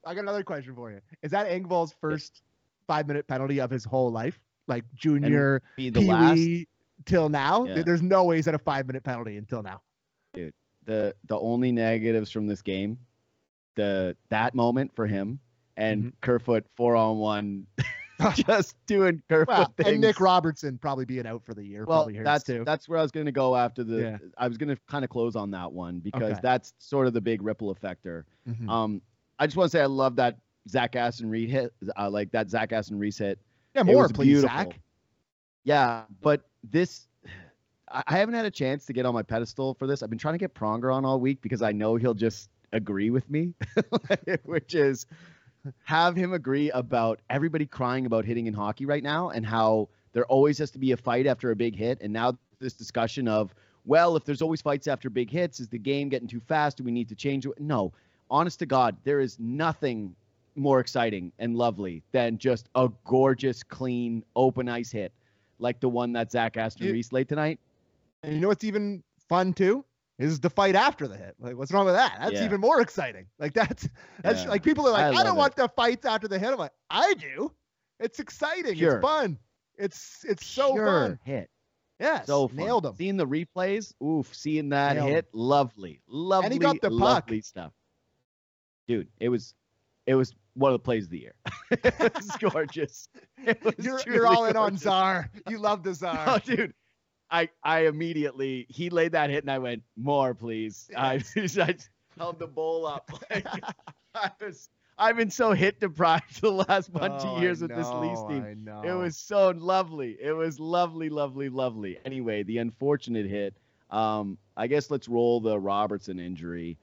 I 0.06 0.14
got 0.14 0.22
another 0.22 0.44
question 0.44 0.76
for 0.76 0.92
you. 0.92 1.02
Is 1.24 1.32
that 1.32 1.48
Engvall's 1.48 1.96
first 2.00 2.44
five 2.88 3.08
minute 3.08 3.28
penalty 3.28 3.60
of 3.60 3.72
his 3.72 3.84
whole 3.84 4.12
life? 4.12 4.40
Like 4.68 4.86
junior, 4.94 5.62
Be 5.76 5.90
the 5.90 6.02
Pee 6.02 6.06
last. 6.08 6.68
Till 7.06 7.28
now? 7.28 7.66
Yeah. 7.66 7.82
There's 7.84 8.02
no 8.04 8.24
way 8.24 8.36
he's 8.38 8.48
at 8.48 8.54
a 8.56 8.60
five 8.60 8.86
minute 8.88 9.04
penalty 9.04 9.36
until 9.38 9.62
now. 9.64 9.82
Dude, 10.34 10.54
the 10.86 11.14
the 11.28 11.38
only 11.40 11.72
negatives 11.72 12.30
from 12.32 12.46
this 12.48 12.62
game, 12.62 12.98
the 13.76 14.16
that 14.30 14.54
moment 14.56 14.96
for 14.96 15.08
him 15.08 15.40
and 15.78 16.04
Mm-hmm. 16.04 16.10
Kerfoot 16.22 16.66
four 16.76 16.96
on 16.96 17.18
one, 17.18 17.66
just 18.36 18.76
doing 18.86 19.22
Kerfoot 19.28 19.48
Well, 19.48 19.74
things. 19.78 19.90
and 19.90 20.02
Nick 20.02 20.20
Robertson 20.20 20.78
probably 20.78 21.04
being 21.06 21.26
out 21.26 21.44
for 21.44 21.54
the 21.56 21.64
year 21.64 21.84
well, 21.86 22.04
probably 22.04 22.22
that's 22.22 22.44
too. 22.44 22.64
that's 22.66 22.88
where 22.88 23.00
I 23.00 23.02
was 23.02 23.12
going 23.12 23.26
to 23.26 23.32
go 23.32 23.56
after 23.56 23.84
the. 23.84 24.02
Yeah. 24.02 24.18
I 24.38 24.48
was 24.48 24.58
going 24.58 24.70
to 24.70 24.78
kind 24.88 25.04
of 25.04 25.10
close 25.10 25.36
on 25.36 25.50
that 25.52 25.72
one 25.72 26.00
because 26.00 26.34
Okay. 26.34 26.40
that's 26.44 26.74
sort 26.78 27.08
of 27.08 27.14
the 27.14 27.22
big 27.22 27.42
ripple 27.42 27.74
effector. 27.74 28.24
Mhm. 28.48 28.70
Um, 28.70 29.02
I 29.40 29.48
just 29.48 29.58
want 29.58 29.72
to 29.72 29.78
say 29.78 29.82
I 29.82 29.88
love 29.88 30.16
that 30.18 30.38
Zach 30.70 30.96
Aston 30.96 31.30
Reese 31.30 31.50
hit, 31.52 31.74
uh, 31.98 32.10
like 32.10 32.32
that 32.32 32.50
Zach 32.50 32.72
Aston 32.72 33.00
Reese 33.00 33.18
hit. 33.18 33.40
Yeah, 33.76 33.82
more, 33.84 34.08
please, 34.08 34.26
beautiful. 34.42 34.50
Zach. 34.58 34.80
Yeah, 35.64 36.04
but 36.22 36.44
this, 36.64 37.08
I 37.92 38.04
I 38.08 38.18
haven't 38.18 38.36
had 38.36 38.46
a 38.46 38.52
chance 38.52 38.86
to 38.86 38.94
get 38.94 39.06
on 39.08 39.14
my 39.14 39.24
pedestal 39.24 39.74
for 39.74 39.88
this. 39.88 40.04
I've 40.04 40.10
been 40.12 40.20
trying 40.20 40.36
to 40.36 40.40
get 40.40 40.54
Pronger 40.54 40.94
on 40.94 41.04
all 41.04 41.20
week 41.20 41.42
because 41.42 41.62
I 41.64 41.72
know 41.72 41.96
he'll 41.96 42.14
just 42.14 42.50
agree 42.74 43.10
with 43.10 43.30
me, 43.30 43.54
which 44.44 44.76
is 44.76 45.06
have 45.86 46.16
him 46.16 46.34
agree 46.34 46.70
about 46.72 47.22
everybody 47.30 47.66
crying 47.66 48.06
about 48.06 48.26
hitting 48.26 48.48
in 48.48 48.54
hockey 48.54 48.86
right 48.86 49.04
now 49.04 49.30
and 49.30 49.46
how 49.46 49.88
there 50.12 50.26
always 50.26 50.58
has 50.58 50.72
to 50.72 50.80
be 50.80 50.92
a 50.92 50.98
fight 50.98 51.26
after 51.26 51.52
a 51.52 51.56
big 51.56 51.76
hit. 51.76 52.00
And 52.02 52.12
now 52.12 52.38
this 52.60 52.74
discussion 52.74 53.28
of, 53.28 53.54
well, 53.86 54.16
if 54.16 54.26
there's 54.26 54.42
always 54.42 54.62
fights 54.62 54.88
after 54.88 55.10
big 55.10 55.30
hits, 55.30 55.60
is 55.60 55.70
the 55.70 55.78
game 55.78 56.10
getting 56.10 56.28
too 56.28 56.42
fast? 56.42 56.78
Do 56.78 56.84
we 56.84 56.92
need 56.92 57.08
to 57.10 57.16
change 57.16 57.46
it? 57.46 57.54
No, 57.60 57.94
honest 58.30 58.60
to 58.60 58.66
God, 58.66 58.98
there 59.04 59.20
is 59.20 59.40
nothing 59.40 60.16
more 60.56 60.80
exciting 60.80 61.32
and 61.40 61.56
lovely 61.56 62.04
than 62.12 62.38
just 62.38 62.68
a 62.76 62.90
gorgeous, 63.06 63.64
clean, 63.64 64.24
open 64.36 64.70
ice 64.70 64.92
hit 64.92 65.12
like 65.60 65.80
the 65.80 65.90
one 65.90 66.14
that 66.14 66.32
Zach 66.32 66.58
Aston 66.58 66.92
Reese 66.92 67.12
laid 67.12 67.30
tonight. 67.30 67.60
And 68.22 68.34
you 68.34 68.40
know 68.40 68.50
what's 68.50 68.64
even 68.64 69.04
fun 69.28 69.54
too? 69.54 69.84
Is 70.20 70.40
the 70.40 70.50
fight 70.50 70.76
after 70.76 71.08
the 71.08 71.18
hit. 71.18 71.36
Like, 71.40 71.56
what's 71.58 71.72
wrong 71.72 71.86
with 71.86 71.96
that? 71.96 72.18
That's 72.20 72.34
Yeah. 72.34 72.46
even 72.46 72.62
more 72.62 72.82
exciting. 72.82 73.26
Like 73.40 73.54
that's 73.54 73.90
that's 74.22 74.44
Yeah. 74.44 74.50
like 74.50 74.64
people 74.64 74.88
are 74.88 74.92
like, 74.92 75.06
I 75.16 75.20
I, 75.20 75.24
don't 75.24 75.36
it. 75.36 75.40
want 75.40 75.56
the 75.56 75.68
fights 75.70 76.06
after 76.06 76.28
the 76.28 76.38
hit. 76.38 76.50
I'm 76.52 76.58
like, 76.58 76.72
I 76.90 77.14
do. 77.16 77.52
It's 78.00 78.20
exciting. 78.20 78.78
It's 78.78 79.02
fun. 79.02 79.40
It's 79.76 80.24
it's 80.28 80.46
so 80.46 80.74
Pure 80.74 80.86
fun. 80.86 81.20
hit. 81.24 81.50
Yes. 82.00 82.28
So 82.28 82.48
fun. 82.48 82.58
nailed 82.58 82.86
him. 82.86 82.94
Seeing 82.96 83.18
the 83.18 83.26
replays, 83.26 83.94
oof, 84.04 84.34
seeing 84.36 84.70
that 84.70 84.98
Nailed 84.98 85.10
hit, 85.10 85.30
lovely, 85.34 86.02
lovely, 86.08 86.60
got 86.60 86.80
the 86.82 86.90
puck. 86.90 87.00
lovely 87.00 87.42
stuff. 87.42 87.72
Dude, 88.88 89.08
it 89.20 89.30
was, 89.30 89.54
it 90.06 90.16
was 90.16 90.34
one 90.56 90.72
of 90.72 90.76
the 90.76 90.84
plays 90.84 91.06
of 91.06 91.12
the 91.12 91.20
year. 91.20 91.34
it 91.72 92.14
was 92.16 92.28
gorgeous. 92.52 93.08
It 93.46 93.64
was 93.64 93.74
You're, 93.80 94.00
you're 94.06 94.28
all 94.28 94.46
in 94.46 94.58
on. 94.58 94.76
Czar. 94.78 95.30
You 95.50 95.58
love 95.58 95.84
the 95.84 95.94
Czar. 95.96 96.24
Oh, 96.28 96.38
dude, 96.40 96.74
I, 97.34 97.50
I 97.64 97.82
immediately 97.88 98.68
he 98.70 98.90
laid 98.90 99.14
that 99.14 99.32
hit 99.32 99.44
and 99.44 99.52
I 99.52 99.60
went 99.60 99.84
more, 99.98 100.36
please. 100.36 100.90
I, 100.96 101.16
I 101.38 101.76
held 102.18 102.40
the 102.40 102.48
bowl 102.48 102.86
up. 102.88 103.12
Like, 103.32 103.48
I 104.16 104.32
was, 104.42 104.70
I've 104.98 105.18
been 105.18 105.32
so 105.32 105.52
hit 105.54 105.80
deprived 105.82 106.42
the 106.42 106.52
last 106.52 106.94
bunch 106.94 107.26
Oh, 107.26 107.36
of 107.36 107.42
years 107.42 107.62
with 107.62 107.74
this 107.74 107.94
Leafs 107.94 108.24
team. 108.24 108.46
I 108.46 108.54
know. 108.54 108.82
It 108.84 108.94
was 108.94 109.18
so 109.18 109.50
lovely. 109.52 110.18
It 110.22 110.34
was 110.34 110.60
lovely, 110.60 111.10
lovely, 111.10 111.50
lovely. 111.50 112.00
Anyway, 112.06 112.44
the 112.44 112.60
unfortunate 112.60 113.28
hit. 113.28 113.56
Um, 113.90 114.38
I 114.56 114.68
guess 114.68 114.92
let's 114.92 115.10
roll 115.10 115.42
the 115.42 115.60
Robertson 115.60 116.20
injury. 116.20 116.78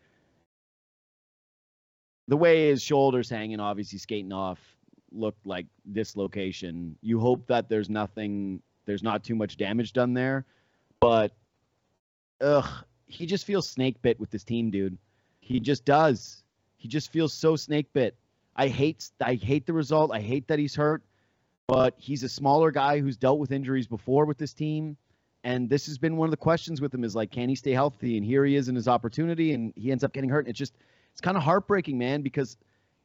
The 2.28 2.36
way 2.36 2.68
his 2.68 2.82
shoulders 2.82 3.28
hanging, 3.30 3.60
obviously 3.60 3.98
skating 3.98 4.32
off, 4.32 4.76
looked 5.12 5.46
like 5.46 5.66
dislocation. 5.92 6.96
You 7.02 7.20
hope 7.20 7.46
that 7.48 7.68
there's 7.68 7.90
nothing, 7.90 8.62
there's 8.90 9.02
not 9.02 9.24
too 9.24 9.34
much 9.34 9.56
damage 9.56 9.92
done 9.92 10.14
there, 10.14 10.44
but 11.00 11.32
ugh, 12.40 12.68
he 13.06 13.26
just 13.26 13.44
feels 13.46 13.68
snake 13.68 14.00
bit 14.02 14.20
with 14.20 14.30
this 14.30 14.44
team, 14.44 14.70
dude. 14.70 14.98
He 15.40 15.60
just 15.60 15.84
does. 15.84 16.42
He 16.76 16.88
just 16.88 17.10
feels 17.12 17.32
so 17.32 17.56
snake 17.56 17.92
bit. 17.92 18.16
I 18.54 18.68
hate, 18.68 19.08
I 19.20 19.34
hate 19.34 19.66
the 19.66 19.72
result. 19.72 20.10
I 20.12 20.20
hate 20.20 20.48
that 20.48 20.58
he's 20.58 20.74
hurt 20.74 21.02
but 21.70 21.94
he's 21.98 22.24
a 22.24 22.28
smaller 22.28 22.72
guy 22.72 22.98
who's 22.98 23.16
dealt 23.16 23.38
with 23.38 23.52
injuries 23.52 23.86
before 23.86 24.24
with 24.24 24.38
this 24.38 24.52
team. 24.52 24.96
And 25.44 25.70
this 25.70 25.86
has 25.86 25.98
been 25.98 26.16
one 26.16 26.26
of 26.26 26.32
the 26.32 26.36
questions 26.36 26.80
with 26.80 26.92
him 26.92 27.04
is 27.04 27.14
like, 27.14 27.30
can 27.30 27.48
he 27.48 27.54
stay 27.54 27.70
healthy? 27.70 28.16
And 28.16 28.26
here 28.26 28.44
he 28.44 28.56
is 28.56 28.68
in 28.68 28.74
his 28.74 28.88
opportunity, 28.88 29.52
and 29.52 29.72
he 29.76 29.92
ends 29.92 30.02
up 30.02 30.12
getting 30.12 30.28
hurt. 30.28 30.40
And 30.40 30.48
it's 30.48 30.58
just, 30.58 30.74
it's 31.12 31.20
kind 31.20 31.36
of 31.36 31.44
heartbreaking, 31.44 31.96
man, 31.96 32.22
because 32.22 32.56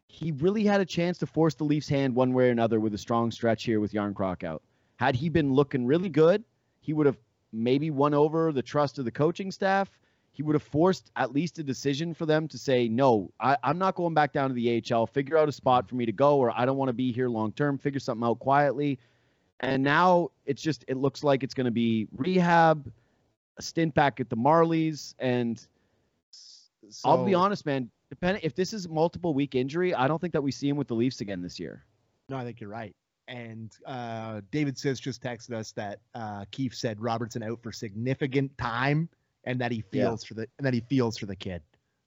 he 0.08 0.32
really 0.32 0.63
had 0.63 0.82
a 0.82 0.86
chance 0.86 1.19
to 1.19 1.28
force 1.28 1.54
the 1.54 1.63
Leafs' 1.63 1.88
hand 1.88 2.15
one 2.15 2.34
way 2.34 2.48
or 2.48 2.50
another 2.50 2.80
with 2.80 2.95
a 2.95 2.98
strong 2.98 3.30
stretch 3.30 3.65
here 3.65 3.80
with 3.80 3.93
Jarnkrok 3.93 4.43
out. 4.43 4.63
Had 4.97 5.15
he 5.15 5.29
been 5.29 5.53
looking 5.53 5.86
really 5.86 6.10
good, 6.10 6.43
he 6.79 6.93
would 6.93 7.05
have 7.05 7.17
maybe 7.51 7.89
won 7.91 8.13
over 8.13 8.51
the 8.51 8.62
trust 8.62 8.99
of 8.99 9.05
the 9.05 9.12
coaching 9.12 9.51
staff. 9.51 9.89
He 10.31 10.43
would 10.43 10.53
have 10.53 10.63
forced 10.63 11.12
at 11.15 11.31
least 11.31 11.60
a 11.60 11.63
decision 11.63 12.13
for 12.13 12.25
them 12.25 12.47
to 12.49 12.58
say, 12.58 12.89
no, 12.89 13.31
I, 13.39 13.58
I'm 13.63 13.77
not 13.77 13.95
going 13.95 14.13
back 14.13 14.34
down 14.34 14.49
to 14.49 14.53
the 14.53 14.84
AHL. 14.91 15.08
Figure 15.08 15.38
out 15.38 15.47
a 15.47 15.51
spot 15.51 15.88
for 15.88 15.95
me 15.95 16.05
to 16.05 16.12
go, 16.12 16.38
or 16.38 16.51
I 16.51 16.65
don't 16.65 16.77
want 16.77 16.89
to 16.89 16.93
be 16.93 17.12
here 17.12 17.29
long 17.29 17.53
term. 17.53 17.77
Figure 17.77 17.99
something 17.99 18.25
out 18.27 18.39
quietly. 18.39 18.99
And 19.62 19.81
now 19.81 20.31
it's 20.45 20.62
just, 20.62 20.84
it 20.89 20.97
looks 20.97 21.23
like 21.23 21.41
it's 21.41 21.53
going 21.53 21.65
to 21.65 21.71
be 21.71 22.08
rehab, 22.17 22.91
a 23.58 23.62
stint 23.62 23.93
back 23.95 24.19
at 24.19 24.29
the 24.29 24.36
Marlies. 24.36 25.15
And 25.19 25.65
I'll 27.05 27.23
be 27.23 27.34
honest, 27.34 27.65
man, 27.65 27.89
depending 28.10 28.43
if 28.43 28.53
this 28.55 28.73
is 28.73 28.89
multiple 28.89 29.34
week 29.34 29.55
injury, 29.55 29.93
I 29.95 30.10
don't 30.10 30.19
think 30.19 30.34
that 30.34 30.41
we 30.41 30.51
see 30.51 30.67
him 30.67 30.75
with 30.75 30.89
the 30.89 30.95
Leafs 30.95 31.21
again 31.21 31.41
this 31.41 31.58
year. 31.58 31.86
No, 32.27 32.36
I 32.36 32.43
think 32.43 32.60
you're 32.60 32.69
right. 32.69 32.93
And 33.27 33.71
uh, 33.85 34.41
David 34.51 34.77
Sis 34.77 34.99
just 34.99 35.21
texted 35.21 35.53
us 35.53 35.71
that 35.73 35.99
uh, 36.13 36.45
Keefe 36.51 36.75
said 36.75 37.01
Robertson 37.01 37.41
out 37.43 37.61
for 37.63 37.71
significant 37.71 38.55
time, 38.57 39.09
and 39.45 39.59
that 39.61 39.71
he 39.71 39.83
Yeah. 39.91 40.03
feels 40.05 40.23
for 40.23 40.35
the 40.35 40.47
and 40.57 40.65
that 40.65 40.73
he 40.73 40.81
feels 40.81 41.17
for 41.17 41.25
the 41.25 41.35
kid. 41.35 41.61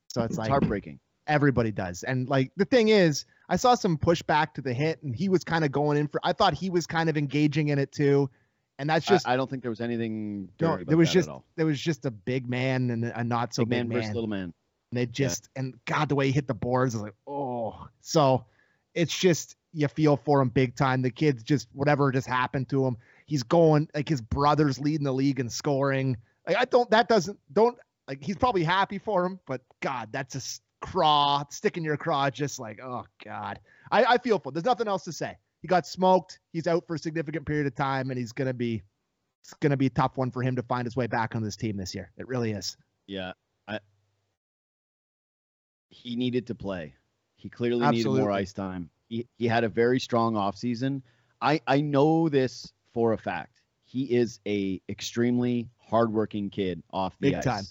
So 0.08 0.22
it's 0.22 0.32
It's 0.32 0.38
like 0.38 0.50
heartbreaking. 0.50 1.00
everybody 1.26 1.70
does. 1.72 2.02
And 2.04 2.28
like 2.28 2.52
the 2.56 2.64
thing 2.64 2.88
is, 2.88 3.24
I 3.48 3.56
saw 3.56 3.74
some 3.74 3.96
pushback 3.98 4.54
to 4.54 4.62
the 4.62 4.72
hit, 4.72 5.02
and 5.02 5.14
he 5.14 5.28
was 5.28 5.44
kind 5.44 5.64
of 5.64 5.72
going 5.72 5.98
in 5.98 6.06
for. 6.08 6.20
I 6.24 6.32
thought 6.32 6.54
he 6.54 6.70
was 6.70 6.86
kind 6.86 7.08
of 7.08 7.16
engaging 7.16 7.68
in 7.68 7.78
it 7.78 7.90
too, 7.92 8.30
and 8.78 8.88
that's 8.88 9.06
just 9.06 9.26
I, 9.26 9.34
I 9.34 9.36
don't 9.36 9.50
think 9.50 9.62
there 9.62 9.70
was 9.70 9.80
anything. 9.80 10.48
no. 10.60 10.78
There 10.84 10.96
was 10.96 11.10
just 11.10 11.28
there 11.56 11.66
was 11.66 11.80
just 11.80 12.06
a 12.06 12.10
big 12.10 12.48
man 12.48 12.90
and 12.90 13.04
a 13.06 13.24
not 13.24 13.54
so 13.54 13.64
big 13.64 13.70
man 13.70 13.88
big 13.88 13.96
versus 13.96 14.14
little 14.14 14.28
man. 14.30 14.54
And 14.92 14.98
they 14.98 15.06
just 15.06 15.48
and 15.56 15.74
God, 15.84 16.08
the 16.08 16.14
way 16.14 16.26
he 16.26 16.32
hit 16.32 16.46
the 16.46 16.54
boards, 16.54 16.94
I 16.94 16.98
was 16.98 17.04
like, 17.04 17.14
oh. 17.26 17.88
So 18.00 18.46
it's 18.94 19.16
just 19.18 19.56
you 19.72 19.88
feel 19.88 20.16
for 20.16 20.40
him 20.40 20.48
big 20.48 20.74
time. 20.74 21.02
The 21.02 21.10
kid's 21.10 21.42
just 21.42 21.68
whatever 21.72 22.10
just 22.10 22.26
happened 22.26 22.68
to 22.70 22.86
him. 22.86 22.96
He's 23.26 23.42
going 23.42 23.88
like 23.94 24.08
his 24.08 24.20
brother's 24.20 24.78
leading 24.78 25.04
the 25.04 25.12
league 25.12 25.40
in 25.40 25.48
scoring. 25.48 26.16
Like 26.46 26.56
I 26.56 26.64
don't 26.64 26.90
that 26.90 27.08
doesn't 27.08 27.38
don't 27.52 27.78
like 28.06 28.22
he's 28.22 28.36
probably 28.36 28.64
happy 28.64 28.98
for 28.98 29.24
him, 29.24 29.38
but 29.46 29.60
God, 29.80 30.08
that's 30.12 30.34
a 30.34 30.40
craw 30.80 31.44
stick 31.50 31.76
in 31.76 31.84
your 31.84 31.96
craw, 31.96 32.30
just 32.30 32.58
like 32.58 32.80
oh 32.82 33.04
God. 33.24 33.60
I, 33.90 34.04
I 34.04 34.18
feel 34.18 34.38
for. 34.38 34.50
Him. 34.50 34.54
There's 34.54 34.64
nothing 34.64 34.88
else 34.88 35.04
to 35.04 35.12
say. 35.12 35.36
He 35.60 35.68
got 35.68 35.86
smoked. 35.86 36.40
He's 36.52 36.66
out 36.66 36.86
for 36.86 36.94
a 36.94 36.98
significant 36.98 37.46
period 37.46 37.66
of 37.66 37.74
time, 37.74 38.10
and 38.10 38.18
he's 38.18 38.32
gonna 38.32 38.54
be 38.54 38.82
it's 39.42 39.54
gonna 39.54 39.76
be 39.76 39.86
a 39.86 39.90
tough 39.90 40.16
one 40.16 40.30
for 40.30 40.42
him 40.42 40.56
to 40.56 40.62
find 40.62 40.86
his 40.86 40.96
way 40.96 41.06
back 41.06 41.34
on 41.34 41.42
this 41.42 41.56
team 41.56 41.76
this 41.76 41.94
year. 41.94 42.10
It 42.16 42.28
really 42.28 42.52
is. 42.52 42.76
Yeah, 43.06 43.32
I. 43.66 43.80
He 45.90 46.16
needed 46.16 46.46
to 46.48 46.54
play. 46.54 46.94
He 47.36 47.48
clearly 47.48 47.86
needed 47.88 48.06
more 48.06 48.30
ice 48.30 48.52
time. 48.52 48.90
He 49.08 49.26
he 49.36 49.46
had 49.48 49.64
a 49.64 49.68
very 49.68 50.00
strong 50.00 50.34
offseason. 50.34 51.02
I 51.40 51.60
I 51.66 51.80
know 51.80 52.28
this 52.28 52.72
for 52.92 53.12
a 53.12 53.18
fact. 53.18 53.62
He 53.84 54.04
is 54.04 54.40
a 54.46 54.80
extremely 54.88 55.68
hardworking 55.78 56.50
kid 56.50 56.82
off 56.90 57.16
the 57.18 57.30
Big 57.30 57.34
ice. 57.36 57.44
time. 57.44 57.64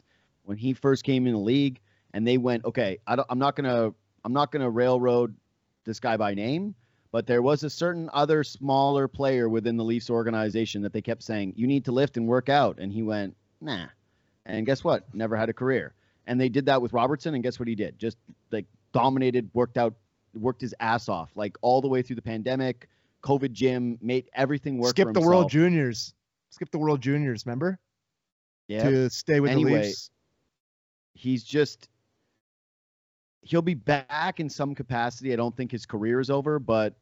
When 0.44 0.58
he 0.58 0.74
first 0.74 1.04
came 1.04 1.28
in 1.28 1.34
the 1.34 1.40
league, 1.40 1.80
and 2.14 2.26
they 2.26 2.38
went, 2.38 2.66
okay, 2.66 2.98
I 3.06 3.16
don't, 3.16 3.28
I'm 3.30 3.40
not 3.40 3.56
gonna 3.56 3.94
I'm 4.24 4.34
not 4.34 4.52
gonna 4.52 4.70
railroad 4.70 5.36
this 5.86 6.00
guy 6.00 6.18
by 6.18 6.34
name, 6.34 6.74
but 7.12 7.28
there 7.28 7.42
was 7.42 7.64
a 7.64 7.70
certain 7.70 8.10
other 8.14 8.44
smaller 8.44 9.08
player 9.08 9.48
within 9.50 9.78
the 9.78 9.84
Leafs 9.84 10.10
organization 10.10 10.82
that 10.82 10.94
they 10.94 11.02
kept 11.02 11.24
saying, 11.24 11.54
you 11.56 11.68
need 11.68 11.86
to 11.86 11.92
lift 11.92 12.18
and 12.18 12.28
work 12.28 12.50
out, 12.50 12.80
and 12.80 12.92
he 12.92 13.04
went, 13.04 13.36
nah. 13.62 13.86
And 14.46 14.66
guess 14.66 14.84
what? 14.84 15.14
Never 15.14 15.36
had 15.36 15.50
a 15.50 15.54
career. 15.54 15.94
And 16.26 16.40
they 16.40 16.50
did 16.50 16.66
that 16.66 16.82
with 16.82 16.94
Robertson, 16.94 17.34
and 17.36 17.44
guess 17.44 17.60
what 17.60 17.68
he 17.68 17.76
did? 17.76 18.00
Just 18.00 18.18
like 18.52 18.66
dominated, 18.94 19.50
worked 19.54 19.78
out, 19.78 19.94
worked 20.40 20.62
his 20.62 20.74
ass 20.80 21.10
off, 21.10 21.32
like 21.36 21.58
all 21.62 21.82
the 21.82 21.88
way 21.88 22.02
through 22.02 22.16
the 22.16 22.22
pandemic, 22.22 22.88
COVID 23.24 23.52
gym, 23.52 23.98
made 24.02 24.30
everything 24.34 24.78
work. 24.78 24.92
Skip 24.92 25.14
the 25.14 25.22
World. 25.22 25.50
Juniors. 25.50 26.14
Skip 26.50 26.72
the 26.72 26.78
World 26.78 27.02
Juniors, 27.02 27.46
remember? 27.46 27.80
Yeah, 28.68 28.90
To 28.90 29.10
stay 29.10 29.40
with 29.40 29.52
the 29.52 29.60
Leafs. 29.60 30.10
he's 31.14 31.44
just 31.44 31.90
he'll 33.42 33.62
be 33.62 33.74
back 33.74 34.40
in 34.40 34.50
some 34.50 34.76
capacity. 34.76 35.32
I 35.32 35.36
don't 35.38 35.56
think 35.56 35.72
his 35.72 35.86
career 35.86 36.20
is 36.20 36.30
over, 36.30 36.60
but 36.60 36.96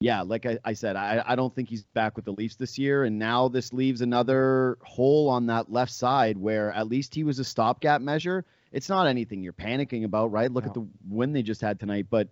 yeah, 0.00 0.22
like 0.22 0.46
I, 0.46 0.58
I 0.64 0.72
said, 0.72 0.96
I, 0.96 1.22
I 1.26 1.34
don't 1.34 1.54
think 1.54 1.68
he's 1.68 1.82
back 1.82 2.14
with 2.16 2.24
the 2.24 2.32
Leafs 2.32 2.54
this 2.54 2.78
year. 2.78 3.04
And 3.04 3.18
now 3.18 3.48
this 3.48 3.72
leaves 3.72 4.00
another 4.00 4.78
hole 4.82 5.28
on 5.28 5.46
that 5.46 5.72
left 5.72 5.92
side 5.92 6.38
where 6.38 6.72
at 6.72 6.88
least 6.88 7.14
he 7.14 7.24
was 7.24 7.38
a 7.38 7.44
stopgap 7.44 8.00
measure. 8.00 8.44
It's 8.70 8.88
not 8.88 9.06
anything 9.06 9.42
you're 9.42 9.52
panicking 9.52 10.04
about, 10.04 10.30
right? 10.30 10.52
Look 10.52 10.66
at 10.66 10.74
the 10.74 10.86
win 11.08 11.32
they 11.32 11.42
just 11.42 11.60
had 11.60 11.80
tonight. 11.80 12.06
But 12.08 12.28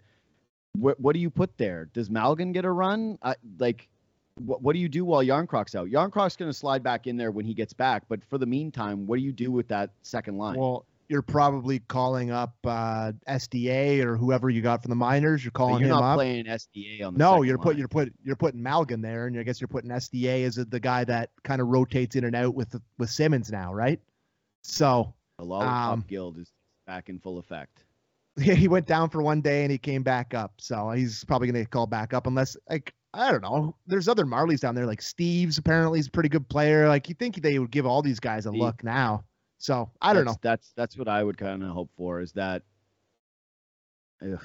what 0.78 1.00
what 1.00 1.14
do 1.14 1.20
you 1.20 1.30
put 1.30 1.56
there? 1.58 1.88
Does 1.92 2.08
Malgin 2.08 2.52
get 2.52 2.64
a 2.64 2.70
run? 2.70 3.18
I, 3.22 3.34
like, 3.58 3.88
what, 4.44 4.62
what 4.62 4.74
do 4.74 4.78
you 4.78 4.88
do 4.88 5.04
while 5.04 5.22
Jarnkrok's 5.22 5.74
out? 5.74 5.88
Jarnkrok's 5.88 6.36
going 6.36 6.50
to 6.50 6.56
slide 6.56 6.82
back 6.82 7.06
in 7.06 7.16
there 7.16 7.30
when 7.30 7.44
he 7.44 7.54
gets 7.54 7.72
back. 7.72 8.04
But 8.08 8.24
for 8.24 8.38
the 8.38 8.46
meantime, 8.46 9.06
what 9.06 9.16
do 9.16 9.22
you 9.22 9.32
do 9.32 9.50
with 9.50 9.68
that 9.68 9.90
second 10.02 10.36
line? 10.38 10.58
Well, 10.58 10.84
you're 11.08 11.22
probably 11.22 11.78
calling 11.80 12.30
up 12.30 12.54
uh, 12.64 13.12
SDA 13.28 14.04
or 14.04 14.16
whoever 14.16 14.50
you 14.50 14.60
got 14.60 14.82
from 14.82 14.90
the 14.90 14.96
minors. 14.96 15.44
You're 15.44 15.52
calling 15.52 15.80
you're 15.80 15.94
him 15.94 16.00
not 16.00 16.16
playing 16.16 16.46
SDA 16.46 17.04
on 17.04 17.14
the 17.14 17.18
no, 17.18 17.34
second 17.34 17.46
you're 17.46 17.58
line. 17.58 17.78
you're 17.78 17.88
put 17.88 18.12
you're 18.24 18.36
putting 18.36 18.60
Malgin 18.60 19.02
there, 19.02 19.26
and 19.26 19.38
I 19.38 19.42
guess 19.42 19.60
you're 19.60 19.68
putting 19.68 19.90
SDA 19.90 20.44
as 20.44 20.56
the 20.56 20.80
guy 20.80 21.04
that 21.04 21.30
kind 21.44 21.60
of 21.60 21.68
rotates 21.68 22.16
in 22.16 22.24
and 22.24 22.34
out 22.34 22.54
with 22.54 22.74
with 22.98 23.10
Simmonds 23.10 23.52
now, 23.52 23.72
right? 23.72 24.00
So 24.62 25.14
the 25.38 25.44
Lollipop 25.44 25.92
um, 25.92 26.04
Guild 26.08 26.38
is 26.38 26.52
back 26.86 27.08
in 27.08 27.18
full 27.18 27.38
effect. 27.38 27.84
he 28.40 28.68
went 28.68 28.86
down 28.86 29.08
for 29.08 29.22
one 29.22 29.40
day 29.40 29.62
and 29.62 29.72
he 29.72 29.78
came 29.78 30.02
back 30.02 30.34
up. 30.34 30.52
So 30.58 30.90
he's 30.90 31.24
probably 31.24 31.48
going 31.48 31.54
to 31.54 31.60
get 31.60 31.70
called 31.70 31.90
back 31.90 32.12
up 32.12 32.26
unless 32.26 32.56
like 32.68 32.94
I 33.14 33.32
don't 33.32 33.42
know. 33.42 33.74
There's 33.86 34.08
other 34.08 34.26
Marlies 34.26 34.60
down 34.60 34.74
there, 34.74 34.86
like 34.86 35.00
Steeves 35.00 35.58
apparently 35.58 35.98
is 35.98 36.08
a 36.08 36.10
pretty 36.10 36.28
good 36.28 36.48
player. 36.48 36.86
Like 36.86 37.08
you 37.08 37.14
think 37.14 37.40
they 37.40 37.58
would 37.58 37.70
give 37.70 37.86
all 37.86 38.02
these 38.02 38.20
guys 38.20 38.44
a 38.44 38.50
Steve. 38.50 38.60
look 38.60 38.84
now. 38.84 39.24
So 39.58 39.90
I 40.02 40.12
don't 40.12 40.26
that's, 40.26 40.36
know. 40.36 40.40
That's 40.42 40.72
that's 40.76 40.98
what 40.98 41.08
I 41.08 41.22
would 41.22 41.38
kind 41.38 41.62
of 41.62 41.70
hope 41.70 41.90
for. 41.96 42.20
Is 42.20 42.32
that, 42.32 42.62
ugh, 44.22 44.44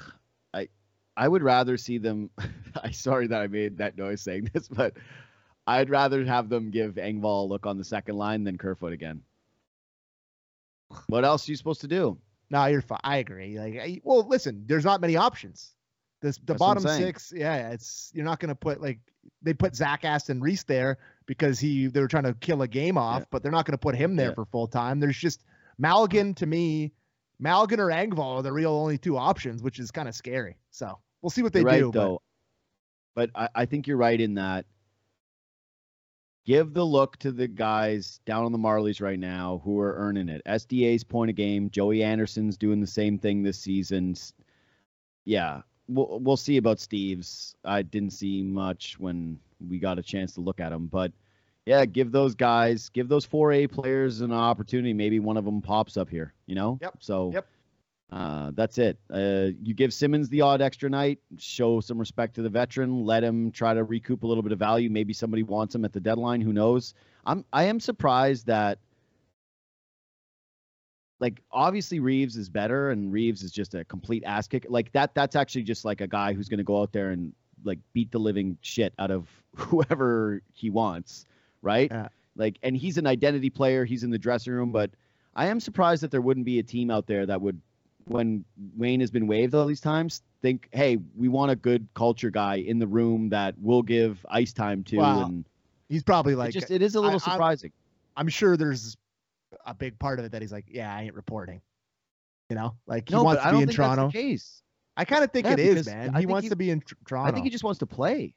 I 0.54 0.68
I 1.16 1.28
would 1.28 1.42
rather 1.42 1.76
see 1.76 1.98
them. 1.98 2.30
I 2.82 2.90
sorry 2.92 3.26
that 3.26 3.42
I 3.42 3.46
made 3.46 3.76
that 3.78 3.98
noise 3.98 4.22
saying 4.22 4.48
this, 4.54 4.68
but 4.70 4.96
I'd 5.66 5.90
rather 5.90 6.24
have 6.24 6.48
them 6.48 6.70
give 6.70 6.94
Engvall 6.94 7.44
a 7.44 7.48
look 7.48 7.66
on 7.66 7.76
the 7.76 7.84
second 7.84 8.16
line 8.16 8.42
than 8.42 8.56
Kerfoot 8.56 8.94
again. 8.94 9.20
What 11.08 11.24
else 11.24 11.46
are 11.46 11.52
you 11.52 11.56
supposed 11.56 11.82
to 11.82 11.88
do? 11.88 12.18
No, 12.52 12.66
you're 12.66 12.82
fine. 12.82 13.00
I 13.02 13.16
agree. 13.16 13.58
Like, 13.58 13.74
I, 13.80 14.00
well, 14.04 14.28
listen, 14.28 14.62
there's 14.66 14.84
not 14.84 15.00
many 15.00 15.16
options. 15.16 15.72
This 16.20 16.36
the 16.36 16.44
That's 16.52 16.58
bottom 16.60 16.82
six. 16.86 17.32
Yeah, 17.34 17.70
it's 17.70 18.12
you're 18.14 18.24
not 18.26 18.38
gonna 18.38 18.54
put 18.54 18.80
like 18.80 19.00
they 19.40 19.54
put 19.54 19.74
Zach 19.74 20.04
Aston 20.04 20.40
Reese 20.40 20.62
there 20.62 20.98
because 21.26 21.58
he 21.58 21.88
they 21.88 21.98
were 22.00 22.06
trying 22.06 22.22
to 22.24 22.34
kill 22.34 22.62
a 22.62 22.68
game 22.68 22.96
off, 22.96 23.22
Yeah. 23.22 23.26
but 23.32 23.42
they're 23.42 23.50
not 23.50 23.64
gonna 23.66 23.78
put 23.78 23.96
him 23.96 24.14
there 24.14 24.28
Yeah. 24.28 24.34
for 24.34 24.44
full 24.44 24.68
time. 24.68 25.00
There's 25.00 25.16
just 25.18 25.42
Malgin 25.82 26.36
to 26.36 26.46
me, 26.46 26.92
Malgin 27.42 27.78
or 27.78 27.88
Engvall 27.88 28.36
are 28.38 28.42
the 28.42 28.52
real 28.52 28.70
only 28.72 28.98
two 28.98 29.16
options, 29.16 29.62
which 29.64 29.80
is 29.80 29.90
kind 29.90 30.06
of 30.08 30.14
scary. 30.14 30.58
So 30.70 30.96
we'll 31.22 31.30
see 31.30 31.42
what 31.42 31.52
they 31.52 31.60
You're 31.60 31.66
right 31.68 31.78
do. 31.80 31.90
but- 31.90 31.98
though. 32.00 32.22
But 33.14 33.30
I, 33.34 33.48
I 33.54 33.64
think 33.66 33.86
you're 33.86 33.96
right 33.98 34.18
in 34.20 34.34
that. 34.34 34.64
Give 36.44 36.74
the 36.74 36.84
look 36.84 37.16
to 37.18 37.30
the 37.30 37.46
guys 37.46 38.20
down 38.26 38.44
on 38.44 38.52
the 38.52 38.58
Marlies 38.58 39.00
right 39.00 39.18
now 39.18 39.60
who 39.64 39.78
are 39.78 39.94
earning 39.96 40.28
it. 40.28 40.42
SDA's 40.44 41.04
point 41.04 41.30
a 41.30 41.32
game. 41.32 41.70
Joey 41.70 42.02
Anderson's 42.02 42.56
doing 42.56 42.80
the 42.80 42.86
same 42.86 43.16
thing 43.18 43.42
this 43.42 43.58
season. 43.58 44.16
Yeah, 45.24 45.62
we'll 45.88 46.18
we'll 46.20 46.36
see 46.36 46.56
about 46.56 46.78
Steeves. 46.78 47.54
I 47.64 47.82
didn't 47.82 48.10
see 48.10 48.42
much 48.42 48.98
when 48.98 49.38
we 49.68 49.78
got 49.78 50.00
a 50.00 50.02
chance 50.02 50.34
to 50.34 50.40
look 50.40 50.58
at 50.58 50.72
him, 50.72 50.86
but 50.88 51.12
yeah, 51.64 51.84
give 51.84 52.10
those 52.10 52.34
guys, 52.34 52.88
give 52.88 53.08
those 53.08 53.24
four 53.24 53.52
A 53.52 53.68
players 53.68 54.20
an 54.20 54.32
opportunity. 54.32 54.92
Maybe 54.92 55.20
one 55.20 55.36
of 55.36 55.44
them 55.44 55.62
pops 55.62 55.96
up 55.96 56.10
here. 56.10 56.34
You 56.46 56.56
know. 56.56 56.78
Yep, 56.82 56.96
So. 56.98 57.30
yep. 57.32 57.46
Uh, 58.12 58.50
that's 58.54 58.76
it. 58.76 58.98
Uh, 59.10 59.48
you 59.62 59.72
give 59.72 59.92
Simmonds 59.92 60.28
the 60.28 60.42
odd 60.42 60.60
extra 60.60 60.90
night, 60.90 61.18
show 61.38 61.80
some 61.80 61.98
respect 61.98 62.34
to 62.34 62.42
the 62.42 62.50
veteran, 62.50 63.06
let 63.06 63.24
him 63.24 63.50
try 63.50 63.72
to 63.72 63.82
recoup 63.84 64.22
a 64.22 64.26
little 64.26 64.42
bit 64.42 64.52
of 64.52 64.58
value. 64.58 64.90
Maybe 64.90 65.14
somebody 65.14 65.42
wants 65.42 65.74
him 65.74 65.82
at 65.86 65.94
the 65.94 66.00
deadline. 66.00 66.42
Who 66.42 66.52
knows? 66.52 66.92
I'm 67.24 67.42
I 67.54 67.64
am 67.64 67.80
surprised 67.80 68.46
that 68.46 68.78
like 71.20 71.40
obviously 71.50 72.00
Reaves 72.00 72.36
is 72.36 72.50
better 72.50 72.90
and 72.90 73.10
Reaves 73.10 73.42
is 73.42 73.50
just 73.50 73.74
a 73.74 73.82
complete 73.86 74.24
ass 74.26 74.46
kick. 74.46 74.66
Like 74.68 74.92
that 74.92 75.14
that's 75.14 75.34
actually 75.34 75.62
just 75.62 75.86
like 75.86 76.02
a 76.02 76.06
guy 76.06 76.34
who's 76.34 76.50
gonna 76.50 76.64
go 76.64 76.82
out 76.82 76.92
there 76.92 77.12
and 77.12 77.32
like 77.64 77.78
beat 77.94 78.12
the 78.12 78.18
living 78.18 78.58
shit 78.60 78.92
out 78.98 79.10
of 79.10 79.26
whoever 79.56 80.42
he 80.52 80.68
wants, 80.68 81.24
right? 81.62 81.90
Yeah. 81.90 82.08
Like 82.36 82.58
and 82.62 82.76
he's 82.76 82.98
an 82.98 83.06
identity 83.06 83.48
player, 83.48 83.86
he's 83.86 84.04
in 84.04 84.10
the 84.10 84.18
dressing 84.18 84.52
room, 84.52 84.70
but 84.70 84.90
I 85.34 85.46
am 85.46 85.60
surprised 85.60 86.02
that 86.02 86.10
there 86.10 86.20
wouldn't 86.20 86.44
be 86.44 86.58
a 86.58 86.62
team 86.62 86.90
out 86.90 87.06
there 87.06 87.24
that 87.24 87.40
would 87.40 87.58
when 88.06 88.44
Wayne 88.76 89.00
has 89.00 89.10
been 89.10 89.26
waived 89.26 89.54
all 89.54 89.66
these 89.66 89.80
times, 89.80 90.22
think, 90.42 90.68
hey, 90.72 90.98
we 91.16 91.28
want 91.28 91.50
a 91.50 91.56
good 91.56 91.86
culture 91.94 92.30
guy 92.30 92.56
in 92.56 92.78
the 92.78 92.86
room 92.86 93.28
that 93.30 93.54
we'll 93.58 93.82
give 93.82 94.24
ice 94.28 94.52
time 94.52 94.82
to. 94.84 94.96
Wow. 94.98 95.24
And 95.26 95.44
he's 95.88 96.02
probably 96.02 96.32
it 96.34 96.36
like 96.36 96.52
just 96.52 96.70
it 96.70 96.82
is 96.82 96.94
a 96.94 97.00
little 97.00 97.20
I- 97.20 97.24
I'm- 97.24 97.32
surprising. 97.32 97.72
I'm 98.16 98.28
sure 98.28 98.56
there's 98.56 98.96
a 99.66 99.74
big 99.74 99.98
part 99.98 100.18
of 100.18 100.24
it 100.24 100.32
that 100.32 100.42
he's 100.42 100.52
like, 100.52 100.66
yeah, 100.68 100.94
I 100.94 101.02
ain't 101.02 101.14
reporting. 101.14 101.60
You 102.50 102.56
know, 102.56 102.74
like 102.86 103.08
he 103.08 103.14
no, 103.14 103.22
wants 103.22 103.40
I 103.42 103.46
to 103.46 103.50
don't 103.52 103.60
be 103.60 103.62
in 103.62 103.68
think 103.68 103.76
Toronto. 103.76 104.10
case. 104.10 104.62
I 104.96 105.04
kind 105.06 105.24
of 105.24 105.30
think 105.32 105.46
Yeah, 105.46 105.52
it 105.54 105.60
is, 105.60 105.86
man. 105.86 106.14
I 106.14 106.20
He 106.20 106.26
wants 106.26 106.44
he- 106.44 106.48
to 106.50 106.56
be 106.56 106.70
in 106.70 106.82
Toronto. 107.06 107.30
I 107.30 107.32
think 107.32 107.44
he 107.44 107.50
just 107.50 107.64
wants 107.64 107.78
to 107.78 107.86
play. 107.86 108.34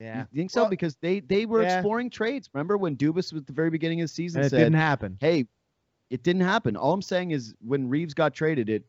yeah. 0.00 0.24
You 0.32 0.38
think 0.38 0.50
so? 0.50 0.62
Well- 0.62 0.70
because 0.70 0.96
they 0.96 1.20
they 1.20 1.44
were 1.44 1.62
Yeah. 1.62 1.78
exploring 1.78 2.08
trades. 2.08 2.48
Remember 2.54 2.78
when 2.78 2.96
Dubas 2.96 3.32
was 3.32 3.42
at 3.42 3.46
the 3.46 3.52
very 3.52 3.68
beginning 3.68 4.00
of 4.00 4.04
the 4.04 4.14
season 4.14 4.40
And 4.40 4.46
it 4.46 4.50
said, 4.50 4.58
didn't 4.58 4.74
happen. 4.76 5.18
"Hey, 5.20 5.46
it 6.08 6.22
didn't 6.22 6.42
happen." 6.42 6.76
All 6.76 6.92
I'm 6.94 7.02
saying 7.02 7.32
is 7.32 7.54
when 7.60 7.88
Reaves 7.88 8.14
got 8.14 8.32
traded, 8.32 8.70
it 8.70 8.84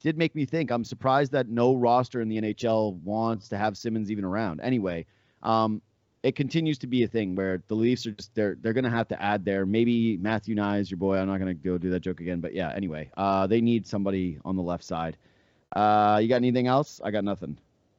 did 0.00 0.18
make 0.18 0.34
me 0.34 0.44
think. 0.44 0.70
I'm 0.70 0.84
surprised 0.84 1.32
that 1.32 1.48
no 1.48 1.74
roster 1.74 2.20
in 2.20 2.28
the 2.28 2.40
NHL 2.40 2.96
wants 3.02 3.48
to 3.48 3.58
have 3.58 3.76
Simmonds 3.76 4.10
even 4.10 4.24
around. 4.24 4.60
Anyway, 4.60 5.06
um, 5.42 5.80
it 6.22 6.34
continues 6.34 6.78
to 6.78 6.86
be 6.86 7.04
a 7.04 7.08
thing 7.08 7.34
where 7.34 7.62
the 7.68 7.74
Leafs 7.74 8.06
are 8.06 8.12
just 8.12 8.34
they're 8.34 8.56
they're 8.60 8.72
gonna 8.72 8.90
have 8.90 9.08
to 9.08 9.22
add 9.22 9.44
there. 9.44 9.64
Maybe 9.64 10.16
Matthew 10.18 10.54
Knies, 10.54 10.90
your 10.90 10.98
boy. 10.98 11.16
I'm 11.18 11.28
not 11.28 11.38
gonna 11.38 11.54
go 11.54 11.78
do 11.78 11.90
that 11.90 12.00
joke 12.00 12.20
again, 12.20 12.40
but 12.40 12.54
yeah. 12.54 12.72
Anyway, 12.74 13.10
uh, 13.16 13.46
they 13.46 13.60
need 13.60 13.86
somebody 13.86 14.38
on 14.44 14.56
the 14.56 14.62
left 14.62 14.84
side. 14.84 15.16
Uh, 15.72 16.18
you 16.20 16.28
got 16.28 16.36
anything 16.36 16.66
else? 16.66 17.00
I 17.04 17.10
got 17.10 17.24
nothing. 17.24 17.56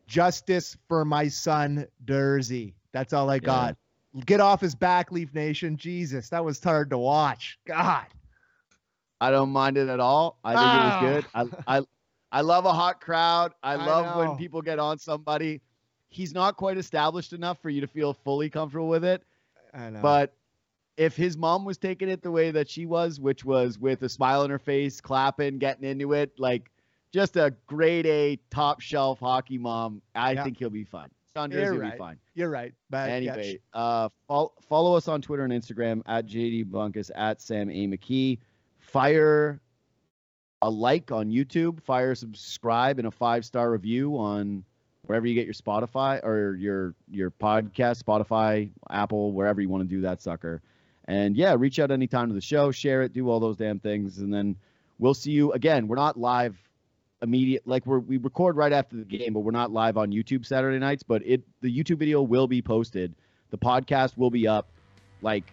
Justice 0.07 0.77
for 0.87 1.05
my 1.05 1.27
son 1.27 1.87
Durzi. 2.05 2.73
That's 2.91 3.13
all 3.13 3.29
I 3.29 3.39
got. 3.39 3.77
Get 4.25 4.41
off 4.41 4.59
his 4.59 4.75
back, 4.75 5.11
Leaf 5.11 5.33
Nation. 5.33 5.77
Jesus, 5.77 6.29
that 6.29 6.43
was 6.43 6.61
hard 6.61 6.89
to 6.89 6.97
watch. 6.97 7.57
God. 7.65 8.07
I 9.21 9.31
don't 9.31 9.51
mind 9.51 9.77
it 9.77 9.87
at 9.87 9.99
all. 9.99 10.37
I 10.43 10.49
think 10.51 10.59
Ah. 10.61 11.05
it 11.05 11.15
was 11.15 11.23
good. 11.45 11.55
I, 11.67 11.77
I 11.77 11.81
I 12.33 12.41
love 12.41 12.65
a 12.65 12.73
hot 12.73 12.99
crowd. 13.01 13.53
I 13.63 13.73
I 13.73 13.75
love 13.75 14.05
know. 14.15 14.19
when 14.27 14.37
people 14.37 14.61
get 14.61 14.79
on 14.79 14.97
somebody. 14.97 15.61
He's 16.09 16.33
not 16.33 16.57
quite 16.57 16.77
established 16.77 17.31
enough 17.31 17.61
for 17.61 17.69
you 17.69 17.79
to 17.81 17.87
feel 17.87 18.13
fully 18.13 18.49
comfortable 18.49 18.89
with 18.89 19.05
it. 19.05 19.23
I 19.73 19.89
know. 19.89 20.01
But 20.01 20.33
if 20.97 21.15
his 21.15 21.37
mom 21.37 21.63
was 21.63 21.77
taking 21.77 22.09
it 22.09 22.21
the 22.21 22.31
way 22.31 22.51
that 22.51 22.69
she 22.69 22.85
was, 22.85 23.19
which 23.19 23.45
was 23.45 23.79
with 23.79 24.01
a 24.01 24.09
smile 24.09 24.41
on 24.41 24.49
her 24.49 24.59
face, 24.59 24.99
clapping, 24.99 25.57
getting 25.57 25.85
into 25.89 26.11
it, 26.13 26.37
like 26.37 26.69
just 27.13 27.37
a 27.37 27.53
grade 27.67 28.05
A 28.07 28.37
top 28.49 28.81
shelf 28.81 29.19
hockey 29.19 29.57
mom, 29.57 30.01
I 30.15 30.31
Yeah. 30.33 30.43
think 30.43 30.57
he'll 30.57 30.69
be 30.69 30.83
fine. 30.83 31.09
Sean 31.33 31.49
You're 31.51 31.73
will 31.73 31.79
right. 31.79 31.93
be 31.93 31.97
fine. 31.97 32.19
you're 32.33 32.49
right. 32.49 32.73
But 32.89 33.07
yeah, 33.09 33.15
Anyway, 33.15 33.59
uh, 33.73 34.09
fol- 34.27 34.53
follow 34.67 34.95
us 34.95 35.07
on 35.07 35.21
Twitter 35.21 35.45
and 35.45 35.53
Instagram 35.53 36.01
at 36.05 36.25
JD 36.25 36.65
Bunkis 36.65 37.09
at 37.15 37.41
Sam 37.41 37.69
A 37.69 37.87
McKee. 37.87 38.37
Fire 38.91 39.61
a 40.61 40.69
like 40.69 41.11
on 41.11 41.29
YouTube. 41.29 41.81
Fire 41.81 42.13
subscribe 42.13 42.99
and 42.99 43.07
a 43.07 43.11
five 43.11 43.45
star 43.45 43.71
review 43.71 44.17
on 44.17 44.63
wherever 45.03 45.25
you 45.25 45.33
get 45.33 45.45
your 45.45 45.53
Spotify 45.53 46.23
or 46.23 46.55
your 46.55 46.93
your 47.09 47.31
podcast, 47.31 48.03
Spotify, 48.03 48.69
Apple, 48.89 49.31
wherever 49.31 49.61
you 49.61 49.69
want 49.69 49.83
to 49.83 49.87
do 49.87 50.01
that 50.01 50.21
sucker. 50.21 50.61
And 51.05 51.35
yeah, 51.35 51.55
reach 51.57 51.79
out 51.79 51.89
anytime 51.89 52.27
to 52.27 52.33
the 52.33 52.41
show, 52.41 52.71
share 52.71 53.01
it, 53.01 53.13
do 53.13 53.29
all 53.29 53.39
those 53.39 53.57
damn 53.57 53.79
things, 53.79 54.19
and 54.19 54.33
then 54.33 54.55
we'll 54.99 55.13
see 55.13 55.31
you 55.31 55.51
again. 55.53 55.87
We're 55.87 55.95
not 55.95 56.17
live 56.17 56.57
immediate 57.21 57.65
like 57.65 57.85
we're 57.85 57.99
we 57.99 58.17
record 58.17 58.55
right 58.57 58.73
after 58.73 58.97
the 58.97 59.05
game, 59.05 59.33
but 59.33 59.39
we're 59.39 59.51
not 59.51 59.71
live 59.71 59.97
on 59.97 60.11
YouTube 60.11 60.45
Saturday 60.45 60.79
nights. 60.79 61.03
But 61.03 61.25
it 61.25 61.41
the 61.61 61.75
YouTube 61.75 61.97
video 61.97 62.21
will 62.21 62.47
be 62.47 62.61
posted. 62.61 63.15
The 63.51 63.57
podcast 63.57 64.17
will 64.17 64.31
be 64.31 64.47
up 64.47 64.67
like 65.21 65.45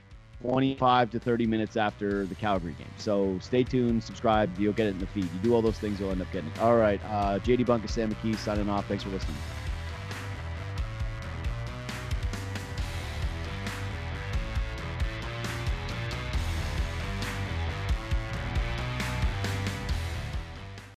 25 0.43 1.11
to 1.11 1.19
30 1.19 1.47
minutes 1.47 1.77
after 1.77 2.25
the 2.27 2.35
Calgary 2.35 2.75
game. 2.79 2.87
So 2.97 3.39
stay 3.41 3.65
tuned, 3.65 4.03
subscribe, 4.05 4.51
you'll 4.59 4.73
get 4.73 4.87
it 4.87 4.91
in 4.91 4.99
the 4.99 5.07
feed. 5.07 5.25
You 5.25 5.41
do 5.43 5.55
all 5.55 5.63
those 5.63 5.79
things, 5.79 5.99
you'll 5.99 6.11
end 6.11 6.23
up 6.23 6.31
getting 6.33 6.51
it. 6.51 6.61
All 6.61 6.77
right, 6.77 7.01
uh, 7.07 7.39
JD 7.41 7.67
Bunkis, 7.67 7.91
Sam 7.91 8.15
McKee 8.15 8.37
signing 8.37 8.69
off. 8.69 8.87
Thanks 8.87 9.03
for 9.03 9.11
listening. 9.11 9.37